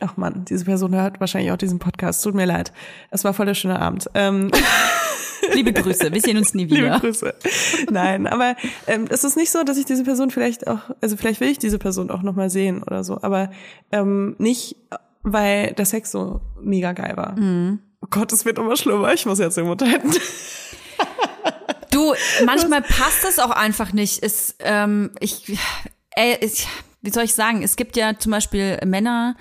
ach 0.00 0.16
man, 0.16 0.44
diese 0.44 0.64
Person 0.64 0.94
hört 0.94 1.20
wahrscheinlich 1.20 1.52
auch 1.52 1.56
diesen 1.56 1.78
Podcast. 1.78 2.22
Tut 2.22 2.34
mir 2.34 2.46
leid. 2.46 2.72
Es 3.10 3.24
war 3.24 3.34
voll 3.34 3.46
der 3.46 3.54
schöne 3.54 3.80
Abend. 3.80 4.08
Ähm, 4.14 4.50
Liebe 5.54 5.72
Grüße, 5.72 6.12
wir 6.12 6.20
sehen 6.20 6.36
uns 6.36 6.54
nie 6.54 6.64
liebe 6.66 6.86
wieder. 6.86 7.00
Grüße. 7.00 7.34
Nein, 7.90 8.26
aber 8.26 8.56
ähm, 8.86 9.06
es 9.08 9.24
ist 9.24 9.36
nicht 9.36 9.50
so, 9.50 9.62
dass 9.62 9.78
ich 9.78 9.84
diese 9.84 10.04
Person 10.04 10.30
vielleicht 10.30 10.66
auch, 10.66 10.80
also 11.00 11.16
vielleicht 11.16 11.40
will 11.40 11.48
ich 11.48 11.58
diese 11.58 11.78
Person 11.78 12.10
auch 12.10 12.22
nochmal 12.22 12.50
sehen 12.50 12.82
oder 12.82 13.04
so, 13.04 13.18
aber 13.22 13.50
ähm, 13.92 14.36
nicht, 14.38 14.76
weil 15.22 15.72
der 15.72 15.86
Sex 15.86 16.10
so 16.10 16.40
mega 16.60 16.92
geil 16.92 17.16
war. 17.16 17.34
Oh 18.02 18.06
Gott, 18.10 18.32
es 18.32 18.44
wird 18.44 18.58
immer 18.58 18.76
schlimmer. 18.76 19.12
Ich 19.12 19.26
muss 19.26 19.38
jetzt 19.38 19.56
den 19.56 19.66
Mund 19.66 19.82
halten. 19.82 20.10
Du, 21.90 22.14
manchmal 22.44 22.82
passt 22.82 23.24
das 23.24 23.38
auch 23.38 23.50
einfach 23.50 23.92
nicht. 23.94 24.22
Es, 24.22 24.54
ähm, 24.60 25.10
ich, 25.20 25.58
ey, 26.10 26.36
ich, 26.42 26.68
wie 27.00 27.10
soll 27.10 27.24
ich 27.24 27.34
sagen? 27.34 27.62
Es 27.62 27.76
gibt 27.76 27.96
ja 27.96 28.18
zum 28.18 28.30
Beispiel 28.30 28.78
Männer, 28.84 29.36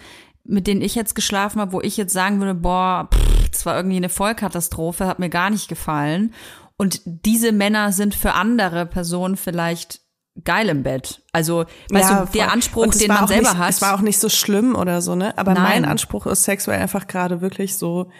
mit 0.47 0.67
denen 0.67 0.81
ich 0.81 0.95
jetzt 0.95 1.15
geschlafen 1.15 1.61
habe, 1.61 1.73
wo 1.73 1.81
ich 1.81 1.97
jetzt 1.97 2.13
sagen 2.13 2.39
würde, 2.39 2.55
boah, 2.55 3.09
pff, 3.13 3.49
das 3.49 3.65
war 3.65 3.75
irgendwie 3.75 3.97
eine 3.97 4.09
Vollkatastrophe, 4.09 5.07
hat 5.07 5.19
mir 5.19 5.29
gar 5.29 5.49
nicht 5.49 5.67
gefallen. 5.67 6.33
Und 6.77 7.01
diese 7.05 7.51
Männer 7.51 7.91
sind 7.91 8.13
für 8.15 8.33
andere 8.33 8.85
Personen 8.85 9.35
vielleicht 9.35 10.01
geil 10.43 10.69
im 10.69 10.83
Bett. 10.83 11.23
Also, 11.31 11.65
weißt 11.89 12.09
Ja, 12.09 12.25
du, 12.25 12.31
der 12.31 12.43
voll. 12.43 12.53
Anspruch, 12.53 12.87
den 12.87 13.07
man 13.07 13.27
selber 13.27 13.49
nicht, 13.49 13.57
hat. 13.57 13.69
Es 13.71 13.81
war 13.81 13.95
auch 13.95 14.01
nicht 14.01 14.19
so 14.19 14.29
schlimm 14.29 14.75
oder 14.75 15.01
so, 15.01 15.15
ne? 15.15 15.35
Aber 15.37 15.53
Nein. 15.53 15.63
mein 15.63 15.85
Anspruch 15.85 16.27
ist 16.27 16.43
sexuell 16.43 16.79
einfach 16.79 17.07
gerade 17.07 17.41
wirklich 17.41 17.75
so 17.77 18.11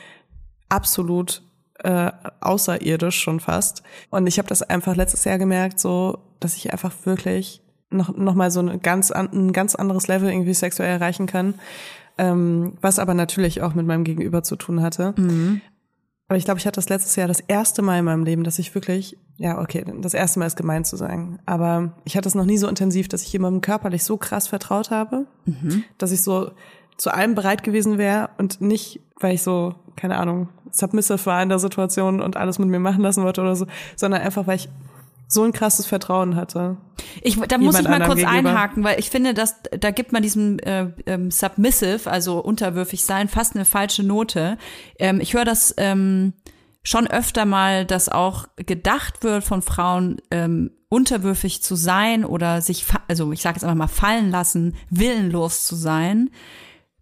absolut 0.70 1.44
äh, 1.84 2.12
außerirdisch 2.42 3.20
schon 3.20 3.40
fast. 3.40 3.84
Und 4.10 4.26
ich 4.28 4.40
habe 4.40 4.48
das 4.48 4.64
einfach 4.64 4.96
letztes 4.96 5.24
Jahr 5.26 5.38
gemerkt, 5.38 5.80
so, 5.80 6.18
dass 6.40 6.56
ich 6.56 6.72
einfach 6.72 6.92
wirklich 7.04 7.62
noch 7.90 8.16
noch 8.18 8.34
mal 8.34 8.52
so 8.52 8.60
eine 8.60 8.80
ganz 8.80 9.12
an, 9.12 9.30
ein 9.32 9.54
ganz 9.54 9.76
anderes 9.76 10.08
Level 10.08 10.30
irgendwie 10.30 10.54
sexuell 10.56 10.90
erreichen 10.90 11.28
kann. 11.28 11.54
Ähm, 12.18 12.74
was 12.82 13.00
aber 13.00 13.14
natürlich 13.14 13.62
auch 13.62 13.74
mit 13.76 13.86
meinem 13.86 14.04
Gegenüber 14.04 14.42
zu 14.44 14.56
tun 14.56 14.82
hatte. 14.82 15.14
Aber 16.28 16.38
ich 16.38 16.46
glaube, 16.46 16.60
ich 16.60 16.66
hatte 16.66 16.76
das 16.78 16.90
letztes 16.90 17.16
Jahr 17.16 17.28
das 17.28 17.40
erste 17.40 17.82
Mal 17.82 18.00
in 18.00 18.06
meinem 18.06 18.26
Leben, 18.26 18.44
dass 18.44 18.60
ich 18.60 18.76
wirklich, 18.76 19.18
ja, 19.38 19.62
okay, 19.62 19.86
das 20.02 20.14
erste 20.14 20.40
Mal 20.40 20.48
ist 20.48 20.58
gemein 20.58 20.84
zu 20.84 20.98
sagen, 20.98 21.40
aber 21.46 21.94
ich 22.04 22.18
hatte 22.18 22.28
es 22.28 22.36
noch 22.36 22.44
nie 22.46 22.58
so 22.58 22.68
intensiv, 22.68 23.08
dass 23.08 23.22
ich 23.22 23.32
jemandem 23.32 23.62
körperlich 23.62 24.04
so 24.04 24.18
krass 24.18 24.48
vertraut 24.48 24.92
habe, 24.92 25.26
dass 25.98 26.12
ich 26.12 26.22
so 26.22 26.52
zu 26.98 27.14
allem 27.14 27.36
bereit 27.36 27.64
gewesen 27.64 27.98
wäre 27.98 28.30
und 28.38 28.60
nicht, 28.60 29.00
weil 29.20 29.36
ich 29.36 29.44
so, 29.44 29.76
keine 29.96 30.18
Ahnung, 30.18 30.50
submissive 30.72 31.26
war 31.26 31.42
in 31.42 31.50
der 31.50 31.60
Situation 31.60 32.22
und 32.22 32.36
alles 32.36 32.60
mit 32.60 32.68
mir 32.68 32.80
machen 32.80 33.04
lassen 33.04 33.24
wollte 33.24 33.42
oder 33.42 33.56
so, 33.56 33.68
sondern 33.96 34.22
einfach, 34.22 34.48
weil 34.48 34.58
ich 34.58 34.70
so 35.28 35.44
ein 35.44 35.52
krasses 35.52 35.86
Vertrauen 35.86 36.36
hatte. 36.36 36.78
Ich, 37.22 37.38
da 37.38 37.58
muss 37.58 37.80
ich 37.80 37.88
mal 37.88 38.02
kurz 38.02 38.20
gegenüber. 38.20 38.50
einhaken, 38.50 38.84
weil 38.84 39.00
ich 39.00 39.10
finde, 39.10 39.34
dass 39.34 39.56
da 39.78 39.92
gibt 39.92 40.14
man 40.14 40.24
diesem 40.24 40.58
äh, 40.60 40.88
ähm, 41.06 41.32
submissive, 41.32 42.10
also 42.10 42.40
unterwürfig 42.40 43.04
sein, 43.04 43.28
fast 43.28 43.56
eine 43.56 43.66
falsche 43.66 44.04
Note. 44.04 44.58
Ähm, 44.98 45.20
ich 45.20 45.34
höre 45.34 45.46
das 45.46 45.74
ähm, 45.78 46.34
schon 46.82 47.08
öfter 47.08 47.46
mal, 47.46 47.86
dass 47.86 48.08
auch 48.08 48.48
gedacht 48.56 49.24
wird 49.24 49.44
von 49.44 49.62
Frauen, 49.62 50.22
ähm, 50.32 50.72
unterwürfig 50.90 51.62
zu 51.62 51.76
sein 51.76 52.24
oder 52.24 52.62
sich, 52.62 52.86
also 53.10 53.34
ich 53.34 53.42
sage 53.42 53.56
jetzt 53.56 53.64
einfach 53.64 53.76
mal 53.76 53.88
fallen 53.88 54.32
lassen, 54.32 54.76
willenlos 54.90 55.66
zu 55.66 55.76
sein. 55.76 56.30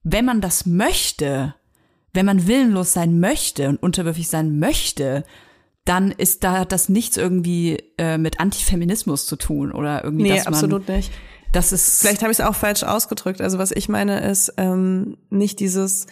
Wenn 0.01 0.25
man 0.25 0.41
das 0.41 0.65
möchte, 0.65 1.53
wenn 2.13 2.25
man 2.25 2.47
willenlos 2.47 2.93
sein 2.93 3.19
möchte 3.19 3.69
und 3.69 3.83
unterwürfig 3.83 4.27
sein 4.27 4.57
möchte, 4.57 5.23
dann 5.85 6.11
ist 6.11 6.43
da 6.43 6.59
hat 6.59 6.71
das 6.71 6.89
nichts 6.89 7.15
irgendwie 7.15 7.77
äh, 7.97 8.17
mit 8.17 8.39
Antifeminismus 8.39 9.25
zu 9.27 9.35
tun 9.35 9.71
oder 9.71 10.03
irgendwie, 10.03 10.23
Nee, 10.23 10.35
dass 10.35 10.45
man, 10.45 10.53
absolut 10.55 10.89
nicht. 10.89 11.11
das 11.51 11.71
ist 11.71 12.01
Vielleicht 12.01 12.21
habe 12.23 12.31
ich 12.31 12.39
es 12.39 12.45
auch 12.45 12.55
falsch 12.55 12.83
ausgedrückt. 12.83 13.39
Also 13.41 13.57
was 13.59 13.71
ich 13.71 13.87
meine 13.87 14.19
ist 14.27 14.53
ähm, 14.57 15.17
nicht 15.29 15.59
dieses, 15.59 16.07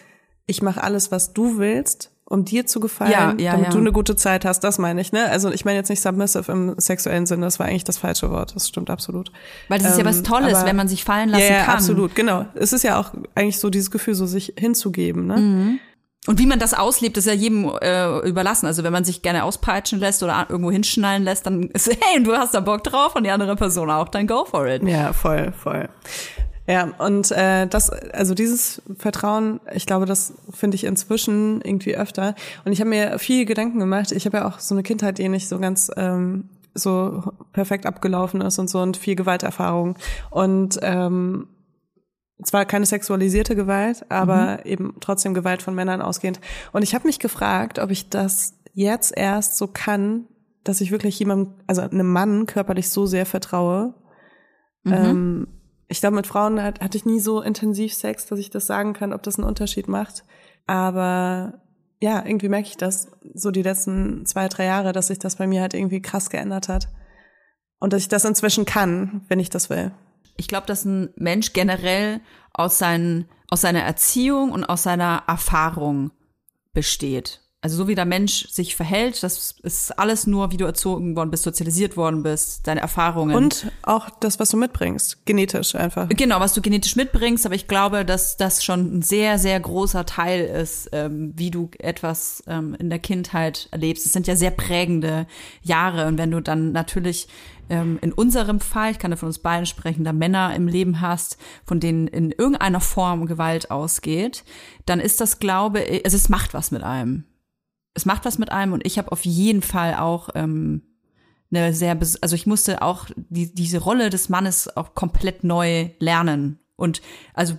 ich 0.46 0.62
mache 0.62 0.84
alles, 0.84 1.12
was 1.12 1.34
du 1.34 1.58
willst, 1.58 2.12
um 2.26 2.46
dir 2.46 2.66
zu 2.66 2.80
gefallen, 2.80 3.12
Ja, 3.12 3.34
ja, 3.38 3.52
damit 3.54 3.68
ja. 3.68 3.72
du 3.74 3.80
eine 3.80 3.92
gute 3.92 4.16
Zeit 4.16 4.46
hast. 4.46 4.62
Das 4.62 4.78
meine 4.80 5.02
ich, 5.02 5.12
ne? 5.12 5.30
Also 5.30 5.52
ich 5.52 5.66
meine 5.66 5.78
jetzt 5.78 5.90
nicht 5.90 6.02
submissive 6.02 6.52
im 6.52 6.76
sexuellen 6.78 7.26
Sinne. 7.26 7.46
Das 7.46 7.60
war 7.60 7.66
eigentlich 7.68 7.84
das 7.84 7.98
falsche 7.98 8.30
Wort. 8.32 8.56
Das 8.56 8.68
stimmt 8.70 8.90
absolut. 8.90 9.32
weil 9.70 9.80
das 9.80 9.92
ist 9.94 9.98
ja 9.98 10.06
was 10.06 10.18
Ähm, 10.20 10.24
Tolles, 10.24 10.54
aber- 10.56 10.68
wenn 10.68 10.76
man 10.76 10.88
sich 10.88 11.04
fallen 11.04 11.30
lassen 11.30 11.44
ja, 11.44 11.50
ja, 11.58 11.64
kann. 11.66 11.76
absolut, 11.76 12.16
genau. 12.16 12.46
Es 12.56 12.74
ist 12.74 12.84
ja 12.84 13.00
auch 13.00 13.12
eigentlich 13.36 13.58
so 13.60 13.70
dieses 13.72 13.90
Gefühl, 13.92 14.14
so 14.16 14.26
sich 14.28 14.54
hinzugeben, 14.58 15.26
ne? 15.28 15.80
Und 16.26 16.40
wie 16.40 16.46
man 16.46 16.58
das 16.58 16.74
auslebt, 16.74 17.18
ist 17.18 17.28
ja 17.28 17.34
jedem 17.34 17.70
äh, 17.82 18.20
überlassen. 18.20 18.66
Also 18.66 18.84
wenn 18.84 18.94
man 18.94 19.04
sich 19.04 19.22
gerne 19.22 19.44
auspeitschen 19.44 20.00
lässt 20.00 20.24
oder 20.24 20.46
irgendwo 20.48 20.72
hinschnallen 20.72 21.24
lässt, 21.24 21.46
dann 21.46 21.64
ist 21.64 21.88
hey, 22.02 22.24
du 22.24 22.34
hast 22.34 22.54
da 22.54 22.62
Bock 22.62 22.84
drauf 22.84 23.16
und 23.16 23.26
die 23.26 23.32
andere 23.32 23.56
Person 23.56 23.90
auch, 23.92 24.08
dann 24.08 24.26
go 24.26 24.46
for 24.46 24.66
it. 24.68 24.84
Ja, 24.84 25.12
voll, 25.12 25.52
voll. 25.52 25.90
Ja, 26.66 26.92
und 26.98 27.30
äh, 27.32 27.68
das, 27.68 27.90
also 27.90 28.34
dieses 28.34 28.82
Vertrauen, 28.98 29.60
ich 29.74 29.86
glaube, 29.86 30.06
das 30.06 30.34
finde 30.50 30.76
ich 30.76 30.86
inzwischen 30.86 31.60
irgendwie 31.62 31.98
öfter. 31.98 32.36
Und 32.64 32.72
ich 32.72 32.80
habe 32.80 32.90
mir 32.90 33.20
viel 33.20 33.44
Gedanken 33.44 33.80
gemacht. 33.80 34.14
Ich 34.14 34.26
habe 34.26 34.38
ja 34.38 34.48
auch 34.48 34.60
so 34.60 34.74
eine 34.74 34.84
Kindheit, 34.84 35.18
die 35.18 35.28
nicht 35.28 35.50
so 35.50 35.60
ganz 35.60 35.92
ähm, 35.98 36.48
so 36.74 37.22
perfekt 37.52 37.86
abgelaufen 37.86 38.40
ist 38.40 38.60
und 38.60 38.70
so 38.70 38.80
und 38.80 38.96
viel 38.96 39.16
Gewalterfahrung. 39.16 39.98
Und 40.30 40.80
ähm, 40.82 41.48
zwar 42.48 42.66
keine 42.66 42.86
sexualisierte 42.86 43.56
Gewalt, 43.56 44.06
aber 44.10 44.66
eben 44.66 44.96
trotzdem 45.00 45.34
Gewalt 45.34 45.62
von 45.62 45.76
Männern 45.76 46.02
ausgehend. 46.02 46.40
Und 46.72 46.82
ich 46.82 46.96
habe 46.96 47.08
mich 47.08 47.20
gefragt, 47.20 47.80
ob 47.80 47.92
ich 47.92 48.10
das 48.10 48.54
jetzt 48.74 49.16
erst 49.16 49.58
so 49.58 49.68
kann, 49.68 50.28
dass 50.64 50.82
ich 50.82 50.92
wirklich 50.92 51.20
jemandem, 51.20 51.54
also 51.68 51.82
einem 51.82 52.12
Mann 52.12 52.46
körperlich 52.46 52.90
so 52.90 53.06
sehr 53.06 53.26
vertraue. 53.26 53.94
Ähm, 54.86 55.48
ich 55.88 56.00
glaube, 56.00 56.16
mit 56.16 56.28
Frauen 56.28 56.62
hat, 56.62 56.82
hatte 56.82 56.98
ich 56.98 57.06
nie 57.06 57.20
so 57.20 57.42
intensiv 57.42 57.94
Sex, 57.94 58.26
dass 58.26 58.40
ich 58.40 58.50
das 58.50 58.66
sagen 58.66 58.94
kann, 58.94 59.14
ob 59.14 59.24
das 59.24 59.38
einen 59.38 59.48
Unterschied 59.48 59.88
macht. 59.88 60.24
Aber 60.66 61.62
ja, 62.00 62.26
irgendwie 62.26 62.50
merke 62.50 62.68
ich 62.68 62.78
das 62.78 63.12
so 63.34 63.52
die 63.52 63.62
letzten 63.62 64.26
zwei, 64.26 64.48
drei 64.48 64.66
Jahre, 64.66 64.92
dass 64.92 65.08
sich 65.08 65.20
das 65.20 65.36
bei 65.36 65.48
mir 65.48 65.62
halt 65.62 65.74
irgendwie 65.74 66.02
krass 66.02 66.30
geändert 66.30 66.68
hat. 66.68 66.90
Und 67.80 67.94
dass 67.94 68.02
ich 68.02 68.08
das 68.08 68.26
inzwischen 68.26 68.66
kann, 68.66 69.22
wenn 69.28 69.40
ich 69.40 69.50
das 69.50 69.70
will. 69.70 69.92
Ich 70.38 70.48
glaube, 70.48 70.68
dass 70.68 70.86
ein 70.86 71.10
Mensch 71.16 71.54
generell 71.54 72.22
aus, 72.54 72.78
seinen, 72.78 73.30
aus 73.50 73.62
seiner 73.62 73.82
Erziehung 73.82 74.52
und 74.52 74.64
aus 74.64 74.84
seiner 74.84 75.24
Erfahrung 75.28 76.12
besteht. 76.74 77.44
Also 77.64 77.78
so 77.78 77.88
wie 77.88 77.96
der 77.96 78.04
Mensch 78.04 78.50
sich 78.50 78.76
verhält, 78.76 79.24
das 79.24 79.56
ist 79.64 79.98
alles 79.98 80.28
nur, 80.28 80.52
wie 80.52 80.58
du 80.58 80.66
erzogen 80.66 81.16
worden 81.16 81.32
bist, 81.32 81.44
sozialisiert 81.44 81.96
worden 81.96 82.22
bist, 82.22 82.68
deine 82.68 82.82
Erfahrungen. 82.82 83.34
Und 83.38 83.72
auch 83.84 84.10
das, 84.20 84.38
was 84.38 84.50
du 84.50 84.58
mitbringst, 84.58 85.26
genetisch 85.26 85.74
einfach. 85.74 86.10
Genau, 86.10 86.42
was 86.42 86.54
du 86.54 86.62
genetisch 86.62 86.98
mitbringst, 86.98 87.46
aber 87.46 87.56
ich 87.56 87.70
glaube, 87.70 88.04
dass 88.04 88.36
das 88.36 88.66
schon 88.66 88.98
ein 88.98 89.02
sehr, 89.02 89.40
sehr 89.40 89.58
großer 89.62 90.06
Teil 90.06 90.44
ist, 90.44 90.90
ähm, 90.92 91.32
wie 91.38 91.52
du 91.52 91.70
etwas 91.80 92.44
ähm, 92.48 92.76
in 92.78 92.90
der 92.90 93.00
Kindheit 93.00 93.70
erlebst. 93.72 94.06
Es 94.06 94.12
sind 94.12 94.28
ja 94.28 94.36
sehr 94.36 94.52
prägende 94.52 95.26
Jahre 95.62 96.08
und 96.08 96.18
wenn 96.18 96.32
du 96.32 96.42
dann 96.42 96.74
natürlich 96.74 97.30
ähm, 97.70 98.00
in 98.02 98.12
unserem 98.12 98.60
Fall, 98.60 98.92
ich 98.92 99.00
kann 99.00 99.12
ja 99.12 99.18
von 99.18 99.28
uns 99.28 99.40
beiden 99.40 99.66
sprechen, 99.66 100.04
da 100.04 100.14
Männer 100.14 100.56
im 100.56 100.68
Leben 100.68 101.02
hast, 101.02 101.38
von 101.66 101.80
denen 101.80 102.08
in 102.08 102.32
irgendeiner 102.32 102.82
Form 102.82 103.26
Gewalt 103.26 103.72
ausgeht, 103.72 104.44
dann 104.86 105.00
ist 105.00 105.22
das, 105.22 105.40
glaube 105.40 105.82
ich, 105.82 106.06
also 106.06 106.18
es 106.18 106.30
macht 106.30 106.54
was 106.54 106.72
mit 106.72 106.84
einem. 106.84 107.26
Es 107.94 108.06
macht 108.06 108.26
was 108.26 108.40
mit 108.40 108.52
einem 108.52 108.74
und 108.74 108.86
ich 108.86 108.98
habe 108.98 109.12
auf 109.12 109.24
jeden 109.24 109.62
Fall 109.62 109.96
auch 109.96 110.30
ähm, 110.36 110.82
eine 111.52 111.74
sehr, 111.74 111.98
also 112.22 112.36
ich 112.36 112.48
musste 112.48 112.82
auch 112.82 113.08
die, 113.16 113.54
diese 113.54 113.80
Rolle 113.80 114.10
des 114.10 114.30
Mannes 114.30 114.76
auch 114.76 114.96
komplett 114.96 115.44
neu 115.44 115.90
lernen. 116.00 116.60
Und 116.76 117.02
also, 117.34 117.56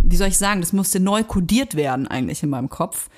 wie 0.00 0.16
soll 0.16 0.28
ich 0.28 0.38
sagen, 0.38 0.60
das 0.60 0.74
musste 0.74 1.00
neu 1.00 1.24
kodiert 1.24 1.74
werden 1.74 2.06
eigentlich 2.06 2.42
in 2.42 2.50
meinem 2.50 2.68
Kopf, 2.68 3.08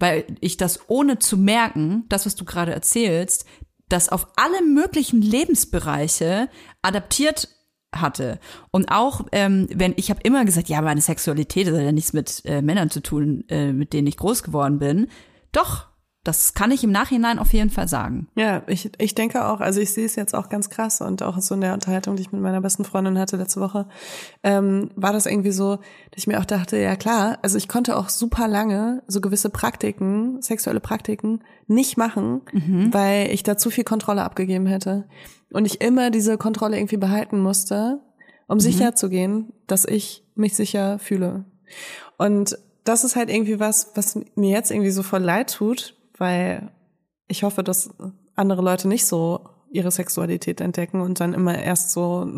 weil 0.00 0.24
ich 0.40 0.56
das 0.56 0.88
ohne 0.88 1.18
zu 1.20 1.36
merken, 1.36 2.04
das, 2.08 2.26
was 2.26 2.34
du 2.34 2.44
gerade 2.44 2.72
erzählst, 2.72 3.46
das 3.92 4.08
auf 4.08 4.28
alle 4.36 4.62
möglichen 4.62 5.20
Lebensbereiche 5.20 6.48
adaptiert 6.82 7.48
hatte. 7.94 8.38
Und 8.70 8.90
auch, 8.90 9.26
ähm, 9.32 9.68
wenn 9.74 9.94
ich 9.96 10.10
habe 10.10 10.20
immer 10.22 10.44
gesagt, 10.44 10.68
ja, 10.68 10.80
meine 10.80 11.00
Sexualität 11.00 11.66
hat 11.66 11.74
ja 11.74 11.92
nichts 11.92 12.12
mit 12.12 12.42
äh, 12.44 12.62
Männern 12.62 12.90
zu 12.90 13.02
tun, 13.02 13.44
äh, 13.48 13.72
mit 13.72 13.92
denen 13.92 14.06
ich 14.06 14.16
groß 14.16 14.42
geworden 14.42 14.78
bin. 14.78 15.08
Doch, 15.52 15.89
das 16.22 16.52
kann 16.52 16.70
ich 16.70 16.84
im 16.84 16.90
Nachhinein 16.90 17.38
auf 17.38 17.54
jeden 17.54 17.70
Fall 17.70 17.88
sagen. 17.88 18.28
Ja, 18.34 18.62
ich, 18.66 18.90
ich 18.98 19.14
denke 19.14 19.46
auch, 19.46 19.60
also 19.60 19.80
ich 19.80 19.92
sehe 19.92 20.04
es 20.04 20.16
jetzt 20.16 20.34
auch 20.34 20.50
ganz 20.50 20.68
krass 20.68 21.00
und 21.00 21.22
auch 21.22 21.38
so 21.40 21.54
in 21.54 21.62
der 21.62 21.72
Unterhaltung, 21.72 22.16
die 22.16 22.22
ich 22.22 22.32
mit 22.32 22.42
meiner 22.42 22.60
besten 22.60 22.84
Freundin 22.84 23.18
hatte 23.18 23.38
letzte 23.38 23.60
Woche, 23.60 23.88
ähm, 24.42 24.90
war 24.96 25.14
das 25.14 25.24
irgendwie 25.24 25.50
so, 25.50 25.76
dass 25.76 26.18
ich 26.18 26.26
mir 26.26 26.38
auch 26.38 26.44
dachte, 26.44 26.76
ja 26.76 26.94
klar, 26.96 27.38
also 27.40 27.56
ich 27.56 27.68
konnte 27.68 27.96
auch 27.96 28.10
super 28.10 28.48
lange 28.48 29.02
so 29.06 29.22
gewisse 29.22 29.48
Praktiken, 29.48 30.42
sexuelle 30.42 30.80
Praktiken 30.80 31.42
nicht 31.66 31.96
machen, 31.96 32.42
weil 32.92 33.30
ich 33.30 33.42
da 33.42 33.56
zu 33.56 33.70
viel 33.70 33.84
Kontrolle 33.84 34.22
abgegeben 34.22 34.66
hätte. 34.66 35.08
Und 35.52 35.64
ich 35.64 35.80
immer 35.80 36.10
diese 36.10 36.36
Kontrolle 36.36 36.76
irgendwie 36.76 36.98
behalten 36.98 37.40
musste, 37.40 38.00
um 38.46 38.60
sicher 38.60 38.94
zu 38.94 39.08
gehen, 39.08 39.52
dass 39.66 39.84
ich 39.84 40.24
mich 40.34 40.54
sicher 40.54 40.98
fühle. 40.98 41.44
Und 42.18 42.58
das 42.84 43.04
ist 43.04 43.16
halt 43.16 43.30
irgendwie 43.30 43.60
was, 43.60 43.92
was 43.94 44.18
mir 44.34 44.50
jetzt 44.50 44.70
irgendwie 44.70 44.90
so 44.90 45.02
voll 45.02 45.22
leid 45.22 45.54
tut, 45.54 45.94
weil 46.20 46.70
ich 47.26 47.42
hoffe, 47.42 47.64
dass 47.64 47.90
andere 48.36 48.62
Leute 48.62 48.86
nicht 48.86 49.06
so 49.06 49.40
ihre 49.70 49.90
Sexualität 49.90 50.60
entdecken 50.60 51.00
und 51.00 51.20
dann 51.20 51.32
immer 51.32 51.58
erst 51.58 51.90
so 51.90 52.28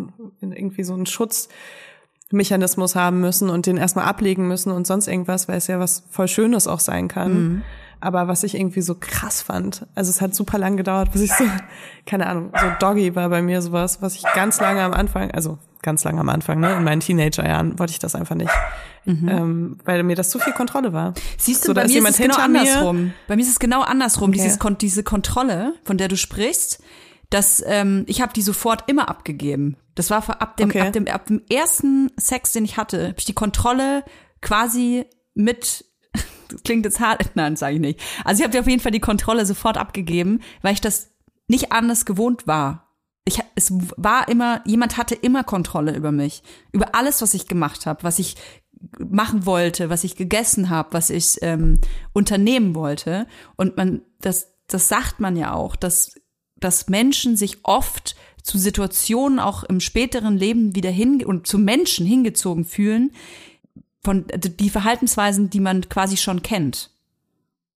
irgendwie 0.41 0.85
so 0.85 0.95
einen 0.95 1.07
Schutzmechanismus 1.07 2.95
haben 2.95 3.21
müssen 3.21 3.51
und 3.51 3.67
den 3.67 3.77
erstmal 3.79 4.05
ablegen 4.05 4.47
müssen 4.49 4.71
und 4.71 4.87
sonst 4.87 5.09
irgendwas, 5.09 5.49
weil 5.49 5.57
es 5.57 5.67
ja 5.67 5.81
was 5.81 6.05
voll 6.11 6.29
Schönes 6.29 6.69
auch 6.69 6.81
sein 6.81 7.09
kann. 7.09 7.65
Aber 8.01 8.29
was 8.29 8.43
ich 8.43 8.55
irgendwie 8.57 8.83
so 8.83 8.97
krass 8.99 9.43
fand, 9.43 9.87
also 9.95 10.11
es 10.11 10.21
hat 10.21 10.35
super 10.35 10.59
lang 10.59 10.77
gedauert, 10.77 11.13
bis 11.13 11.23
ich 11.23 11.33
so, 11.33 11.45
keine 12.07 12.27
Ahnung, 12.27 12.53
so 12.61 12.67
Doggy 12.81 13.15
war 13.15 13.29
bei 13.29 13.43
mir 13.43 13.63
sowas, 13.63 14.03
was 14.03 14.17
ich 14.17 14.25
ganz 14.35 14.61
lange 14.61 14.83
am 14.83 14.93
Anfang, 14.93 15.31
also 15.31 15.59
ganz 15.83 16.05
lange 16.05 16.21
am 16.21 16.29
Anfang, 16.29 16.61
ne, 16.61 16.77
in 16.77 16.85
meinen 16.85 17.01
Teenagerjahren 17.01 17.79
wollte 17.79 17.93
ich 17.93 17.99
das 17.99 18.15
einfach 18.15 18.35
nicht, 18.37 18.51
ähm, 19.07 19.79
weil 19.85 20.03
mir 20.05 20.17
das 20.17 20.31
zu 20.31 20.39
viel 20.39 20.53
Kontrolle 20.53 20.93
war. 20.93 21.15
Siehst 21.39 21.65
du, 21.65 21.69
So, 21.69 21.73
da 21.75 21.83
bei 21.83 21.89
mir 21.89 21.99
ist 22.03 22.11
es 22.11 22.17
genau 22.19 22.35
hinter 22.37 22.49
mir. 22.49 22.61
andersrum. 22.61 23.13
Bei 23.29 23.37
mir 23.37 23.43
ist 23.43 23.49
es 23.51 23.59
genau 23.59 23.83
andersrum, 23.83 24.31
Okay. 24.31 24.39
dieses, 24.43 24.59
diese 24.79 25.03
Kontrolle, 25.03 25.75
von 25.85 25.99
der 25.99 26.09
du 26.09 26.17
sprichst, 26.17 26.83
dass 27.31 27.63
ähm, 27.67 28.05
ich 28.07 28.21
habe 28.23 28.33
die 28.33 28.43
sofort 28.43 28.85
immer 28.89 29.09
abgegeben. 29.09 29.77
Das 29.95 30.11
war 30.11 30.23
ab 30.41 30.57
dem, 30.57 30.69
Okay. 30.71 30.81
ab 30.83 30.93
dem, 30.93 31.07
ab 31.09 31.27
dem 31.27 31.43
ersten 31.51 32.11
Sex, 32.19 32.53
den 32.53 32.65
ich 32.65 32.77
hatte, 32.77 33.09
habe 33.09 33.15
ich 33.19 33.25
die 33.25 33.33
Kontrolle 33.35 34.05
quasi 34.41 35.05
mit 35.35 35.85
das 36.49 36.63
klingt 36.65 36.85
jetzt 36.85 37.01
hart, 37.01 37.31
nein, 37.35 37.57
sage 37.57 37.75
ich 37.77 37.81
nicht. 37.81 38.01
Also 38.25 38.41
ich 38.41 38.45
habe 38.45 38.53
dir 38.53 38.61
auf 38.61 38.69
jeden 38.69 38.81
Fall 38.83 38.93
die 38.93 39.01
Kontrolle 39.01 39.47
sofort 39.47 39.79
abgegeben, 39.79 40.41
weil 40.61 40.75
ich 40.75 40.81
das 40.83 41.11
nicht 41.49 41.73
anders 41.73 42.05
gewohnt 42.05 42.47
war. 42.47 42.92
Ich, 43.25 43.39
es 43.55 43.73
war 43.97 44.29
immer, 44.29 44.63
jemand 44.67 44.97
hatte 44.97 45.15
immer 45.15 45.45
Kontrolle 45.45 45.95
über 45.95 46.11
mich, 46.11 46.43
über 46.73 46.95
alles, 46.95 47.23
was 47.23 47.35
ich 47.35 47.47
gemacht 47.47 47.87
habe, 47.87 48.03
was 48.03 48.19
ich 48.19 48.37
machen 48.99 49.47
wollte, 49.47 49.91
was 49.91 50.05
ich 50.05 50.17
gegessen 50.17 50.71
habe, 50.71 50.93
was 50.93 51.11
ich 51.11 51.39
ähm, 51.43 51.81
unternehmen 52.13 52.75
wollte. 52.75 53.27
Und 53.57 53.77
man, 53.77 54.03
das, 54.21 54.55
das 54.67 54.89
sagt 54.89 55.21
man 55.21 55.37
ja 55.37 55.55
auch, 55.55 55.77
dass, 55.77 56.15
dass 56.57 56.89
Menschen 56.89 57.37
sich 57.37 57.59
oft 57.63 58.17
zu 58.43 58.59
Situationen 58.59 59.39
auch 59.39 59.63
im 59.63 59.81
späteren 59.81 60.37
Leben 60.37 60.75
wieder 60.75 60.91
hin 60.91 61.25
und 61.25 61.47
zu 61.47 61.59
Menschen 61.59 62.07
hingezogen 62.07 62.65
fühlen, 62.65 63.13
von 64.05 64.27
die 64.37 64.71
Verhaltensweisen, 64.71 65.49
die 65.49 65.61
man 65.61 65.89
quasi 65.89 66.17
schon 66.17 66.43
kennt. 66.43 66.91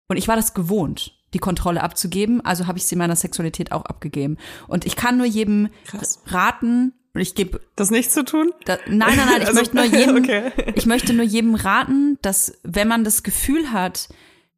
Und 0.07 0.17
ich 0.17 0.27
war 0.27 0.37
das 0.37 0.53
gewohnt, 0.53 1.17
die 1.33 1.39
Kontrolle 1.39 1.81
abzugeben, 1.81 2.43
also 2.45 2.67
habe 2.67 2.77
ich 2.77 2.85
sie 2.85 2.95
meiner 2.95 3.15
Sexualität 3.15 3.71
auch 3.71 3.85
abgegeben. 3.85 4.37
Und 4.67 4.85
ich 4.85 4.95
kann 4.95 5.17
nur 5.17 5.25
jedem 5.25 5.69
Krass. 5.85 6.21
raten, 6.27 6.93
und 7.15 7.21
ich 7.21 7.35
gebe 7.35 7.61
Das 7.75 7.91
nicht 7.91 8.11
zu 8.11 8.25
tun? 8.25 8.51
da, 8.65 8.77
nein, 8.87 9.15
nein, 9.15 9.27
nein, 9.27 9.41
ich 9.41 9.47
Also, 9.47 9.59
möchte 9.59 9.75
nur 9.75 9.85
jedem, 9.85 10.15
okay. 10.17 10.51
ich 10.75 10.85
möchte 10.87 11.13
nur 11.13 11.25
jedem 11.25 11.55
raten, 11.55 12.17
dass 12.21 12.57
wenn 12.63 12.87
man 12.87 13.03
das 13.03 13.21
Gefühl 13.21 13.71
hat, 13.71 14.09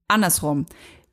andersrum, 0.08 0.66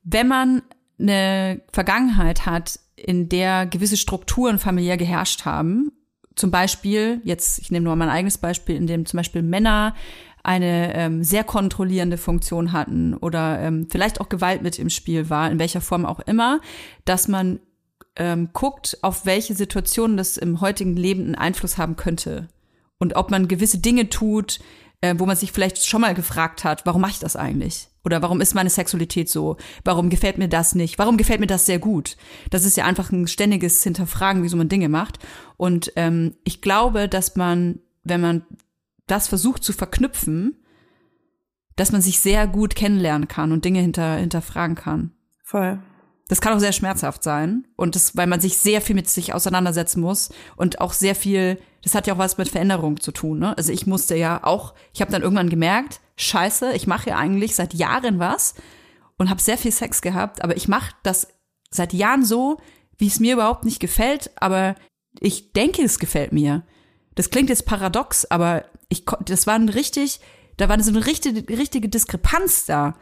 wenn 0.05 0.29
man 0.29 0.63
eine 1.01 1.61
Vergangenheit 1.73 2.47
hat, 2.47 2.79
in 2.95 3.29
der 3.29 3.67
gewisse 3.67 3.97
Strukturen 3.97 4.61
familiär 4.61 4.97
geherrscht 4.97 5.45
haben, 5.45 5.91
zum 6.37 6.51
Beispiel, 6.51 7.21
jetzt, 7.25 7.59
ich 7.59 7.71
nehme 7.71 7.85
nur 7.85 7.97
mein 7.97 8.09
eigenes 8.09 8.39
Beispiel, 8.39 8.77
in 8.77 8.87
dem 8.87 9.05
zum 9.05 9.17
Beispiel 9.19 9.43
Männer 9.43 9.95
eine 10.43 10.95
ähm, 10.95 11.23
sehr 11.23 11.45
kontrollierende 11.45 12.19
Funktion 12.19 12.73
hatten 12.73 13.15
oder 13.15 13.61
ähm, 13.61 13.87
vielleicht 13.91 14.21
auch 14.21 14.29
Gewalt 14.29 14.63
mit 14.63 14.79
im 14.79 14.91
Spiel 14.91 15.31
war, 15.31 15.51
in 15.51 15.59
welcher 15.59 15.81
Form 15.81 16.05
auch 16.05 16.21
immer, 16.21 16.61
dass 17.05 17.29
man 17.29 17.61
ähm, 18.17 18.51
guckt, 18.53 18.99
auf 19.03 19.25
welche 19.25 19.55
Situationen 19.55 20.17
das 20.17 20.37
im 20.37 20.61
heutigen 20.61 20.97
Leben 20.97 21.23
einen 21.23 21.35
Einfluss 21.35 21.79
haben 21.79 21.97
könnte. 21.97 22.49
Und 22.99 23.17
ob 23.17 23.31
man 23.31 23.49
gewisse 23.49 23.79
Dinge 23.79 24.11
tut, 24.11 24.61
äh, 25.01 25.15
wo 25.19 25.27
man 25.27 25.37
sich 25.37 25.53
vielleicht 25.53 25.85
schon 25.85 26.01
mal 26.01 26.15
gefragt 26.15 26.65
hat, 26.65 26.87
warum 26.87 27.01
mache 27.01 27.13
ich 27.13 27.19
das 27.19 27.37
eigentlich? 27.37 27.89
Oder 28.05 28.21
warum 28.21 28.41
ist 28.41 28.55
meine 28.55 28.71
Sexualität 28.71 29.29
so? 29.29 29.57
Warum 29.85 30.11
gefällt 30.11 30.39
mir 30.39 30.49
das 30.49 30.75
nicht? 30.75 30.99
Warum 30.99 31.17
gefällt 31.17 31.41
mir 31.41 31.47
das 31.47 31.67
sehr 31.67 31.79
gut? 31.79 32.17
Das 32.51 32.65
ist 32.65 32.77
ja 32.77 32.85
einfach 32.85 33.13
ein 33.13 33.29
ständiges 33.29 33.83
Hinterfragen, 33.83 34.43
wieso 34.43 34.57
man 34.57 34.69
Dinge 34.69 34.89
macht. 34.89 35.19
Und 35.57 35.93
ähm, 35.97 36.35
ich 36.45 36.63
glaube, 36.63 37.09
dass 37.09 37.37
man, 37.37 37.79
wenn 38.03 38.21
man 38.21 38.45
das 39.13 39.29
versucht 39.29 39.63
zu 39.63 39.75
verknüpfen, 39.75 40.57
dass 41.77 41.93
man 41.93 42.01
sich 42.01 42.19
sehr 42.19 42.47
gut 42.47 42.75
kennenlernen 42.75 43.29
kann 43.29 43.53
und 43.53 43.65
Dinge 43.65 43.81
hinter, 43.81 44.17
hinterfragen 44.17 44.75
kann. 44.75 45.13
Voll. 45.45 45.79
Das 46.29 46.41
kann 46.41 46.55
auch 46.55 46.61
sehr 46.61 46.73
schmerzhaft 46.73 47.23
sein 47.23 47.67
und 47.77 47.95
das, 47.95 48.17
weil 48.17 48.27
man 48.27 48.41
sich 48.41 48.57
sehr 48.57 48.81
viel 48.81 48.95
mit 48.95 49.11
sich 49.11 49.35
auseinandersetzen 49.35 50.01
muss 50.01 50.31
und 50.57 50.81
auch 50.81 50.95
sehr 50.95 51.15
viel, 51.15 51.59
das 51.83 51.95
hat 51.95 52.07
ja 52.07 52.15
auch 52.15 52.19
was 52.19 52.39
mit 52.39 52.49
Veränderung 52.49 53.01
zu 53.01 53.13
tun. 53.13 53.39
Ne? 53.39 53.57
Also 53.59 53.71
ich 53.71 53.87
musste 53.87 54.17
ja 54.17 54.43
auch, 54.45 54.73
ich 54.95 55.03
habe 55.03 55.13
dann 55.13 55.21
irgendwann 55.21 55.51
gemerkt, 55.51 56.01
scheiße, 56.17 56.73
ich 56.73 56.87
mache 56.87 57.11
ja 57.11 57.19
eigentlich 57.19 57.55
seit 57.55 57.75
Jahren 57.75 58.19
was 58.19 58.55
und 59.19 59.29
habe 59.29 59.43
sehr 59.43 59.59
viel 59.59 59.73
Sex 59.73 60.01
gehabt, 60.01 60.43
aber 60.43 60.57
ich 60.57 60.69
mache 60.69 60.95
das 61.03 61.29
seit 61.71 61.93
Jahren 61.93 62.25
so, 62.25 62.59
wie 62.97 63.09
es 63.09 63.21
mir 63.21 63.35
überhaupt 63.35 63.67
nicht 63.67 63.81
gefällt, 63.81 64.31
aber 64.37 64.75
ich 65.21 65.53
denke, 65.53 65.83
es 65.83 65.99
gefällt 65.99 66.33
mir. 66.33 66.63
Das 67.15 67.31
klingt 67.31 67.49
jetzt 67.49 67.67
paradox, 67.67 68.25
aber 68.27 68.65
ich, 68.89 69.05
das 69.25 69.47
war 69.47 69.55
ein 69.55 69.69
richtig, 69.69 70.21
da 70.57 70.69
war 70.69 70.81
so 70.83 70.91
eine 70.91 71.07
richtige, 71.07 71.49
richtige 71.57 71.89
Diskrepanz 71.89 72.67
da. 72.67 72.97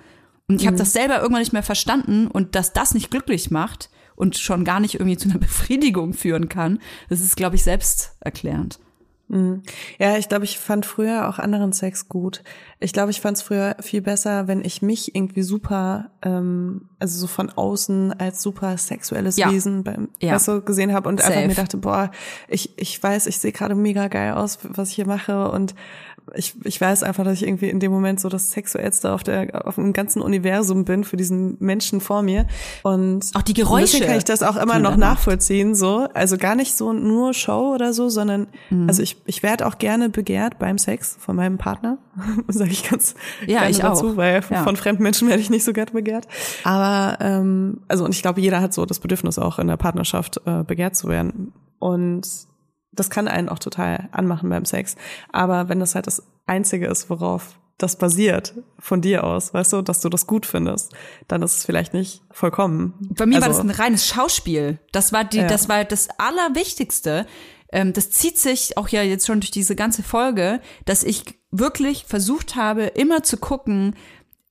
Und 0.48 0.60
ich 0.60 0.66
habe 0.66 0.76
das 0.76 0.92
selber 0.92 1.20
irgendwann 1.20 1.42
nicht 1.42 1.52
mehr 1.52 1.62
verstanden 1.62 2.26
und 2.26 2.56
dass 2.56 2.72
das 2.72 2.92
nicht 2.92 3.10
glücklich 3.10 3.50
macht 3.50 3.88
und 4.16 4.36
schon 4.36 4.64
gar 4.64 4.80
nicht 4.80 4.94
irgendwie 4.94 5.16
zu 5.16 5.28
einer 5.28 5.38
Befriedigung 5.40 6.12
führen 6.12 6.48
kann, 6.48 6.80
das 7.08 7.20
ist, 7.20 7.36
glaube 7.36 7.56
ich, 7.56 7.62
selbsterklärend. 7.62 8.80
Ja, 9.98 10.16
ich 10.16 10.28
glaube, 10.28 10.44
ich 10.44 10.58
fand 10.58 10.84
früher 10.84 11.28
auch 11.28 11.38
anderen 11.38 11.72
Sex 11.72 12.08
gut. 12.08 12.42
Ich 12.80 12.92
glaube, 12.92 13.10
ich 13.10 13.20
fand 13.20 13.36
es 13.36 13.42
früher 13.42 13.76
viel 13.80 14.02
besser, 14.02 14.48
wenn 14.48 14.64
ich 14.64 14.82
mich 14.82 15.14
irgendwie 15.14 15.42
super, 15.42 16.10
ähm, 16.22 16.88
also 16.98 17.18
so 17.18 17.26
von 17.26 17.50
außen 17.50 18.12
als 18.18 18.42
super 18.42 18.76
sexuelles 18.76 19.36
Ja. 19.36 19.52
Wesen 19.52 19.84
beim 19.84 20.08
Ja. 20.20 20.36
du, 20.38 20.62
gesehen 20.62 20.92
habe 20.92 21.08
und 21.08 21.20
einfach 21.20 21.34
Safe. 21.34 21.46
mir 21.46 21.54
dachte, 21.54 21.76
boah, 21.76 22.10
ich, 22.48 22.76
ich 22.78 23.00
weiß, 23.00 23.26
ich 23.26 23.38
sehe 23.38 23.52
gerade 23.52 23.74
mega 23.74 24.08
geil 24.08 24.32
aus, 24.32 24.58
was 24.62 24.88
ich 24.88 24.96
hier 24.96 25.06
mache 25.06 25.50
und 25.50 25.74
ich, 26.34 26.54
ich 26.64 26.80
weiß 26.80 27.02
einfach, 27.02 27.24
dass 27.24 27.34
ich 27.34 27.46
irgendwie 27.46 27.68
in 27.70 27.80
dem 27.80 27.90
Moment 27.92 28.20
so 28.20 28.28
das 28.28 28.50
Sexuellste 28.52 29.12
auf 29.12 29.22
der, 29.22 29.66
auf 29.66 29.74
dem 29.76 29.92
ganzen 29.92 30.22
Universum 30.22 30.84
bin 30.84 31.04
für 31.04 31.16
diesen 31.16 31.56
Menschen 31.60 32.00
vor 32.00 32.22
mir. 32.22 32.46
Und 32.82 33.30
Auch 33.34 33.42
die 33.42 33.54
Geräusche, 33.54 34.00
kann 34.04 34.16
ich 34.16 34.24
das 34.24 34.42
auch 34.42 34.56
immer 34.56 34.78
noch 34.78 34.96
nachvollziehen, 34.96 35.74
so. 35.74 36.06
Also 36.14 36.36
gar 36.38 36.54
nicht 36.54 36.76
so 36.76 36.92
nur 36.92 37.34
Show 37.34 37.74
oder 37.74 37.92
so, 37.92 38.08
sondern, 38.08 38.46
Mhm. 38.70 38.88
also 38.88 39.02
ich, 39.02 39.16
ich 39.26 39.42
werde 39.42 39.66
auch 39.66 39.78
gerne 39.78 40.08
begehrt 40.08 40.58
beim 40.58 40.78
Sex 40.78 41.16
von 41.18 41.36
meinem 41.36 41.58
Partner, 41.58 41.98
sage 42.48 42.70
ich 42.70 42.88
ganz 42.88 43.14
Ja, 43.46 43.58
gerne 43.60 43.70
ich 43.70 43.78
dazu, 43.78 44.10
auch. 44.10 44.16
weil 44.16 44.42
Ja. 44.50 44.62
von 44.64 44.76
fremden 44.76 45.02
Menschen 45.02 45.28
werde 45.28 45.40
ich 45.42 45.50
nicht 45.50 45.64
so 45.64 45.72
gerne 45.72 45.90
begehrt. 45.90 46.26
Aber, 46.64 47.18
ähm, 47.20 47.80
also 47.88 48.04
und 48.04 48.14
ich 48.14 48.22
glaube, 48.22 48.40
jeder 48.40 48.60
hat 48.60 48.72
so 48.74 48.86
das 48.86 49.00
Bedürfnis 49.00 49.38
auch 49.38 49.58
in 49.58 49.66
der 49.66 49.76
Partnerschaft 49.76 50.40
äh, 50.46 50.62
begehrt 50.64 50.96
zu 50.96 51.08
werden. 51.08 51.52
Und 51.78 52.26
das 52.92 53.10
kann 53.10 53.28
einen 53.28 53.48
auch 53.48 53.58
total 53.58 54.08
anmachen 54.12 54.48
beim 54.50 54.64
Sex. 54.64 54.96
Aber 55.32 55.68
wenn 55.68 55.80
das 55.80 55.94
halt 55.94 56.06
das 56.06 56.22
Einzige 56.46 56.86
ist, 56.86 57.08
worauf 57.10 57.58
das 57.78 57.96
basiert 57.96 58.54
von 58.78 59.00
dir 59.00 59.24
aus, 59.24 59.54
weißt 59.54 59.72
du, 59.72 59.80
dass 59.82 60.00
du 60.00 60.08
das 60.10 60.26
gut 60.26 60.44
findest, 60.44 60.92
dann 61.28 61.40
ist 61.42 61.56
es 61.58 61.64
vielleicht 61.64 61.94
nicht 61.94 62.20
vollkommen. 62.30 62.92
Bei 63.16 63.24
mir 63.26 63.40
war 63.40 63.48
Also- 63.48 63.62
das 63.62 63.70
ein 63.70 63.82
reines 63.82 64.06
Schauspiel. 64.06 64.78
Das 64.92 65.12
war 65.12 65.24
die, 65.24 65.38
Ja. 65.38 65.46
das 65.46 65.68
war 65.68 65.84
das 65.84 66.08
Allerwichtigste. 66.18 67.26
Ähm, 67.72 67.92
das 67.92 68.10
zieht 68.10 68.36
sich 68.36 68.76
auch 68.76 68.88
ja 68.88 69.02
jetzt 69.02 69.26
schon 69.26 69.40
durch 69.40 69.50
diese 69.52 69.76
ganze 69.76 70.02
Folge, 70.02 70.60
dass 70.84 71.04
ich 71.04 71.24
wirklich 71.52 72.04
versucht 72.06 72.56
habe, 72.56 72.82
immer 72.84 73.22
zu 73.22 73.36
gucken, 73.36 73.94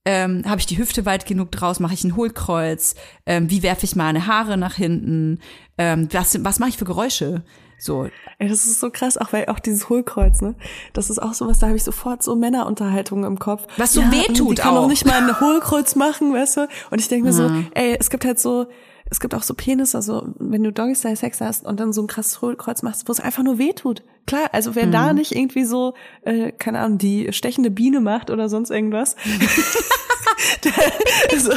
ähm, 0.06 0.44
habe 0.48 0.60
ich 0.60 0.66
die 0.66 0.78
Hüfte 0.78 1.06
weit 1.06 1.26
genug 1.26 1.52
draus, 1.52 1.80
mache 1.80 1.94
ich 1.94 2.04
ein 2.06 2.16
Hohlkreuz, 2.16 2.96
ähm, 3.26 3.50
wie 3.52 3.62
werfe 3.62 3.84
ich 3.86 3.96
meine 3.98 4.26
Haare 4.28 4.58
nach 4.58 4.74
hinten, 4.76 5.40
ähm, 5.78 6.08
was, 6.12 6.44
was 6.44 6.60
mache 6.60 6.70
ich 6.70 6.78
für 6.78 6.86
Geräusche? 6.86 7.44
So, 7.80 8.08
Ey, 8.38 8.50
das 8.50 8.66
ist 8.66 8.80
so 8.80 8.92
krass, 8.92 9.18
auch 9.18 9.34
weil 9.34 9.48
auch 9.48 9.60
dieses 9.60 9.90
Hohlkreuz, 9.90 10.42
ne? 10.42 10.56
Das 10.94 11.10
ist 11.10 11.20
auch 11.20 11.34
sowas, 11.34 11.60
da 11.60 11.68
habe 11.68 11.78
ich 11.78 11.84
sofort 11.84 12.22
so 12.22 12.36
Männerunterhaltungen 12.36 13.26
im 13.26 13.40
Kopf. 13.40 13.66
Was 13.78 13.94
so 13.94 14.02
ja, 14.02 14.12
wehtut 14.12 14.58
Die 14.58 14.62
kann 14.62 14.76
auch. 14.76 14.84
doch 14.84 14.90
nicht 14.90 15.06
mal 15.06 15.16
ein 15.16 15.40
Hohlkreuz 15.40 15.96
machen, 15.96 16.34
weißt 16.34 16.58
du? 16.58 16.68
Und 16.92 17.00
ich 17.00 17.08
denke 17.08 17.28
mir 17.28 17.34
so, 17.34 17.50
ey, 17.74 17.96
es 18.00 18.10
gibt 18.10 18.26
halt 18.26 18.40
so, 18.40 18.68
es 19.10 19.20
gibt 19.20 19.34
auch 19.34 19.44
so 19.44 19.54
Penis, 19.54 19.96
also 19.96 20.28
wenn 20.38 20.64
du 20.64 20.72
Doggy 20.72 20.96
Style 20.96 21.16
Sex 21.16 21.42
hast 21.42 21.66
und 21.66 21.80
dann 21.80 21.94
so 21.94 22.02
ein 22.02 22.08
krasses 22.08 22.42
Hohlkreuz 22.42 22.84
machst, 22.84 23.08
wo 23.08 23.12
es 23.12 23.20
einfach 23.20 23.44
nur 23.44 23.58
wehtut. 23.58 24.04
Klar, 24.28 24.50
also 24.52 24.76
wer 24.76 24.86
da 24.86 25.14
nicht 25.14 25.36
irgendwie 25.36 25.66
so, 25.66 25.96
äh, 26.22 26.52
keine 26.52 26.80
Ahnung, 26.80 27.00
die 27.00 27.34
stechende 27.34 27.72
Biene 27.72 28.02
macht 28.02 28.30
oder 28.30 28.50
sonst 28.50 28.70
irgendwas. 28.70 29.16
also, 31.32 31.52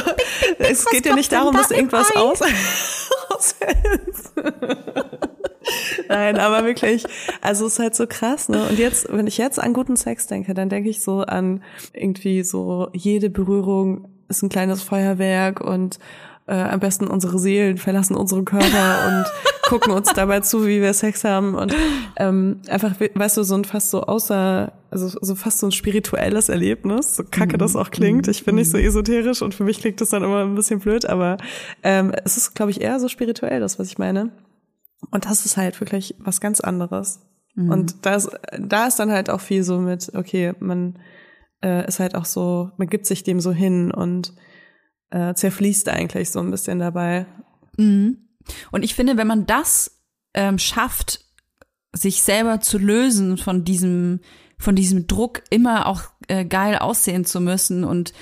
es 0.57 0.85
geht 0.85 1.05
ja 1.05 1.15
nicht 1.15 1.31
darum, 1.31 1.55
dass 1.55 1.69
irgendwas 1.69 2.15
aus 2.15 2.41
aushält. 3.29 4.15
Nein, 6.09 6.37
aber 6.37 6.65
wirklich, 6.65 7.05
also 7.41 7.65
es 7.65 7.73
ist 7.73 7.79
halt 7.79 7.95
so 7.95 8.05
krass, 8.07 8.49
ne? 8.49 8.65
Und 8.69 8.79
jetzt, 8.79 9.07
wenn 9.11 9.27
ich 9.27 9.37
jetzt 9.37 9.59
an 9.59 9.73
guten 9.73 9.95
Sex 9.95 10.27
denke, 10.27 10.53
dann 10.53 10.69
denke 10.69 10.89
ich 10.89 11.01
so 11.01 11.21
an 11.21 11.63
irgendwie 11.93 12.43
so 12.43 12.89
jede 12.93 13.29
Berührung 13.29 14.07
ist 14.29 14.41
ein 14.41 14.49
kleines 14.49 14.81
Feuerwerk 14.81 15.61
und 15.61 15.99
äh, 16.47 16.55
am 16.55 16.79
besten 16.79 17.07
unsere 17.07 17.39
Seelen 17.39 17.77
verlassen 17.77 18.15
unsere 18.15 18.43
Körper 18.43 19.07
und 19.07 19.25
gucken 19.69 19.93
uns 19.93 20.11
dabei 20.13 20.41
zu, 20.41 20.67
wie 20.67 20.81
wir 20.81 20.93
Sex 20.93 21.23
haben 21.23 21.55
und 21.55 21.73
ähm, 22.17 22.59
einfach, 22.67 22.93
weißt 22.99 23.37
du, 23.37 23.43
so 23.43 23.55
ein 23.55 23.63
fast 23.63 23.91
so 23.91 24.01
außer, 24.01 24.73
also 24.91 25.17
so 25.21 25.35
fast 25.35 25.59
so 25.59 25.67
ein 25.67 25.71
spirituelles 25.71 26.49
Erlebnis, 26.49 27.15
so 27.15 27.23
kacke 27.23 27.57
das 27.57 27.75
auch 27.75 27.91
klingt. 27.91 28.27
Ich 28.27 28.43
bin 28.43 28.55
nicht 28.55 28.69
so 28.69 28.77
esoterisch 28.77 29.41
und 29.41 29.55
für 29.55 29.63
mich 29.63 29.79
klingt 29.79 30.01
das 30.01 30.09
dann 30.09 30.23
immer 30.23 30.41
ein 30.43 30.55
bisschen 30.55 30.79
blöd, 30.79 31.05
aber 31.05 31.37
ähm, 31.81 32.11
es 32.25 32.35
ist, 32.37 32.55
glaube 32.55 32.71
ich, 32.71 32.81
eher 32.81 32.99
so 32.99 33.07
spirituell, 33.07 33.59
das, 33.61 33.79
was 33.79 33.87
ich 33.87 33.97
meine. 33.97 34.31
Und 35.11 35.25
das 35.25 35.45
ist 35.45 35.57
halt 35.57 35.79
wirklich 35.79 36.15
was 36.19 36.41
ganz 36.41 36.59
anderes. 36.59 37.21
Und 37.69 38.05
das, 38.05 38.29
da 38.57 38.87
ist 38.87 38.97
dann 38.97 39.11
halt 39.11 39.29
auch 39.29 39.41
viel 39.41 39.63
so 39.63 39.79
mit, 39.79 40.13
okay, 40.15 40.53
man 40.59 40.99
äh, 41.63 41.87
ist 41.87 41.99
halt 41.99 42.15
auch 42.15 42.25
so, 42.25 42.71
man 42.77 42.87
gibt 42.87 43.05
sich 43.05 43.23
dem 43.23 43.39
so 43.39 43.51
hin 43.51 43.91
und 43.91 44.33
äh, 45.11 45.33
zerfließt 45.33 45.89
eigentlich 45.89 46.31
so 46.31 46.39
ein 46.39 46.49
bisschen 46.49 46.79
dabei. 46.79 47.27
Und 48.71 48.83
ich 48.83 48.95
finde, 48.95 49.17
wenn 49.17 49.27
man 49.27 49.45
das 49.45 50.01
ähm, 50.33 50.57
schafft, 50.57 51.25
sich 51.93 52.23
selber 52.23 52.59
zu 52.59 52.79
lösen 52.79 53.37
von 53.37 53.63
diesem, 53.63 54.21
von 54.57 54.75
diesem 54.75 55.05
Druck, 55.05 55.43
immer 55.51 55.85
auch 55.85 56.01
äh, 56.27 56.45
geil 56.45 56.77
aussehen 56.79 57.23
zu 57.23 57.39
müssen 57.39 57.83
und 57.83 58.13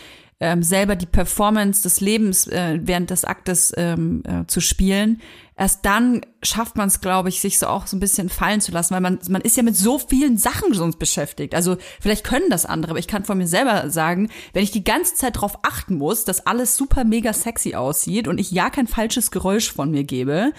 ähm, 0.41 0.63
selber 0.63 0.95
die 0.95 1.05
Performance 1.05 1.83
des 1.83 2.01
Lebens 2.01 2.47
äh, 2.47 2.79
während 2.81 3.11
des 3.11 3.25
Aktes 3.25 3.71
ähm, 3.77 4.23
äh, 4.25 4.45
zu 4.47 4.59
spielen, 4.59 5.21
erst 5.55 5.85
dann 5.85 6.21
schafft 6.41 6.75
man 6.77 6.87
es, 6.87 6.99
glaube 6.99 7.29
ich, 7.29 7.39
sich 7.39 7.59
so 7.59 7.67
auch 7.67 7.85
so 7.85 7.95
ein 7.95 7.99
bisschen 7.99 8.27
fallen 8.27 8.59
zu 8.59 8.71
lassen, 8.71 8.95
weil 8.95 9.01
man, 9.01 9.19
man 9.29 9.43
ist 9.43 9.55
ja 9.55 9.61
mit 9.61 9.77
so 9.77 9.99
vielen 9.99 10.39
Sachen 10.39 10.73
sonst 10.73 10.97
beschäftigt. 10.97 11.53
Also 11.53 11.77
vielleicht 11.99 12.23
können 12.23 12.49
das 12.49 12.65
andere, 12.65 12.93
aber 12.93 12.99
ich 12.99 13.07
kann 13.07 13.23
von 13.23 13.37
mir 13.37 13.47
selber 13.47 13.91
sagen, 13.91 14.29
wenn 14.53 14.63
ich 14.63 14.71
die 14.71 14.83
ganze 14.83 15.13
Zeit 15.13 15.35
darauf 15.35 15.59
achten 15.61 15.99
muss, 15.99 16.25
dass 16.25 16.47
alles 16.47 16.75
super 16.75 17.03
mega 17.03 17.33
sexy 17.33 17.75
aussieht 17.75 18.27
und 18.27 18.39
ich 18.39 18.49
ja 18.49 18.71
kein 18.71 18.87
falsches 18.87 19.29
Geräusch 19.29 19.71
von 19.71 19.91
mir 19.91 20.03
gebe, 20.03 20.53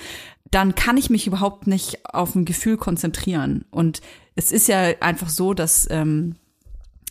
dann 0.52 0.76
kann 0.76 0.96
ich 0.96 1.10
mich 1.10 1.26
überhaupt 1.26 1.66
nicht 1.66 2.06
auf 2.06 2.36
ein 2.36 2.44
Gefühl 2.44 2.76
konzentrieren. 2.76 3.64
Und 3.72 4.00
es 4.36 4.52
ist 4.52 4.68
ja 4.68 4.92
einfach 5.00 5.28
so, 5.28 5.54
dass 5.54 5.88
ähm, 5.90 6.36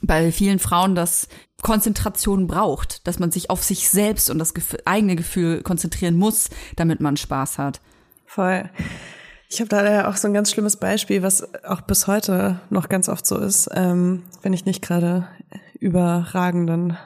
bei 0.01 0.31
vielen 0.31 0.59
Frauen 0.59 0.95
das 0.95 1.27
Konzentration 1.61 2.47
braucht, 2.47 3.07
dass 3.07 3.19
man 3.19 3.31
sich 3.31 3.49
auf 3.49 3.63
sich 3.63 3.89
selbst 3.89 4.29
und 4.29 4.39
das 4.39 4.53
Gef 4.53 4.75
eigene 4.85 5.15
Gefühl 5.15 5.61
konzentrieren 5.61 6.17
muss, 6.17 6.49
damit 6.75 7.01
man 7.01 7.17
Spaß 7.17 7.57
hat. 7.57 7.81
Voll. 8.25 8.69
Ich 9.49 9.59
habe 9.59 9.69
da 9.69 10.07
auch 10.09 10.15
so 10.15 10.27
ein 10.27 10.33
ganz 10.33 10.51
schlimmes 10.51 10.77
Beispiel, 10.77 11.23
was 11.23 11.47
auch 11.65 11.81
bis 11.81 12.07
heute 12.07 12.61
noch 12.69 12.87
ganz 12.89 13.09
oft 13.09 13.25
so 13.25 13.37
ist, 13.37 13.69
ähm, 13.73 14.23
wenn 14.41 14.53
ich 14.53 14.65
nicht 14.65 14.81
gerade 14.81 15.27
überragenden 15.79 16.97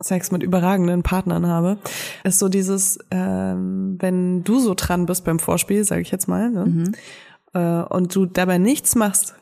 Sex 0.00 0.30
mit 0.30 0.42
überragenden 0.42 1.02
Partnern 1.02 1.46
habe, 1.46 1.78
ist 2.24 2.38
so 2.38 2.48
dieses, 2.48 2.98
ähm, 3.10 3.96
wenn 4.00 4.44
du 4.44 4.58
so 4.58 4.74
dran 4.74 5.06
bist 5.06 5.24
beim 5.24 5.38
Vorspiel, 5.38 5.84
sage 5.84 6.02
ich 6.02 6.10
jetzt 6.10 6.28
mal, 6.28 6.50
ne? 6.50 6.66
Mhm. 6.66 6.94
äh, 7.54 7.82
und 7.94 8.14
du 8.14 8.26
dabei 8.26 8.58
nichts 8.58 8.94
machst, 8.94 9.34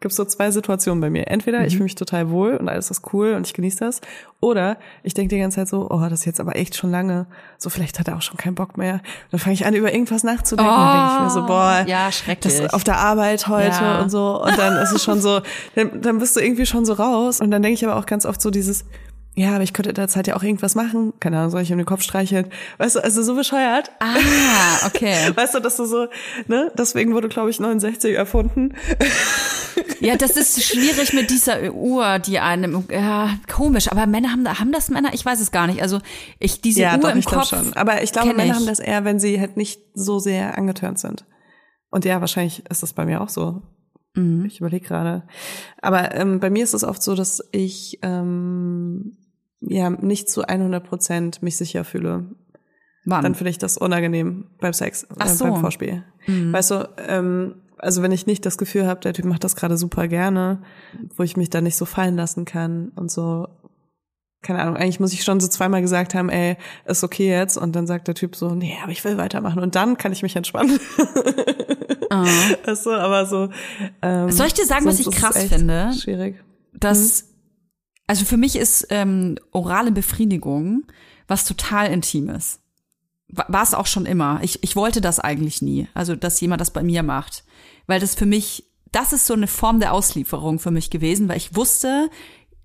gibt 0.00 0.12
es 0.12 0.16
so 0.16 0.24
zwei 0.26 0.50
Situationen 0.50 1.00
bei 1.00 1.08
mir. 1.10 1.28
Entweder 1.28 1.64
ich 1.66 1.72
fühle 1.74 1.84
mich 1.84 1.94
total 1.94 2.28
wohl 2.30 2.56
und 2.56 2.68
alles 2.68 2.90
ist 2.90 3.02
cool 3.12 3.32
und 3.32 3.46
ich 3.46 3.54
genieße 3.54 3.78
das, 3.78 4.00
oder 4.40 4.76
ich 5.02 5.14
denke 5.14 5.34
die 5.34 5.40
ganze 5.40 5.56
Zeit 5.56 5.68
so, 5.68 5.88
oh, 5.90 6.00
das 6.10 6.20
ist 6.20 6.24
jetzt 6.26 6.40
aber 6.40 6.54
echt 6.56 6.76
schon 6.76 6.90
lange, 6.90 7.26
so 7.56 7.70
vielleicht 7.70 7.98
hat 7.98 8.06
er 8.08 8.16
auch 8.16 8.22
schon 8.22 8.36
keinen 8.36 8.54
Bock 8.54 8.76
mehr. 8.76 9.00
Dann 9.30 9.40
fange 9.40 9.54
ich 9.54 9.64
an, 9.64 9.74
über 9.74 9.92
irgendwas 9.92 10.22
nachzudenken 10.22 10.70
und 10.72 10.92
denke 10.92 11.12
ich 11.14 11.20
mir 11.22 11.30
so, 11.30 11.46
boah, 11.46 11.82
Oh, 11.84 11.88
ja, 11.88 12.12
schrecklich. 12.12 12.60
das 12.60 12.74
auf 12.74 12.84
der 12.84 12.98
Arbeit 12.98 13.48
heute 13.48 13.68
Ja. 13.82 14.02
und 14.02 14.10
so. 14.10 14.42
Und 14.42 14.58
dann 14.58 14.76
ist 14.82 14.92
es 14.92 15.02
schon 15.02 15.20
so, 15.22 15.40
dann, 15.74 16.02
dann 16.02 16.18
bist 16.18 16.36
du 16.36 16.40
irgendwie 16.40 16.66
schon 16.66 16.84
so 16.84 16.92
raus. 16.92 17.40
Und 17.40 17.50
dann 17.50 17.62
denke 17.62 17.74
ich 17.74 17.84
aber 17.86 17.96
auch 17.96 18.06
ganz 18.06 18.26
oft 18.26 18.40
so 18.42 18.50
dieses, 18.50 18.84
ja, 19.38 19.54
aber 19.54 19.64
ich 19.64 19.74
könnte 19.74 19.90
in 19.90 19.94
der 19.94 20.08
Zeit 20.08 20.26
ja 20.26 20.34
auch 20.34 20.42
irgendwas 20.42 20.74
machen. 20.74 21.12
Keine 21.20 21.36
Ahnung, 21.36 21.50
soll 21.50 21.60
ich 21.60 21.70
um 21.70 21.76
den 21.76 21.86
Kopf 21.86 22.00
streicheln? 22.00 22.50
Weißt 22.78 22.96
du, 22.96 23.04
also 23.04 23.22
so 23.22 23.34
bescheuert. 23.34 23.90
Ah, 24.00 24.86
okay. 24.86 25.30
Weißt 25.34 25.54
du, 25.54 25.60
dass 25.60 25.76
du 25.76 25.84
so, 25.84 26.06
ne? 26.46 26.72
Deswegen 26.78 27.12
wurde, 27.12 27.28
glaube 27.28 27.50
ich, 27.50 27.60
69 27.60 28.16
erfunden. 28.16 28.74
Ja, 30.00 30.16
das 30.16 30.38
ist 30.38 30.62
schwierig 30.62 31.12
mit 31.12 31.28
dieser 31.28 31.70
Uhr, 31.74 32.18
die 32.18 32.38
einem, 32.38 32.84
ja, 32.90 33.30
komisch. 33.46 33.92
Aber 33.92 34.06
Männer 34.06 34.32
haben, 34.32 34.48
haben 34.48 34.72
das 34.72 34.88
Männer? 34.88 35.12
Ich 35.12 35.26
weiß 35.26 35.38
es 35.40 35.52
gar 35.52 35.66
nicht. 35.66 35.82
Also 35.82 36.00
ich 36.38 36.62
diese 36.62 36.80
ja, 36.80 36.94
Uhr 36.94 37.00
doch, 37.02 37.10
im 37.10 37.18
ich 37.18 37.26
Kopf. 37.26 37.48
schon. 37.48 37.74
Aber 37.74 38.02
ich 38.02 38.12
glaube, 38.12 38.28
Männer 38.28 38.46
ich. 38.46 38.52
haben 38.52 38.66
das 38.66 38.78
eher, 38.78 39.04
wenn 39.04 39.20
sie 39.20 39.38
halt 39.38 39.58
nicht 39.58 39.82
so 39.92 40.18
sehr 40.18 40.56
angetörnt 40.56 40.98
sind. 40.98 41.26
Und 41.90 42.06
ja, 42.06 42.20
wahrscheinlich 42.20 42.64
ist 42.70 42.82
das 42.82 42.94
bei 42.94 43.04
mir 43.04 43.20
auch 43.20 43.28
so. 43.28 43.60
Mhm. 44.14 44.46
Ich 44.46 44.60
überlege 44.60 44.86
gerade. 44.86 45.24
Aber 45.82 46.14
ähm, 46.14 46.40
bei 46.40 46.48
mir 46.48 46.64
ist 46.64 46.72
es 46.72 46.84
oft 46.84 47.02
so, 47.02 47.14
dass 47.14 47.42
ich 47.52 47.98
ähm, 48.00 49.18
ja 49.60 49.90
nicht 49.90 50.28
zu 50.28 50.42
100 50.46 50.84
Prozent 50.84 51.42
mich 51.42 51.56
sicher 51.56 51.84
fühle. 51.84 52.26
Wann? 53.04 53.22
Dann 53.22 53.34
finde 53.34 53.50
ich 53.50 53.58
das 53.58 53.78
unangenehm 53.78 54.46
beim 54.60 54.72
Sex, 54.72 55.04
äh, 55.04 55.06
Ach 55.18 55.28
so. 55.28 55.44
Mhm. 55.46 55.50
beim 55.50 55.60
Vorspiel. 55.60 56.04
Weißt 56.26 56.72
du, 56.72 56.88
ähm, 57.06 57.54
also 57.78 58.02
wenn 58.02 58.10
ich 58.10 58.26
nicht 58.26 58.44
das 58.44 58.58
Gefühl 58.58 58.86
habe, 58.86 59.00
der 59.00 59.12
Typ 59.12 59.26
macht 59.26 59.44
das 59.44 59.54
gerade 59.54 59.76
super 59.76 60.08
gerne, 60.08 60.62
wo 61.14 61.22
ich 61.22 61.36
mich 61.36 61.50
da 61.50 61.60
nicht 61.60 61.76
so 61.76 61.84
fallen 61.84 62.16
lassen 62.16 62.44
kann 62.44 62.90
und 62.96 63.10
so, 63.10 63.46
keine 64.42 64.60
Ahnung, 64.60 64.76
eigentlich 64.76 65.00
muss 65.00 65.12
ich 65.12 65.24
schon 65.24 65.40
so 65.40 65.48
zweimal 65.48 65.82
gesagt 65.82 66.14
haben, 66.14 66.28
ey, 66.28 66.56
ist 66.84 67.02
okay 67.02 67.28
jetzt. 67.28 67.56
Und 67.56 67.74
dann 67.74 67.86
sagt 67.86 68.06
der 68.06 68.14
Typ 68.14 68.36
so, 68.36 68.54
nee, 68.54 68.76
aber 68.82 68.92
ich 68.92 69.04
will 69.04 69.18
weitermachen. 69.18 69.60
Und 69.60 69.74
dann 69.74 69.98
kann 69.98 70.12
ich 70.12 70.22
mich 70.22 70.36
entspannen. 70.36 70.78
Weißt 72.10 72.86
du, 72.86 72.90
aber 72.92 73.26
so. 73.26 73.48
Ähm. 74.02 74.30
Soll 74.30 74.46
ich 74.46 74.54
dir 74.54 74.66
sagen, 74.66 74.86
was 74.86 75.00
ich 75.00 75.10
krass 75.10 75.36
finde? 75.44 75.92
Schwierig. 76.00 76.36
dass, 76.72 77.28
also 78.06 78.24
für 78.24 78.36
mich 78.36 78.56
ist 78.56 78.86
ähm, 78.90 79.36
orale 79.52 79.92
Befriedigung 79.92 80.84
was 81.28 81.44
total 81.44 81.90
Intimes. 81.90 82.60
Wa- 83.28 83.46
War 83.48 83.62
es 83.64 83.74
auch 83.74 83.86
schon 83.86 84.06
immer. 84.06 84.38
Ich, 84.42 84.62
ich 84.62 84.76
wollte 84.76 85.00
das 85.00 85.18
eigentlich 85.18 85.60
nie. 85.60 85.88
Also, 85.94 86.14
dass 86.14 86.40
jemand 86.40 86.60
das 86.60 86.70
bei 86.70 86.84
mir 86.84 87.02
macht. 87.02 87.44
Weil 87.88 87.98
das 87.98 88.14
für 88.14 88.26
mich, 88.26 88.64
das 88.92 89.12
ist 89.12 89.26
so 89.26 89.34
eine 89.34 89.48
Form 89.48 89.80
der 89.80 89.92
Auslieferung 89.92 90.60
für 90.60 90.70
mich 90.70 90.88
gewesen, 90.90 91.28
weil 91.28 91.36
ich 91.38 91.56
wusste, 91.56 92.08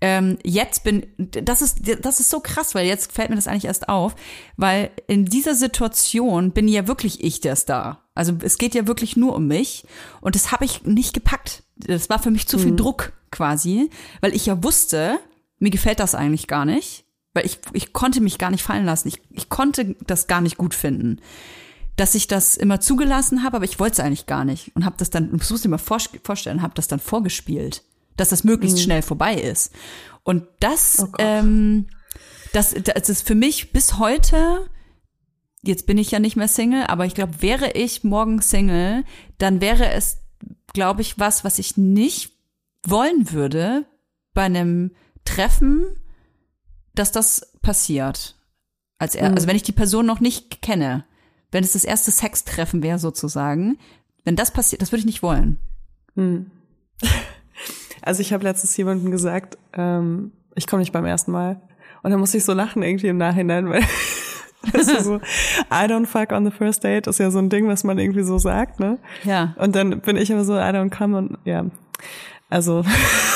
ähm, 0.00 0.38
jetzt 0.44 0.84
bin, 0.84 1.06
das 1.18 1.60
ist, 1.62 1.78
das 2.04 2.20
ist 2.20 2.30
so 2.30 2.38
krass, 2.40 2.74
weil 2.76 2.86
jetzt 2.86 3.12
fällt 3.12 3.30
mir 3.30 3.36
das 3.36 3.48
eigentlich 3.48 3.64
erst 3.66 3.88
auf, 3.88 4.14
weil 4.56 4.90
in 5.08 5.24
dieser 5.26 5.54
Situation 5.56 6.52
bin 6.52 6.66
ja 6.68 6.86
wirklich 6.88 7.22
ich 7.22 7.40
der 7.40 7.56
Star. 7.56 8.04
Also 8.14 8.32
es 8.42 8.58
geht 8.58 8.74
ja 8.76 8.86
wirklich 8.86 9.16
nur 9.16 9.34
um 9.34 9.46
mich 9.48 9.84
und 10.20 10.34
das 10.36 10.50
habe 10.52 10.64
ich 10.64 10.84
nicht 10.84 11.14
gepackt. 11.14 11.62
Das 11.76 12.10
war 12.10 12.20
für 12.20 12.30
mich 12.32 12.46
zu 12.48 12.58
viel 12.58 12.76
Druck 12.76 13.12
quasi, 13.30 13.90
weil 14.20 14.34
ich 14.34 14.46
ja 14.46 14.62
wusste, 14.62 15.18
mir 15.62 15.70
gefällt 15.70 16.00
das 16.00 16.14
eigentlich 16.14 16.46
gar 16.46 16.64
nicht, 16.64 17.04
weil 17.34 17.46
ich, 17.46 17.60
ich 17.72 17.92
konnte 17.92 18.20
mich 18.20 18.38
gar 18.38 18.50
nicht 18.50 18.62
fallen 18.62 18.84
lassen. 18.84 19.08
Ich, 19.08 19.22
ich 19.30 19.48
konnte 19.48 19.96
das 20.06 20.26
gar 20.26 20.40
nicht 20.40 20.58
gut 20.58 20.74
finden 20.74 21.20
dass 21.96 22.14
ich 22.14 22.26
das 22.26 22.56
immer 22.56 22.80
zugelassen 22.80 23.42
habe, 23.42 23.56
aber 23.56 23.64
ich 23.64 23.78
wollte 23.78 23.94
es 23.94 24.00
eigentlich 24.00 24.26
gar 24.26 24.44
nicht 24.44 24.74
und 24.74 24.84
habe 24.84 24.96
das 24.98 25.10
dann, 25.10 25.30
das 25.36 25.50
musst 25.50 25.64
du 25.64 25.68
dir 25.68 25.72
mal 25.72 25.78
vor, 25.78 25.98
vorstellen, 26.24 26.62
habe 26.62 26.74
das 26.74 26.88
dann 26.88 27.00
vorgespielt, 27.00 27.82
dass 28.16 28.30
das 28.30 28.44
möglichst 28.44 28.80
schnell 28.80 29.02
vorbei 29.02 29.34
ist. 29.34 29.72
Und 30.22 30.46
das, 30.60 31.00
Oh 31.00 31.12
ähm, 31.18 31.88
das, 32.52 32.74
das 32.74 33.08
ist 33.08 33.26
für 33.26 33.34
mich 33.34 33.72
bis 33.72 33.98
heute, 33.98 34.68
jetzt 35.62 35.86
bin 35.86 35.98
ich 35.98 36.10
ja 36.10 36.18
nicht 36.18 36.36
mehr 36.36 36.48
Single, 36.48 36.84
aber 36.84 37.04
ich 37.04 37.14
glaube, 37.14 37.42
wäre 37.42 37.72
ich 37.72 38.04
morgen 38.04 38.40
Single, 38.40 39.04
dann 39.38 39.60
wäre 39.60 39.90
es, 39.90 40.18
glaube 40.72 41.02
ich, 41.02 41.18
was, 41.18 41.44
was 41.44 41.58
ich 41.58 41.76
nicht 41.76 42.32
wollen 42.86 43.32
würde 43.32 43.84
bei 44.32 44.42
einem 44.42 44.92
Treffen, 45.24 45.84
dass 46.94 47.12
das 47.12 47.52
passiert. 47.62 48.36
Als 48.98 49.14
er, 49.14 49.30
Also 49.32 49.46
wenn 49.46 49.56
ich 49.56 49.62
die 49.62 49.72
Person 49.72 50.06
noch 50.06 50.20
nicht 50.20 50.62
kenne, 50.62 51.04
wenn 51.50 51.64
es 51.64 51.72
das 51.72 51.84
erste 51.84 52.10
Sextreffen 52.10 52.82
wäre 52.82 52.98
sozusagen, 52.98 53.78
wenn 54.24 54.36
das 54.36 54.52
passiert, 54.52 54.82
das 54.82 54.92
würde 54.92 55.00
ich 55.00 55.06
nicht 55.06 55.22
wollen. 55.22 55.58
Also 58.04 58.20
ich 58.20 58.32
habe 58.32 58.42
letztens 58.42 58.76
jemandem 58.76 59.12
gesagt, 59.12 59.56
ähm, 59.74 60.32
ich 60.56 60.66
komme 60.66 60.80
nicht 60.80 60.92
beim 60.92 61.04
ersten 61.04 61.30
Mal. 61.30 61.60
Und 62.02 62.10
dann 62.10 62.18
muss 62.18 62.34
ich 62.34 62.44
so 62.44 62.52
lachen 62.52 62.82
irgendwie 62.82 63.06
im 63.06 63.16
Nachhinein, 63.16 63.68
weil 63.68 63.82
weißt 64.72 64.90
du, 64.90 65.04
so, 65.04 65.16
I 65.70 65.86
don't 65.86 66.06
fuck 66.06 66.32
on 66.32 66.44
the 66.44 66.50
first 66.50 66.82
date 66.82 67.06
ist 67.06 67.20
ja 67.20 67.30
so 67.30 67.38
ein 67.38 67.48
Ding, 67.48 67.68
was 67.68 67.84
man 67.84 67.98
irgendwie 67.98 68.24
so 68.24 68.38
sagt, 68.38 68.80
ne? 68.80 68.98
Ja. 69.22 69.54
Und 69.56 69.76
dann 69.76 70.00
bin 70.00 70.16
ich 70.16 70.30
immer 70.30 70.44
so, 70.44 70.54
I 70.54 70.72
don't 70.72 70.90
come 70.90 71.16
und 71.16 71.38
ja. 71.44 71.64
Also 72.52 72.84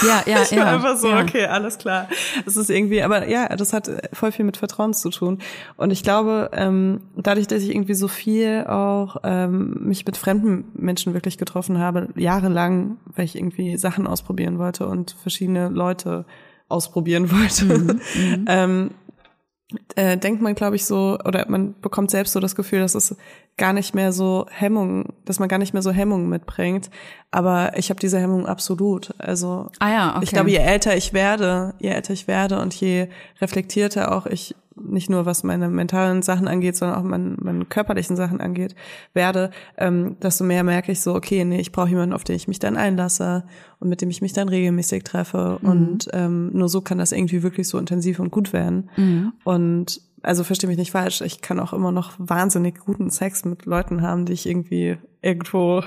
Ja, 0.06 0.22
ja, 0.26 0.42
ich 0.42 0.50
war 0.52 0.58
ja. 0.58 0.74
einfach 0.74 0.96
so, 0.98 1.08
ja. 1.08 1.22
okay, 1.22 1.46
alles 1.46 1.78
klar. 1.78 2.06
Es 2.44 2.56
ist 2.56 2.68
irgendwie, 2.68 3.02
aber 3.02 3.28
ja, 3.28 3.48
das 3.56 3.72
hat 3.72 3.90
voll 4.12 4.30
viel 4.30 4.44
mit 4.44 4.58
Vertrauen 4.58 4.92
zu 4.92 5.08
tun. 5.08 5.38
Und 5.78 5.90
ich 5.90 6.02
glaube, 6.02 6.50
ähm, 6.52 7.00
dadurch, 7.16 7.46
dass 7.46 7.62
ich 7.62 7.70
irgendwie 7.70 7.94
so 7.94 8.08
viel 8.08 8.64
auch 8.68 9.16
ähm, 9.24 9.78
mich 9.80 10.04
mit 10.04 10.18
fremden 10.18 10.66
Menschen 10.74 11.14
wirklich 11.14 11.38
getroffen 11.38 11.78
habe, 11.78 12.08
jahrelang, 12.14 12.98
weil 13.14 13.24
ich 13.24 13.36
irgendwie 13.36 13.78
Sachen 13.78 14.06
ausprobieren 14.06 14.58
wollte 14.58 14.86
und 14.86 15.16
verschiedene 15.22 15.70
Leute 15.70 16.26
ausprobieren 16.68 17.30
wollte, 17.32 17.98
ähm, 18.46 18.90
äh, 19.96 20.16
denkt 20.16 20.42
man, 20.42 20.54
glaube 20.54 20.76
ich, 20.76 20.84
so, 20.84 21.18
oder 21.24 21.46
man 21.48 21.74
bekommt 21.80 22.10
selbst 22.10 22.32
so 22.32 22.40
das 22.40 22.54
Gefühl, 22.54 22.80
dass 22.80 22.94
es 22.94 23.16
gar 23.56 23.72
nicht 23.72 23.94
mehr 23.94 24.12
so 24.12 24.46
Hemmungen, 24.50 25.06
dass 25.24 25.40
man 25.40 25.48
gar 25.48 25.58
nicht 25.58 25.72
mehr 25.72 25.82
so 25.82 25.90
Hemmungen 25.90 26.28
mitbringt. 26.28 26.90
Aber 27.32 27.76
ich 27.76 27.90
habe 27.90 27.98
diese 27.98 28.20
Hemmungen 28.20 28.46
absolut. 28.46 29.14
Also 29.18 29.70
Ah 29.80 29.90
ja, 29.90 30.10
okay. 30.10 30.24
ich 30.24 30.30
glaube, 30.30 30.50
je 30.50 30.58
älter 30.58 30.96
ich 30.96 31.12
werde, 31.12 31.74
je 31.78 31.88
älter 31.88 32.12
ich 32.12 32.28
werde 32.28 32.60
und 32.60 32.74
je 32.74 33.08
reflektierter 33.40 34.12
auch 34.12 34.26
ich 34.26 34.54
nicht 34.81 35.11
nur 35.11 35.27
was 35.27 35.43
meine 35.43 35.68
mentalen 35.68 36.22
Sachen 36.22 36.49
angeht, 36.49 36.77
sondern 36.77 36.99
auch 36.99 37.03
meine, 37.03 37.37
meine 37.39 37.64
körperlichen 37.64 38.16
Sachen 38.16 38.41
angeht, 38.41 38.74
werde, 39.14 39.51
ähm, 39.77 40.16
desto 40.20 40.45
mehr 40.45 40.64
merke 40.64 40.93
ich 40.93 41.01
so, 41.01 41.14
okay, 41.14 41.45
nee, 41.45 41.61
ich 41.61 41.72
brauche 41.72 41.89
jemanden, 41.89 42.14
auf 42.14 42.24
den 42.24 42.37
ich 42.37 42.49
mich 42.49 42.59
dann 42.59 42.77
einlasse 42.77 43.45
und 43.81 43.89
mit 43.89 44.01
dem 44.03 44.11
ich 44.11 44.22
mich 44.22 44.33
dann 44.33 44.49
regelmäßig 44.49 45.05
treffe. 45.05 45.59
Und 45.62 46.09
ähm, 46.12 46.51
nur 46.53 46.68
so 46.68 46.81
kann 46.81 46.99
das 46.99 47.12
irgendwie 47.12 47.43
wirklich 47.43 47.68
so 47.68 47.79
intensiv 47.79 48.18
und 48.18 48.31
gut 48.31 48.53
werden. 48.53 48.91
Und 49.45 50.01
also 50.22 50.45
verstehe 50.45 50.68
mich 50.68 50.79
nicht 50.79 50.93
falsch, 50.93 51.20
ich 51.20 51.41
kann 51.41 51.61
auch 51.61 51.72
immer 51.72 51.93
noch 51.93 52.12
wahnsinnig 52.18 52.81
guten 52.81 53.11
Sex 53.11 53.45
mit 53.45 53.64
Leuten 53.64 54.03
haben, 54.03 54.27
die 54.27 54.33
ich 54.33 54.47
irgendwie 54.47 54.99
irgendwo 55.22 55.83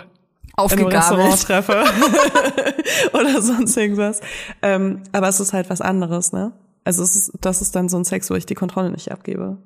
in 0.58 0.80
einem 0.80 0.88
Restaurant 0.88 1.34
Aufgegabelt. 1.34 1.66
treffe 1.68 1.84
oder 3.14 3.42
sonst 3.42 3.78
irgendwas. 3.78 4.22
Ähm, 4.62 5.02
aber 5.12 5.28
es 5.28 5.40
ist 5.40 5.54
halt 5.54 5.70
was 5.70 5.82
anderes, 5.82 6.32
ne? 6.32 6.54
Also 6.84 7.04
es 7.04 7.16
ist, 7.16 7.32
das 7.42 7.62
ist 7.62 7.76
dann 7.76 7.90
so 7.90 7.98
ein 7.98 8.06
Sex, 8.06 8.30
wo 8.30 8.36
ich 8.36 8.46
die 8.46 8.56
Kontrolle 8.56 8.92
nicht 8.92 9.12
abgebe. 9.12 9.58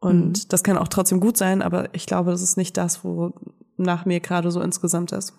Und 0.00 0.52
das 0.52 0.62
kann 0.62 0.78
auch 0.78 0.88
trotzdem 0.88 1.20
gut 1.20 1.36
sein, 1.36 1.60
aber 1.60 1.94
ich 1.94 2.06
glaube, 2.06 2.30
das 2.30 2.40
ist 2.40 2.56
nicht 2.56 2.76
das, 2.76 3.04
wo 3.04 3.34
nach 3.76 4.06
mir 4.06 4.20
gerade 4.20 4.50
so 4.50 4.60
insgesamt 4.62 5.12
ist. 5.12 5.34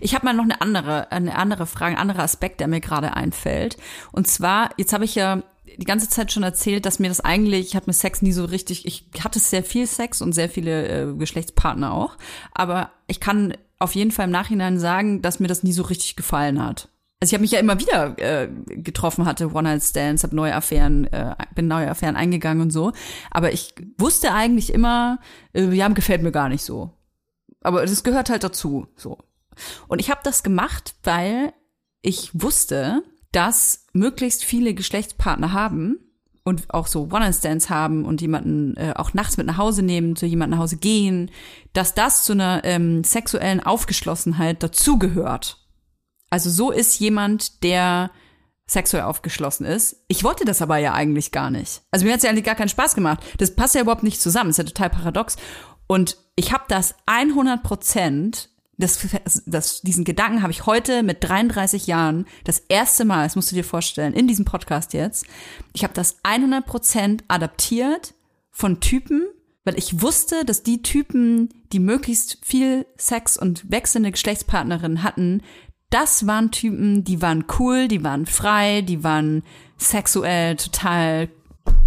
Ich 0.00 0.14
habe 0.14 0.24
mal 0.24 0.34
noch 0.34 0.44
eine 0.44 0.60
andere, 0.60 1.12
eine 1.12 1.36
andere 1.36 1.66
Frage, 1.66 1.94
ein 1.94 2.00
anderer 2.00 2.24
Aspekt, 2.24 2.60
der 2.60 2.66
mir 2.66 2.80
gerade 2.80 3.14
einfällt. 3.14 3.76
Und 4.10 4.26
zwar, 4.26 4.70
jetzt 4.78 4.92
habe 4.92 5.04
ich 5.04 5.14
ja 5.14 5.42
die 5.76 5.84
ganze 5.84 6.08
Zeit 6.08 6.32
schon 6.32 6.42
erzählt, 6.42 6.86
dass 6.86 6.98
mir 6.98 7.08
das 7.08 7.20
eigentlich, 7.20 7.68
ich 7.68 7.76
hatte 7.76 7.86
mit 7.86 7.96
Sex 7.96 8.20
nie 8.20 8.32
so 8.32 8.44
richtig, 8.44 8.84
ich 8.84 9.08
hatte 9.22 9.38
sehr 9.38 9.62
viel 9.62 9.86
Sex 9.86 10.20
und 10.20 10.32
sehr 10.32 10.48
viele 10.48 10.88
äh, 10.88 11.14
Geschlechtspartner 11.14 11.92
auch, 11.94 12.18
aber 12.52 12.90
ich 13.06 13.20
kann 13.20 13.54
auf 13.78 13.94
jeden 13.94 14.10
Fall 14.10 14.26
im 14.26 14.32
Nachhinein 14.32 14.78
sagen, 14.78 15.22
dass 15.22 15.40
mir 15.40 15.48
das 15.48 15.62
nie 15.62 15.72
so 15.72 15.82
richtig 15.82 16.16
gefallen 16.16 16.62
hat. 16.62 16.88
Also 17.22 17.30
ich 17.30 17.34
habe 17.34 17.42
mich 17.42 17.52
ja 17.52 17.60
immer 17.60 17.78
wieder 17.78 18.18
äh, 18.18 18.48
getroffen, 18.66 19.26
hatte 19.26 19.54
One-Night-Stands, 19.54 20.24
habe 20.24 20.34
neue 20.34 20.56
Affären, 20.56 21.04
äh, 21.12 21.36
bin 21.54 21.68
neue 21.68 21.88
Affären 21.88 22.16
eingegangen 22.16 22.60
und 22.60 22.72
so. 22.72 22.90
Aber 23.30 23.52
ich 23.52 23.76
wusste 23.96 24.32
eigentlich 24.34 24.74
immer, 24.74 25.20
äh, 25.52 25.70
ja, 25.72 25.86
gefällt 25.86 26.24
mir 26.24 26.32
gar 26.32 26.48
nicht 26.48 26.64
so. 26.64 26.90
Aber 27.60 27.86
das 27.86 28.02
gehört 28.02 28.28
halt 28.28 28.42
dazu, 28.42 28.88
so. 28.96 29.18
Und 29.86 30.00
ich 30.00 30.10
habe 30.10 30.22
das 30.24 30.42
gemacht, 30.42 30.96
weil 31.04 31.52
ich 32.00 32.30
wusste, 32.32 33.04
dass 33.30 33.86
möglichst 33.92 34.44
viele 34.44 34.74
Geschlechtspartner 34.74 35.52
haben 35.52 36.00
und 36.42 36.74
auch 36.74 36.88
so 36.88 37.04
One-Night-Stands 37.04 37.70
haben 37.70 38.04
und 38.04 38.20
jemanden 38.20 38.76
äh, 38.78 38.94
auch 38.96 39.14
nachts 39.14 39.36
mit 39.36 39.46
nach 39.46 39.58
Hause 39.58 39.84
nehmen, 39.84 40.16
zu 40.16 40.26
jemandem 40.26 40.58
nach 40.58 40.64
Hause 40.64 40.78
gehen, 40.78 41.30
dass 41.72 41.94
das 41.94 42.24
zu 42.24 42.32
einer 42.32 42.64
ähm, 42.64 43.04
sexuellen 43.04 43.60
Aufgeschlossenheit 43.60 44.60
dazugehört. 44.60 45.61
Also 46.32 46.48
so 46.48 46.70
ist 46.70 46.98
jemand, 46.98 47.62
der 47.62 48.10
sexuell 48.66 49.02
aufgeschlossen 49.02 49.66
ist. 49.66 50.02
Ich 50.08 50.24
wollte 50.24 50.46
das 50.46 50.62
aber 50.62 50.78
ja 50.78 50.94
eigentlich 50.94 51.30
gar 51.30 51.50
nicht. 51.50 51.82
Also 51.90 52.06
mir 52.06 52.12
hat 52.12 52.18
es 52.20 52.24
ja 52.24 52.30
eigentlich 52.30 52.46
gar 52.46 52.54
keinen 52.54 52.70
Spaß 52.70 52.94
gemacht. 52.94 53.22
Das 53.36 53.54
passt 53.54 53.74
ja 53.74 53.82
überhaupt 53.82 54.02
nicht 54.02 54.18
zusammen. 54.18 54.48
Das 54.48 54.58
ist 54.58 54.64
ja 54.64 54.72
total 54.72 54.88
paradox. 54.88 55.36
Und 55.86 56.16
ich 56.34 56.50
habe 56.54 56.64
das 56.68 56.94
100 57.04 57.62
Prozent, 57.62 58.48
das, 58.78 59.06
das, 59.44 59.82
diesen 59.82 60.04
Gedanken 60.04 60.40
habe 60.40 60.52
ich 60.52 60.64
heute 60.64 61.02
mit 61.02 61.22
33 61.22 61.86
Jahren 61.86 62.24
das 62.44 62.60
erste 62.60 63.04
Mal, 63.04 63.24
das 63.24 63.36
musst 63.36 63.52
du 63.52 63.56
dir 63.56 63.64
vorstellen, 63.64 64.14
in 64.14 64.26
diesem 64.26 64.46
Podcast 64.46 64.94
jetzt. 64.94 65.26
Ich 65.74 65.84
habe 65.84 65.92
das 65.92 66.16
100 66.22 66.64
Prozent 66.64 67.24
adaptiert 67.28 68.14
von 68.50 68.80
Typen, 68.80 69.26
weil 69.66 69.76
ich 69.76 70.00
wusste, 70.00 70.46
dass 70.46 70.62
die 70.62 70.80
Typen, 70.80 71.50
die 71.74 71.78
möglichst 71.78 72.38
viel 72.42 72.86
Sex 72.96 73.36
und 73.36 73.70
wechselnde 73.70 74.12
Geschlechtspartnerinnen 74.12 75.02
hatten, 75.02 75.42
das 75.92 76.26
waren 76.26 76.50
Typen, 76.50 77.04
die 77.04 77.22
waren 77.22 77.44
cool, 77.58 77.88
die 77.88 78.02
waren 78.04 78.26
frei, 78.26 78.82
die 78.82 79.04
waren 79.04 79.42
sexuell 79.76 80.56
total 80.56 81.28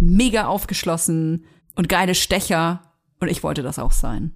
mega 0.00 0.46
aufgeschlossen 0.46 1.44
und 1.74 1.88
geile 1.88 2.14
Stecher. 2.14 2.82
Und 3.20 3.28
ich 3.28 3.42
wollte 3.42 3.62
das 3.62 3.78
auch 3.78 3.92
sein. 3.92 4.32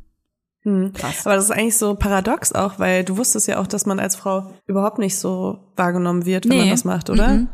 Hm. 0.63 0.93
Krass. 0.93 1.27
Aber 1.27 1.37
das 1.37 1.45
ist 1.45 1.51
eigentlich 1.51 1.77
so 1.79 1.95
paradox 1.95 2.53
auch, 2.53 2.79
weil 2.79 3.05
du 3.05 3.17
wusstest 3.17 3.49
ja 3.49 3.59
auch, 3.61 3.67
dass 3.67 3.87
man 3.87 3.99
als 3.99 4.17
Frau 4.17 4.53
überhaupt 4.67 4.99
nicht 4.99 5.17
so 5.19 5.59
wahrgenommen 5.77 6.27
wird, 6.27 6.45
wenn 6.45 6.57
Nee. 6.57 6.63
man 6.63 6.71
das 6.71 6.85
macht, 6.85 7.09
oder? 7.11 7.29
Mhm. 7.29 7.49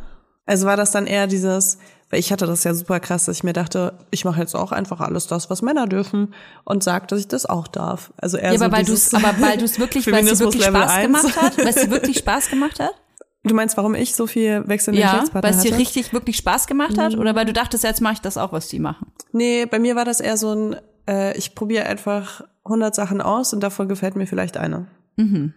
Also 0.44 0.66
war 0.66 0.76
das 0.76 0.90
dann 0.92 1.06
eher 1.06 1.26
dieses, 1.26 1.78
weil 2.11 2.20
ich 2.20 2.30
hatte 2.32 2.46
das 2.46 2.62
ja 2.64 2.72
super 2.74 3.00
krass, 3.00 3.24
dass 3.24 3.36
ich 3.38 3.44
mir 3.44 3.52
dachte, 3.52 3.94
ich 4.11 4.24
mache 4.24 4.40
jetzt 4.40 4.54
auch 4.54 4.72
einfach 4.72 5.00
alles 5.00 5.26
das, 5.26 5.50
was 5.50 5.62
Männer 5.62 5.86
dürfen 5.86 6.34
und 6.64 6.84
sag, 6.84 7.09
dass 7.09 7.18
ich 7.20 7.28
das 7.28 7.46
auch 7.46 7.66
darf. 7.66 8.12
Also 8.16 8.36
eher 8.36 8.52
Ja, 8.52 8.59
so 8.59 8.64
aber 8.66 8.76
weil 8.76 8.84
du 8.84 8.92
es, 8.92 9.12
aber 9.12 9.34
weil 9.40 9.59
du 9.59 9.64
es 9.64 9.78
wirklich, 9.78 10.07
weil 10.11 10.26
es 10.26 10.38
wirklich 10.40 10.64
Level 10.64 10.82
Spaß 10.82 10.92
1. 10.92 11.07
gemacht 11.07 11.42
hat, 11.42 11.59
weil 11.59 11.68
es 11.68 11.74
dir 11.76 11.90
wirklich 11.90 12.18
Spaß 12.18 12.48
gemacht 12.50 12.78
hat? 12.80 12.94
Du 13.42 13.54
meinst, 13.54 13.76
warum 13.76 13.94
ich 13.94 14.14
so 14.16 14.26
viel 14.26 14.66
wechselnde 14.66 15.00
Ja, 15.00 15.09
Geschlechtspartner 15.09 15.48
weil 15.50 15.57
es 15.57 15.62
dir 15.62 15.70
hatte? 15.72 15.80
richtig 15.80 16.12
wirklich 16.12 16.36
Spaß 16.36 16.66
gemacht 16.66 16.98
hat, 16.98 17.16
oder 17.16 17.34
weil 17.36 17.44
du 17.44 17.52
dachtest, 17.52 17.84
jetzt 17.84 18.00
mache 18.00 18.14
ich 18.14 18.20
das 18.20 18.36
auch, 18.38 18.52
was 18.52 18.66
die 18.68 18.80
machen. 18.80 19.12
Nee, 19.32 19.66
bei 19.66 19.78
mir 19.78 19.94
war 19.94 20.04
das 20.04 20.18
eher 20.20 20.36
so 20.36 20.52
ein, 20.52 20.76
äh, 21.09 21.36
ich 21.36 21.54
probiere 21.54 21.86
einfach 21.86 22.42
100 22.64 22.94
Sachen 22.94 23.20
aus 23.20 23.52
und 23.52 23.61
davon 23.61 23.88
gefällt 23.88 24.16
mir 24.16 24.26
vielleicht 24.26 24.57
eine. 24.57 24.88
Mhm. 25.16 25.54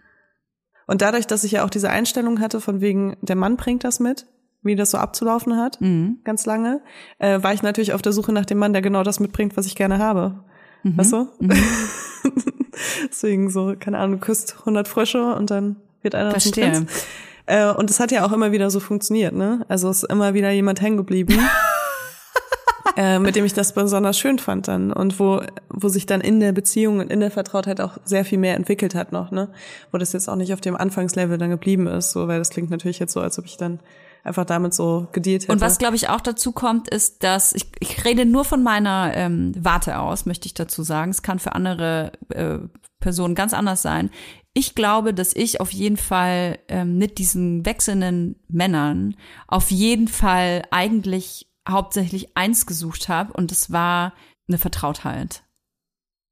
Und 0.86 1.02
dadurch, 1.02 1.26
dass 1.26 1.42
ich 1.44 1.52
ja 1.52 1.64
auch 1.64 1.70
diese 1.70 1.90
Einstellung 1.90 2.40
hatte, 2.40 2.60
von 2.60 2.80
wegen, 2.80 3.16
der 3.22 3.36
Mann 3.36 3.56
bringt 3.56 3.82
das 3.84 3.98
mit, 4.00 4.26
wie 4.62 4.76
das 4.76 4.90
so 4.90 4.98
abzulaufen 4.98 5.56
hat, 5.56 5.80
Mhm. 5.80 6.18
ganz 6.24 6.44
lange, 6.46 6.80
äh, 7.18 7.42
war 7.42 7.52
ich 7.54 7.62
natürlich 7.62 7.92
auf 7.94 8.02
der 8.02 8.12
Suche 8.12 8.32
nach 8.32 8.44
dem 8.46 8.58
Mann, 8.58 8.72
der 8.72 8.82
genau 8.82 9.02
das 9.02 9.20
mitbringt, 9.20 9.56
was 9.56 9.66
ich 9.66 9.74
gerne 9.76 9.98
habe. 9.98 10.44
Mhm. 10.82 10.98
Weißt 10.98 11.12
du? 11.12 11.28
Deswegen 13.10 13.50
so, 13.50 13.74
keine 13.78 13.98
Ahnung, 13.98 14.18
du 14.20 14.24
küsst 14.26 14.56
100 14.60 14.88
Frösche 14.88 15.34
und 15.34 15.50
dann 15.50 15.76
wird 16.02 16.14
einer 16.14 16.30
zum 16.30 16.40
Verstehe. 16.40 16.70
Prinz. 16.70 17.06
Äh, 17.46 17.70
und 17.72 17.90
das 17.90 18.00
hat 18.00 18.12
ja 18.12 18.24
auch 18.24 18.32
immer 18.32 18.52
wieder 18.52 18.70
so 18.70 18.80
funktioniert, 18.80 19.34
ne? 19.34 19.64
Also 19.68 19.88
es 19.90 20.02
ist 20.02 20.10
immer 20.10 20.34
wieder 20.34 20.50
jemand 20.50 20.80
hängen 20.80 20.96
geblieben. 20.96 21.38
äh, 22.96 23.18
mit 23.18 23.36
dem 23.36 23.44
ich 23.44 23.54
das 23.54 23.72
besonders 23.74 24.18
schön 24.18 24.38
fand 24.38 24.68
dann 24.68 24.92
und 24.92 25.18
wo 25.20 25.40
wo 25.68 25.88
sich 25.88 26.06
dann 26.06 26.20
in 26.20 26.40
der 26.40 26.52
Beziehung 26.52 26.98
und 26.98 27.10
in 27.10 27.20
der 27.20 27.30
Vertrautheit 27.30 27.80
auch 27.80 27.98
sehr 28.04 28.24
viel 28.24 28.38
mehr 28.38 28.56
entwickelt 28.56 28.94
hat 28.94 29.12
noch, 29.12 29.30
ne? 29.30 29.48
Wo 29.90 29.98
das 29.98 30.12
jetzt 30.12 30.28
auch 30.28 30.36
nicht 30.36 30.52
auf 30.52 30.60
dem 30.60 30.76
Anfangslevel 30.76 31.38
dann 31.38 31.50
geblieben 31.50 31.86
ist, 31.86 32.12
so 32.12 32.28
weil 32.28 32.38
das 32.38 32.50
klingt 32.50 32.70
natürlich 32.70 32.98
jetzt 32.98 33.12
so, 33.12 33.20
als 33.20 33.38
ob 33.38 33.46
ich 33.46 33.56
dann 33.56 33.80
einfach 34.24 34.44
damit 34.44 34.74
so 34.74 35.08
gedealt 35.12 35.42
hätte. 35.42 35.52
Und 35.52 35.60
was, 35.60 35.78
glaube 35.78 35.96
ich, 35.96 36.08
auch 36.08 36.20
dazu 36.20 36.52
kommt, 36.52 36.88
ist, 36.88 37.22
dass 37.22 37.52
ich, 37.52 37.66
ich 37.80 38.04
rede 38.04 38.24
nur 38.24 38.44
von 38.44 38.62
meiner 38.62 39.12
ähm, 39.14 39.52
Warte 39.58 39.98
aus, 39.98 40.26
möchte 40.26 40.46
ich 40.46 40.54
dazu 40.54 40.82
sagen. 40.82 41.10
Es 41.10 41.22
kann 41.22 41.38
für 41.38 41.54
andere 41.54 42.12
äh, 42.30 42.58
Personen 43.00 43.34
ganz 43.34 43.54
anders 43.54 43.82
sein. 43.82 44.10
Ich 44.52 44.74
glaube, 44.74 45.14
dass 45.14 45.34
ich 45.34 45.60
auf 45.60 45.72
jeden 45.72 45.96
Fall 45.96 46.58
ähm, 46.68 46.98
mit 46.98 47.18
diesen 47.18 47.64
wechselnden 47.64 48.36
Männern 48.48 49.16
auf 49.46 49.70
jeden 49.70 50.08
Fall 50.08 50.62
eigentlich 50.70 51.50
hauptsächlich 51.68 52.36
eins 52.36 52.66
gesucht 52.66 53.08
habe 53.08 53.32
und 53.32 53.50
das 53.50 53.70
war 53.72 54.12
eine 54.48 54.58
Vertrautheit. 54.58 55.44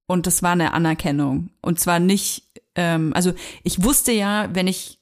Und 0.08 0.26
das 0.26 0.42
war 0.42 0.52
eine 0.52 0.72
Anerkennung. 0.72 1.50
Und 1.60 1.78
zwar 1.78 2.00
nicht, 2.00 2.50
ähm, 2.74 3.12
also 3.14 3.34
ich 3.62 3.84
wusste 3.84 4.10
ja, 4.10 4.48
wenn 4.52 4.66
ich 4.66 4.97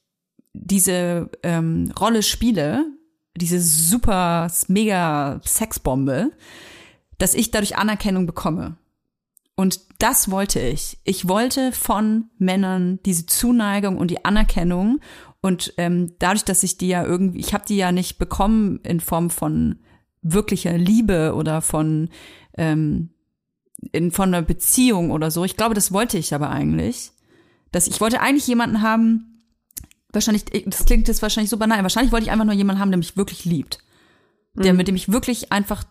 diese 0.64 1.30
ähm, 1.42 1.92
Rolle 1.98 2.22
spiele, 2.22 2.84
diese 3.36 3.60
super 3.60 4.50
mega 4.68 5.40
Sexbombe, 5.44 6.32
dass 7.18 7.34
ich 7.34 7.50
dadurch 7.50 7.76
Anerkennung 7.76 8.26
bekomme. 8.26 8.76
Und 9.54 9.80
das 9.98 10.30
wollte 10.30 10.60
ich. 10.60 10.98
Ich 11.04 11.28
wollte 11.28 11.72
von 11.72 12.26
Männern 12.38 12.98
diese 13.04 13.26
Zuneigung 13.26 13.96
und 13.96 14.10
die 14.10 14.24
Anerkennung 14.24 15.00
und 15.40 15.74
ähm, 15.76 16.14
dadurch, 16.18 16.44
dass 16.44 16.62
ich 16.62 16.76
die 16.76 16.88
ja 16.88 17.04
irgendwie, 17.04 17.38
ich 17.38 17.54
habe 17.54 17.64
die 17.66 17.76
ja 17.76 17.92
nicht 17.92 18.18
bekommen 18.18 18.80
in 18.82 19.00
Form 19.00 19.30
von 19.30 19.78
wirklicher 20.20 20.76
Liebe 20.76 21.34
oder 21.34 21.62
von 21.62 22.10
ähm, 22.58 23.10
in 23.92 24.10
von 24.10 24.34
einer 24.34 24.42
Beziehung 24.42 25.10
oder 25.10 25.30
so. 25.30 25.44
Ich 25.44 25.56
glaube, 25.56 25.74
das 25.74 25.92
wollte 25.92 26.18
ich 26.18 26.34
aber 26.34 26.50
eigentlich, 26.50 27.12
dass 27.70 27.86
ich 27.86 28.00
wollte 28.00 28.20
eigentlich 28.20 28.46
jemanden 28.46 28.82
haben, 28.82 29.35
wahrscheinlich, 30.16 30.44
das 30.66 30.84
klingt 30.84 31.06
jetzt 31.06 31.22
wahrscheinlich 31.22 31.50
so 31.50 31.56
banal, 31.56 31.82
wahrscheinlich 31.82 32.10
wollte 32.12 32.26
ich 32.26 32.32
einfach 32.32 32.44
nur 32.44 32.54
jemanden 32.54 32.80
haben, 32.80 32.90
der 32.90 32.98
mich 32.98 33.16
wirklich 33.16 33.44
liebt. 33.44 33.78
Der, 34.54 34.72
mit 34.72 34.88
dem 34.88 34.96
ich 34.96 35.12
wirklich 35.12 35.52
einfach 35.52 35.84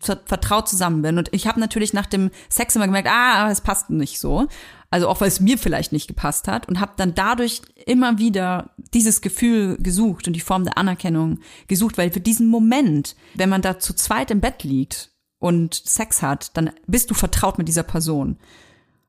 ver- 0.00 0.20
vertraut 0.24 0.68
zusammen 0.68 1.02
bin. 1.02 1.18
Und 1.18 1.28
ich 1.32 1.48
habe 1.48 1.58
natürlich 1.58 1.92
nach 1.92 2.06
dem 2.06 2.30
Sex 2.48 2.76
immer 2.76 2.86
gemerkt, 2.86 3.08
ah, 3.10 3.50
es 3.50 3.60
passt 3.60 3.90
nicht 3.90 4.20
so. 4.20 4.46
Also 4.90 5.08
auch 5.08 5.20
weil 5.20 5.26
es 5.28 5.40
mir 5.40 5.58
vielleicht 5.58 5.90
nicht 5.90 6.06
gepasst 6.06 6.46
hat 6.46 6.68
und 6.68 6.78
habe 6.78 6.92
dann 6.96 7.16
dadurch 7.16 7.60
immer 7.86 8.18
wieder 8.18 8.70
dieses 8.94 9.20
Gefühl 9.20 9.76
gesucht 9.78 10.28
und 10.28 10.34
die 10.34 10.40
Form 10.40 10.62
der 10.62 10.78
Anerkennung 10.78 11.40
gesucht, 11.66 11.98
weil 11.98 12.12
für 12.12 12.20
diesen 12.20 12.46
Moment, 12.46 13.16
wenn 13.34 13.48
man 13.48 13.62
da 13.62 13.80
zu 13.80 13.92
zweit 13.94 14.30
im 14.30 14.40
Bett 14.40 14.62
liegt 14.62 15.10
und 15.40 15.74
Sex 15.74 16.22
hat, 16.22 16.56
dann 16.56 16.70
bist 16.86 17.10
du 17.10 17.14
vertraut 17.14 17.58
mit 17.58 17.66
dieser 17.66 17.82
Person. 17.82 18.38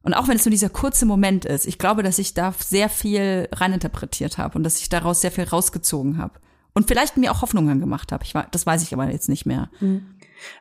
Und 0.04 0.14
auch 0.14 0.28
wenn 0.28 0.38
es 0.38 0.45
nur 0.45 0.52
dieser 0.52 0.70
kurze 0.70 1.06
Moment 1.06 1.43
ist, 1.45 1.66
ich 1.68 1.78
glaube, 1.78 2.04
dass 2.04 2.20
ich 2.20 2.34
da 2.34 2.54
sehr 2.58 2.88
viel 2.89 3.50
reininterpretiert 3.52 4.38
habe 4.38 4.58
und 4.58 4.64
dass 4.64 4.80
ich 4.80 4.89
daraus 4.89 5.22
sehr 5.22 5.32
viel 5.32 5.43
rausgezogen 5.43 6.18
habe. 6.18 6.34
Und 6.74 6.88
vielleicht 6.88 7.18
mir 7.18 7.32
auch 7.32 7.41
Hoffnungen 7.41 7.80
gemacht 7.80 8.12
habe. 8.12 8.24
Ich, 8.24 8.34
wa- 8.34 8.47
das 8.52 8.66
weiß 8.66 8.84
ich 8.84 8.93
aber 8.93 9.12
jetzt 9.12 9.28
nicht 9.28 9.45
mehr. 9.45 9.70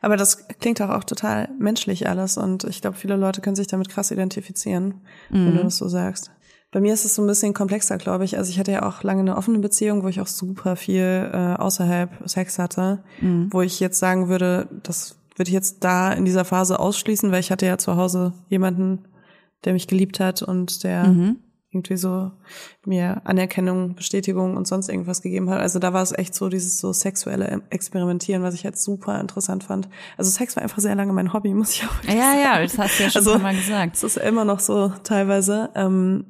Aber 0.01 0.17
das 0.17 0.47
klingt 0.59 0.81
auch, 0.81 0.89
auch 0.89 1.05
total 1.05 1.47
menschlich 1.57 2.09
alles 2.09 2.35
und 2.37 2.65
ich 2.65 2.81
glaube, 2.81 2.97
viele 2.97 3.15
Leute 3.15 3.39
können 3.39 3.55
sich 3.55 3.67
damit 3.67 3.87
krass 3.87 4.11
identifizieren, 4.11 4.95
wenn 5.29 5.55
du 5.55 5.63
das 5.63 5.77
so 5.77 5.87
sagst. 5.87 6.31
Bei 6.71 6.81
mir 6.81 6.93
ist 6.93 7.05
es 7.05 7.15
so 7.15 7.23
ein 7.23 7.27
bisschen 7.27 7.53
komplexer, 7.53 7.97
glaube 7.97 8.25
ich. 8.25 8.37
Also 8.37 8.51
ich 8.51 8.59
hatte 8.59 8.71
ja 8.73 8.83
auch 8.87 9.03
lange 9.03 9.21
eine 9.21 9.37
offene 9.37 9.59
Beziehung, 9.59 10.03
wo 10.03 10.07
ich 10.09 10.19
auch 10.19 10.27
super 10.27 10.75
viel 10.75 11.29
äh, 11.33 11.55
außerhalb 11.55 12.11
Sex 12.29 12.59
hatte, 12.59 13.01
wo 13.51 13.61
ich 13.61 13.79
jetzt 13.79 13.99
sagen 13.99 14.27
würde, 14.27 14.67
das 14.83 15.15
würde 15.37 15.49
ich 15.49 15.53
jetzt 15.53 15.83
da 15.83 16.11
in 16.11 16.25
dieser 16.25 16.43
Phase 16.45 16.79
ausschließen, 16.79 17.31
weil 17.31 17.39
ich 17.39 17.51
hatte 17.51 17.65
ja 17.65 17.77
zu 17.77 17.95
Hause 17.95 18.33
jemanden, 18.49 19.05
der 19.65 19.73
mich 19.73 19.87
geliebt 19.87 20.19
hat 20.19 20.41
und 20.41 20.83
der 20.83 21.03
irgendwie 21.71 21.97
so 21.97 22.31
mir 22.83 23.21
Anerkennung, 23.25 23.93
Bestätigung 23.93 24.57
und 24.57 24.67
sonst 24.67 24.89
irgendwas 24.89 25.21
gegeben 25.21 25.51
hat. 25.51 25.59
Also 25.59 25.77
da 25.77 25.93
war 25.93 26.01
es 26.01 26.11
echt 26.11 26.33
so 26.33 26.49
dieses 26.49 26.79
so 26.79 26.93
sexuelle 26.93 27.61
Experimentieren, 27.69 28.41
was 28.41 28.55
ich 28.55 28.65
halt 28.65 28.75
super 28.75 29.19
interessant 29.21 29.63
fand. 29.65 29.87
Also 30.17 30.31
Sex 30.31 30.55
war 30.55 30.63
einfach 30.63 30.79
sehr 30.79 30.95
lange 30.95 31.13
mein 31.13 31.31
Hobby, 31.31 31.53
muss 31.53 31.73
ich 31.75 31.83
auch 31.85 32.03
Ja, 32.05 32.13
sagen. 32.13 32.39
ja, 32.41 32.61
das 32.63 32.77
hast 32.79 32.99
du 32.99 33.03
ja 33.03 33.09
schon 33.11 33.19
Also, 33.27 33.37
Mal 33.37 33.55
gesagt. 33.55 33.95
Es 33.95 34.03
ist 34.03 34.17
immer 34.17 34.45
noch 34.45 34.59
so 34.59 34.91
teilweise. 35.03 35.69
Ähm, 35.75 36.25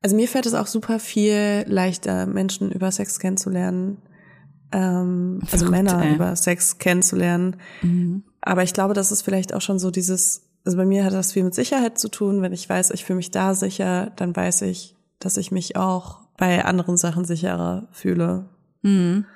also 0.00 0.16
mir 0.16 0.28
fällt 0.28 0.46
es 0.46 0.54
auch 0.54 0.66
super 0.66 0.98
viel 0.98 1.64
leichter, 1.66 2.26
Menschen 2.26 2.70
über 2.72 2.90
Sex 2.90 3.18
kennenzulernen. 3.18 3.98
Ähm, 4.72 5.40
also 5.52 5.68
Männer 5.70 6.02
ey. 6.02 6.14
über 6.14 6.34
Sex 6.36 6.78
kennenzulernen. 6.78 7.56
Aber 8.40 8.62
ich 8.62 8.72
glaube, 8.72 8.94
das 8.94 9.12
ist 9.12 9.20
vielleicht 9.22 9.52
auch 9.52 9.60
schon 9.60 9.78
so 9.78 9.90
dieses, 9.90 10.48
also 10.64 10.78
bei 10.78 10.86
mir 10.86 11.04
hat 11.04 11.12
das 11.12 11.32
viel 11.32 11.44
mit 11.44 11.54
Sicherheit 11.54 11.98
zu 11.98 12.08
tun. 12.08 12.40
Wenn 12.42 12.52
ich 12.52 12.68
weiß, 12.68 12.90
ich 12.90 13.04
fühle 13.04 13.18
mich 13.18 13.30
da 13.30 13.54
sicher, 13.54 14.12
dann 14.16 14.34
weiß 14.34 14.62
ich, 14.62 14.96
dass 15.18 15.36
ich 15.36 15.52
mich 15.52 15.76
auch 15.76 16.20
bei 16.36 16.64
anderen 16.64 16.96
Sachen 16.96 17.24
sicherer 17.24 17.88
fühle. 17.92 18.48
Mhm. 18.82 19.26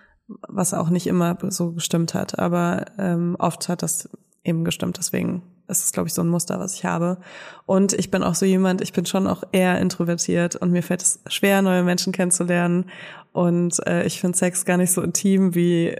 Was 0.48 0.74
auch 0.74 0.90
nicht 0.90 1.06
immer 1.06 1.38
so 1.50 1.72
gestimmt 1.72 2.14
hat. 2.14 2.38
Aber 2.38 2.86
ähm, 2.98 3.36
oft 3.38 3.68
hat 3.68 3.82
das 3.82 4.08
eben 4.42 4.64
gestimmt. 4.64 4.98
Deswegen 4.98 5.42
ist 5.68 5.84
es, 5.84 5.92
glaube 5.92 6.08
ich, 6.08 6.14
so 6.14 6.22
ein 6.22 6.28
Muster, 6.28 6.58
was 6.58 6.74
ich 6.74 6.84
habe. 6.86 7.18
Und 7.66 7.92
ich 7.92 8.10
bin 8.10 8.22
auch 8.22 8.34
so 8.34 8.46
jemand, 8.46 8.80
ich 8.80 8.94
bin 8.94 9.04
schon 9.04 9.26
auch 9.26 9.42
eher 9.52 9.78
introvertiert 9.80 10.56
und 10.56 10.70
mir 10.70 10.82
fällt 10.82 11.02
es 11.02 11.20
schwer, 11.28 11.60
neue 11.60 11.82
Menschen 11.82 12.12
kennenzulernen. 12.12 12.86
Und 13.32 13.86
äh, 13.86 14.04
ich 14.04 14.20
finde 14.20 14.36
Sex 14.36 14.64
gar 14.64 14.78
nicht 14.78 14.92
so 14.92 15.02
intim 15.02 15.54
wie 15.54 15.94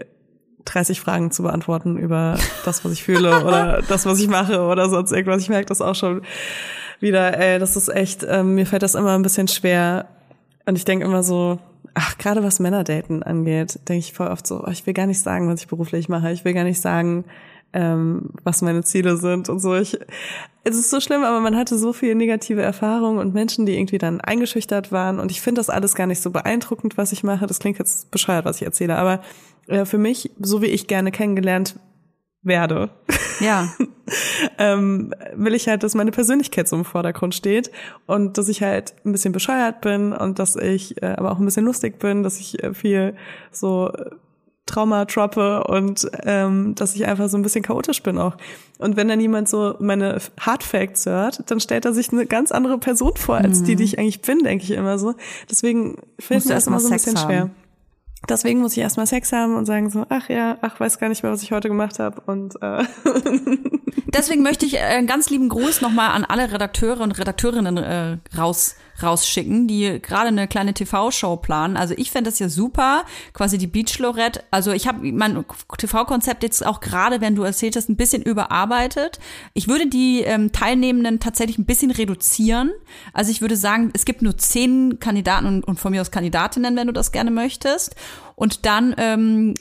30 0.69 1.01
Fragen 1.01 1.31
zu 1.31 1.43
beantworten 1.43 1.97
über 1.97 2.37
das, 2.65 2.85
was 2.85 2.91
ich 2.91 3.03
fühle 3.03 3.43
oder 3.45 3.81
das, 3.87 4.05
was 4.05 4.19
ich 4.19 4.27
mache 4.27 4.61
oder 4.61 4.89
sonst 4.89 5.11
irgendwas. 5.11 5.41
Ich 5.41 5.49
merke 5.49 5.67
das 5.67 5.81
auch 5.81 5.95
schon 5.95 6.21
wieder, 6.99 7.37
ey, 7.37 7.59
das 7.59 7.75
ist 7.75 7.89
echt, 7.89 8.25
ähm, 8.27 8.55
mir 8.55 8.65
fällt 8.65 8.83
das 8.83 8.95
immer 8.95 9.15
ein 9.15 9.21
bisschen 9.21 9.47
schwer. 9.47 10.07
Und 10.65 10.75
ich 10.75 10.85
denke 10.85 11.05
immer 11.05 11.23
so, 11.23 11.59
ach, 11.93 12.17
gerade 12.17 12.43
was 12.43 12.59
Männerdaten 12.59 13.23
angeht, 13.23 13.79
denke 13.87 13.99
ich 13.99 14.13
voll 14.13 14.27
oft 14.27 14.45
so, 14.45 14.63
oh, 14.65 14.69
ich 14.69 14.85
will 14.85 14.93
gar 14.93 15.07
nicht 15.07 15.21
sagen, 15.21 15.49
was 15.49 15.61
ich 15.61 15.67
beruflich 15.67 16.09
mache. 16.09 16.31
Ich 16.31 16.45
will 16.45 16.53
gar 16.53 16.63
nicht 16.63 16.81
sagen, 16.81 17.25
ähm, 17.73 18.29
was 18.43 18.61
meine 18.61 18.83
Ziele 18.83 19.17
sind 19.17 19.49
und 19.49 19.59
so. 19.59 19.75
Ich, 19.75 19.97
es 20.63 20.75
ist 20.75 20.89
so 20.89 20.99
schlimm, 20.99 21.23
aber 21.23 21.39
man 21.39 21.55
hatte 21.55 21.77
so 21.77 21.93
viele 21.93 22.15
negative 22.15 22.61
Erfahrungen 22.61 23.19
und 23.19 23.33
Menschen, 23.33 23.65
die 23.65 23.77
irgendwie 23.77 23.97
dann 23.97 24.21
eingeschüchtert 24.21 24.91
waren. 24.91 25.19
Und 25.19 25.31
ich 25.31 25.41
finde 25.41 25.59
das 25.59 25.69
alles 25.69 25.95
gar 25.95 26.07
nicht 26.07 26.21
so 26.21 26.31
beeindruckend, 26.31 26.97
was 26.97 27.11
ich 27.11 27.23
mache. 27.23 27.47
Das 27.47 27.59
klingt 27.59 27.79
jetzt 27.79 28.11
bescheuert, 28.11 28.45
was 28.45 28.57
ich 28.57 28.63
erzähle, 28.63 28.97
aber 28.97 29.21
äh, 29.69 29.85
für 29.85 29.97
mich, 29.97 30.31
so 30.39 30.61
wie 30.61 30.67
ich 30.67 30.87
gerne 30.87 31.11
kennengelernt 31.11 31.79
werde, 32.41 32.89
Ja. 33.39 33.73
ähm, 34.57 35.13
will 35.33 35.53
ich 35.53 35.67
halt, 35.67 35.83
dass 35.83 35.95
meine 35.95 36.11
Persönlichkeit 36.11 36.67
so 36.67 36.75
im 36.75 36.85
Vordergrund 36.85 37.35
steht 37.35 37.71
und 38.05 38.37
dass 38.37 38.49
ich 38.49 38.61
halt 38.61 38.93
ein 39.05 39.11
bisschen 39.11 39.31
bescheuert 39.31 39.81
bin 39.81 40.13
und 40.13 40.39
dass 40.39 40.55
ich 40.55 41.01
äh, 41.01 41.15
aber 41.17 41.31
auch 41.31 41.39
ein 41.39 41.45
bisschen 41.45 41.65
lustig 41.65 41.99
bin, 41.99 42.23
dass 42.23 42.39
ich 42.39 42.63
äh, 42.63 42.73
viel 42.73 43.15
so 43.51 43.89
äh, 43.89 44.11
Trauma 44.65 45.05
droppe 45.05 45.63
und 45.63 46.07
ähm, 46.23 46.75
dass 46.75 46.95
ich 46.95 47.07
einfach 47.07 47.27
so 47.27 47.37
ein 47.37 47.41
bisschen 47.41 47.63
chaotisch 47.63 48.03
bin 48.03 48.19
auch. 48.19 48.37
Und 48.77 48.97
wenn 48.97 49.07
dann 49.07 49.19
jemand 49.19 49.49
so 49.49 49.75
meine 49.79 50.19
Hard 50.39 50.63
Facts 50.63 51.07
hört, 51.07 51.49
dann 51.49 51.59
stellt 51.59 51.85
er 51.85 51.93
sich 51.93 52.11
eine 52.11 52.27
ganz 52.27 52.51
andere 52.51 52.77
Person 52.77 53.13
vor, 53.15 53.37
als 53.37 53.63
die, 53.63 53.75
die 53.75 53.83
ich 53.83 53.97
eigentlich 53.97 54.21
bin, 54.21 54.43
denke 54.43 54.63
ich 54.63 54.71
immer 54.71 54.99
so. 54.99 55.15
Deswegen 55.49 55.95
fällt 56.19 56.45
mir 56.45 56.51
erst 56.51 56.67
das 56.67 56.67
immer 56.67 56.79
so 56.79 56.87
ein 56.87 56.93
bisschen 56.93 57.17
schwer. 57.17 57.49
Deswegen 58.27 58.59
muss 58.59 58.73
ich 58.73 58.79
erstmal 58.79 59.07
Sex 59.07 59.31
haben 59.31 59.55
und 59.55 59.65
sagen 59.65 59.89
so, 59.89 60.05
ach 60.09 60.29
ja, 60.29 60.57
ach, 60.61 60.79
weiß 60.79 60.99
gar 60.99 61.09
nicht 61.09 61.23
mehr, 61.23 61.31
was 61.31 61.41
ich 61.41 61.51
heute 61.51 61.69
gemacht 61.69 61.99
habe. 61.99 62.21
Und 62.25 62.61
äh, 62.61 62.83
Deswegen 64.13 64.41
möchte 64.41 64.65
ich 64.65 64.75
äh, 64.75 64.79
einen 64.79 65.07
ganz 65.07 65.29
lieben 65.29 65.49
Gruß 65.49 65.81
nochmal 65.81 66.11
an 66.11 66.25
alle 66.25 66.51
Redakteure 66.51 67.01
und 67.01 67.17
Redakteurinnen 67.17 67.77
äh, 67.77 68.17
raus 68.37 68.75
rausschicken, 69.03 69.67
die 69.67 70.01
gerade 70.01 70.27
eine 70.27 70.47
kleine 70.47 70.73
TV-Show 70.73 71.37
planen. 71.37 71.77
Also 71.77 71.93
ich 71.97 72.11
fände 72.11 72.29
das 72.29 72.39
ja 72.39 72.49
super, 72.49 73.03
quasi 73.33 73.57
die 73.57 73.67
Beach 73.67 73.97
Lorette. 73.99 74.43
Also 74.51 74.71
ich 74.71 74.87
habe 74.87 75.11
mein 75.11 75.43
TV-Konzept 75.77 76.43
jetzt 76.43 76.65
auch 76.65 76.79
gerade, 76.79 77.21
wenn 77.21 77.35
du 77.35 77.43
erzählt 77.43 77.75
hast, 77.75 77.89
ein 77.89 77.95
bisschen 77.95 78.21
überarbeitet. 78.21 79.19
Ich 79.53 79.67
würde 79.67 79.87
die 79.87 80.21
ähm, 80.21 80.51
Teilnehmenden 80.51 81.19
tatsächlich 81.19 81.57
ein 81.57 81.65
bisschen 81.65 81.91
reduzieren. 81.91 82.71
Also 83.13 83.31
ich 83.31 83.41
würde 83.41 83.55
sagen, 83.55 83.91
es 83.93 84.05
gibt 84.05 84.21
nur 84.21 84.37
zehn 84.37 84.99
Kandidaten 84.99 85.45
und, 85.45 85.63
und 85.63 85.79
von 85.79 85.91
mir 85.91 86.01
aus 86.01 86.11
Kandidatinnen, 86.11 86.75
wenn 86.75 86.87
du 86.87 86.93
das 86.93 87.11
gerne 87.11 87.31
möchtest. 87.31 87.95
Und 88.35 88.65
dann 88.65 88.95
ähm, 88.97 89.53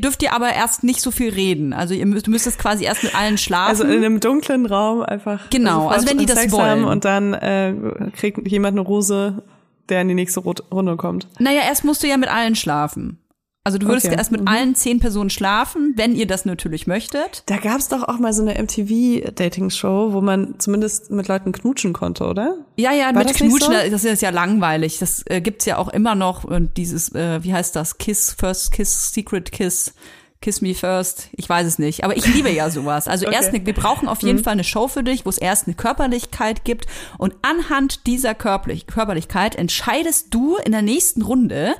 dürft 0.00 0.22
ihr 0.22 0.32
aber 0.32 0.52
erst 0.52 0.82
nicht 0.82 1.00
so 1.00 1.10
viel 1.10 1.30
reden. 1.30 1.72
Also 1.72 1.94
ihr 1.94 2.06
müsst, 2.06 2.26
du 2.26 2.30
müsstest 2.30 2.58
quasi 2.58 2.84
erst 2.84 3.04
mit 3.04 3.14
allen 3.14 3.38
schlafen. 3.38 3.70
also 3.70 3.84
in 3.84 4.04
einem 4.04 4.20
dunklen 4.20 4.66
Raum 4.66 5.02
einfach. 5.02 5.48
Genau, 5.50 5.88
also 5.88 6.08
wenn 6.08 6.18
die 6.18 6.26
das 6.26 6.40
Sex 6.40 6.52
wollen. 6.52 6.82
Haben 6.82 6.84
und 6.84 7.04
dann 7.04 7.34
äh, 7.34 7.74
kriegt 8.16 8.46
jemand 8.48 8.76
eine 8.76 8.86
Rose, 8.86 9.42
der 9.88 10.02
in 10.02 10.08
die 10.08 10.14
nächste 10.14 10.40
Runde 10.40 10.96
kommt. 10.96 11.28
Naja, 11.38 11.60
erst 11.66 11.84
musst 11.84 12.02
du 12.02 12.08
ja 12.08 12.16
mit 12.16 12.28
allen 12.28 12.56
schlafen. 12.56 13.18
Also 13.66 13.78
du 13.78 13.86
würdest 13.86 14.06
Okay. 14.06 14.16
erst 14.16 14.30
mit 14.30 14.46
allen 14.46 14.74
zehn 14.74 15.00
Personen 15.00 15.30
schlafen, 15.30 15.94
wenn 15.96 16.14
ihr 16.14 16.26
das 16.26 16.44
natürlich 16.44 16.86
möchtet. 16.86 17.42
Da 17.46 17.56
gab's 17.56 17.88
doch 17.88 18.02
auch 18.02 18.18
mal 18.18 18.34
so 18.34 18.42
eine 18.42 18.58
MTV-Dating-Show, 18.62 20.12
wo 20.12 20.20
man 20.20 20.56
zumindest 20.58 21.10
mit 21.10 21.28
Leuten 21.28 21.52
knutschen 21.52 21.92
konnte, 21.94 22.24
oder? 22.26 22.58
Ja, 22.76 22.92
ja, 22.92 23.06
War 23.06 23.14
mit 23.14 23.30
das 23.30 23.36
Knutschen, 23.38 23.72
so? 23.72 23.90
das 23.90 24.04
ist 24.04 24.22
ja 24.22 24.30
langweilig. 24.30 24.98
Das 24.98 25.22
äh, 25.26 25.40
gibt's 25.40 25.64
ja 25.64 25.78
auch 25.78 25.88
immer 25.88 26.14
noch. 26.14 26.44
Und 26.44 26.76
dieses, 26.76 27.14
äh, 27.14 27.42
wie 27.42 27.54
heißt 27.54 27.74
das? 27.74 27.98
Kiss, 27.98 28.34
First 28.38 28.72
Kiss, 28.72 29.12
Secret 29.12 29.50
Kiss. 29.50 29.94
Kiss 30.42 30.60
Me 30.60 30.74
First, 30.74 31.30
ich 31.32 31.48
weiß 31.48 31.66
es 31.66 31.78
nicht, 31.78 32.04
aber 32.04 32.18
ich 32.18 32.26
liebe 32.26 32.50
ja 32.50 32.68
sowas. 32.68 33.08
Also 33.08 33.24
Okay. 33.28 33.34
erst, 33.34 33.48
eine, 33.54 33.64
wir 33.64 33.72
brauchen 33.72 34.08
auf 34.08 34.20
jeden 34.22 34.40
Fall 34.44 34.52
eine 34.52 34.64
Show 34.64 34.88
für 34.88 35.02
dich, 35.02 35.24
wo 35.24 35.30
es 35.30 35.38
erst 35.38 35.66
eine 35.66 35.74
Körperlichkeit 35.74 36.64
gibt 36.64 36.84
und 37.16 37.34
anhand 37.40 38.06
dieser 38.06 38.34
Körperlich 38.34 38.86
Körperlichkeit 38.86 39.54
entscheidest 39.54 40.34
du 40.34 40.56
in 40.58 40.72
der 40.72 40.82
nächsten 40.82 41.22
Runde, 41.22 41.74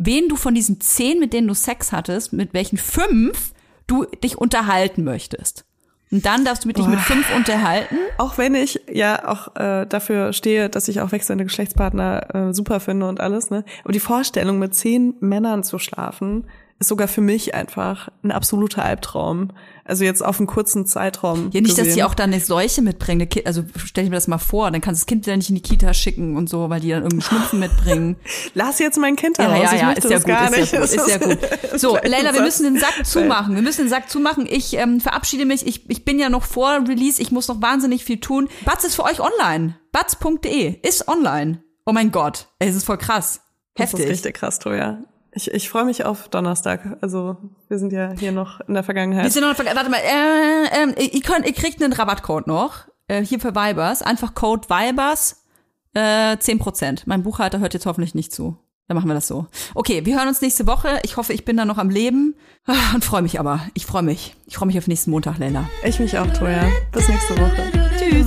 wen 0.00 0.28
du 0.28 0.36
von 0.36 0.54
diesen 0.54 0.80
zehn, 0.80 1.20
mit 1.20 1.32
denen 1.32 1.46
du 1.46 1.54
Sex 1.54 1.92
hattest, 1.92 2.32
mit 2.32 2.54
welchen 2.54 2.78
fünf 2.78 3.52
du 3.86 4.06
dich 4.06 4.38
unterhalten 4.38 5.04
möchtest. 5.04 5.64
Und 6.10 6.26
dann 6.26 6.44
darfst 6.44 6.64
du 6.64 6.68
mit 6.68 6.78
dich 6.78 6.86
mit 6.88 6.98
fünf 6.98 7.32
unterhalten. 7.36 7.96
Auch 8.18 8.36
wenn 8.36 8.56
ich 8.56 8.80
ja 8.90 9.28
auch 9.28 9.54
äh, 9.54 9.86
dafür 9.86 10.32
stehe, 10.32 10.68
dass 10.68 10.88
ich 10.88 11.00
auch 11.00 11.12
wechselnde 11.12 11.44
Geschlechtspartner 11.44 12.34
äh, 12.34 12.54
super 12.54 12.80
finde 12.80 13.06
und 13.06 13.20
alles, 13.20 13.50
ne? 13.50 13.64
Aber 13.84 13.92
die 13.92 14.00
Vorstellung, 14.00 14.58
mit 14.58 14.74
zehn 14.74 15.14
Männern 15.20 15.62
zu 15.62 15.78
schlafen, 15.78 16.46
ist 16.80 16.88
sogar 16.88 17.08
für 17.08 17.20
mich 17.20 17.54
einfach 17.54 18.08
ein 18.24 18.32
absoluter 18.32 18.82
Albtraum. 18.84 19.50
Also 19.84 20.04
jetzt 20.04 20.24
auf 20.24 20.38
einen 20.38 20.46
kurzen 20.46 20.86
Zeitraum. 20.86 21.50
Ja, 21.52 21.60
nicht, 21.60 21.72
dass 21.76 21.82
die 21.84 21.88
gesehen. 21.90 22.04
auch 22.04 22.14
dann 22.14 22.32
eine 22.32 22.40
Seuche 22.40 22.80
mitbringen. 22.80 23.28
Also 23.44 23.64
stell 23.84 24.04
dir 24.04 24.10
das 24.12 24.28
mal 24.28 24.38
vor, 24.38 24.70
dann 24.70 24.80
kannst 24.80 25.00
du 25.00 25.02
das 25.02 25.06
Kind 25.06 25.26
wieder 25.26 25.36
nicht 25.36 25.50
in 25.50 25.56
die 25.56 25.62
Kita 25.62 25.92
schicken 25.92 26.36
und 26.38 26.48
so, 26.48 26.70
weil 26.70 26.80
die 26.80 26.88
dann 26.88 27.02
irgendeinen 27.02 27.20
Schnupfen 27.20 27.58
mitbringen. 27.60 28.16
Lass 28.54 28.78
jetzt 28.78 28.98
mein 28.98 29.16
Kind 29.16 29.38
da 29.38 29.42
Ja, 29.42 29.48
raus. 29.50 29.58
ja, 29.64 29.74
ich 29.74 29.82
ja, 29.82 29.90
ist 29.92 30.04
ja 30.04 30.10
das 30.10 30.24
gut, 30.24 30.32
gar 30.32 30.44
ist 30.50 30.56
nicht. 30.58 30.72
ja 30.72 30.80
gut, 30.80 30.88
ist 30.90 31.08
ja 31.08 31.18
gut. 31.18 31.38
So, 31.80 31.96
Leila, 31.96 32.32
wir 32.32 32.32
das- 32.32 32.40
müssen 32.40 32.64
den 32.64 32.78
Sack 32.80 33.04
zumachen. 33.04 33.54
Wir 33.54 33.62
müssen 33.62 33.82
den 33.82 33.90
Sack 33.90 34.08
zumachen. 34.08 34.46
Ich 34.48 34.74
ähm, 34.78 35.00
verabschiede 35.00 35.44
mich. 35.44 35.66
Ich, 35.66 35.88
ich 35.90 36.04
bin 36.06 36.18
ja 36.18 36.30
noch 36.30 36.44
vor 36.44 36.80
Release. 36.88 37.20
Ich 37.20 37.30
muss 37.30 37.46
noch 37.48 37.60
wahnsinnig 37.60 38.04
viel 38.04 38.20
tun. 38.20 38.48
Batz 38.64 38.84
ist 38.84 38.94
für 38.96 39.04
euch 39.04 39.20
online. 39.20 39.76
Batz.de 39.92 40.80
ist 40.80 41.08
online. 41.08 41.62
Oh 41.84 41.92
mein 41.92 42.10
Gott. 42.10 42.46
Ey, 42.58 42.68
es 42.70 42.76
ist 42.76 42.84
voll 42.86 42.96
krass. 42.98 43.40
Das 43.74 43.90
Heftig. 43.92 44.06
ist 44.06 44.10
richtig 44.12 44.34
krass, 44.36 44.58
Toja. 44.58 45.02
Ich, 45.32 45.50
ich 45.50 45.68
freue 45.70 45.84
mich 45.84 46.04
auf 46.04 46.28
Donnerstag. 46.28 46.98
Also 47.00 47.36
wir 47.68 47.78
sind 47.78 47.92
ja 47.92 48.12
hier 48.18 48.32
noch 48.32 48.60
in 48.60 48.74
der 48.74 48.82
Vergangenheit. 48.82 49.24
Wir 49.24 49.30
sind 49.30 49.42
noch, 49.42 49.56
warte 49.58 49.90
mal, 49.90 49.98
äh, 49.98 50.90
äh, 50.92 51.06
ihr, 51.06 51.22
könnt, 51.22 51.46
ihr 51.46 51.52
kriegt 51.52 51.82
einen 51.82 51.92
Rabattcode 51.92 52.46
noch, 52.46 52.86
äh, 53.08 53.24
hier 53.24 53.38
für 53.40 53.54
Vibers. 53.54 54.02
Einfach 54.02 54.34
Code 54.34 54.68
Vibers, 54.68 55.44
äh, 55.94 56.36
10%. 56.36 57.02
Mein 57.06 57.22
Buchhalter 57.22 57.60
hört 57.60 57.74
jetzt 57.74 57.86
hoffentlich 57.86 58.14
nicht 58.14 58.32
zu. 58.32 58.56
Dann 58.88 58.96
machen 58.96 59.08
wir 59.08 59.14
das 59.14 59.28
so. 59.28 59.46
Okay, 59.74 60.04
wir 60.04 60.18
hören 60.18 60.26
uns 60.26 60.40
nächste 60.40 60.66
Woche. 60.66 60.98
Ich 61.04 61.16
hoffe, 61.16 61.32
ich 61.32 61.44
bin 61.44 61.56
da 61.56 61.64
noch 61.64 61.78
am 61.78 61.90
Leben. 61.90 62.34
Ah, 62.66 62.74
Und 62.94 63.04
freue 63.04 63.22
mich 63.22 63.38
aber. 63.38 63.60
Ich 63.74 63.86
freue 63.86 64.02
mich. 64.02 64.34
Ich 64.46 64.56
freue 64.56 64.66
mich 64.66 64.78
auf 64.78 64.88
nächsten 64.88 65.12
Montag, 65.12 65.38
Leila. 65.38 65.70
Ich 65.84 66.00
mich 66.00 66.18
auch, 66.18 66.26
Toja. 66.32 66.64
Bis 66.90 67.08
nächste 67.08 67.38
Woche. 67.38 67.70
Tschüss. 67.96 68.26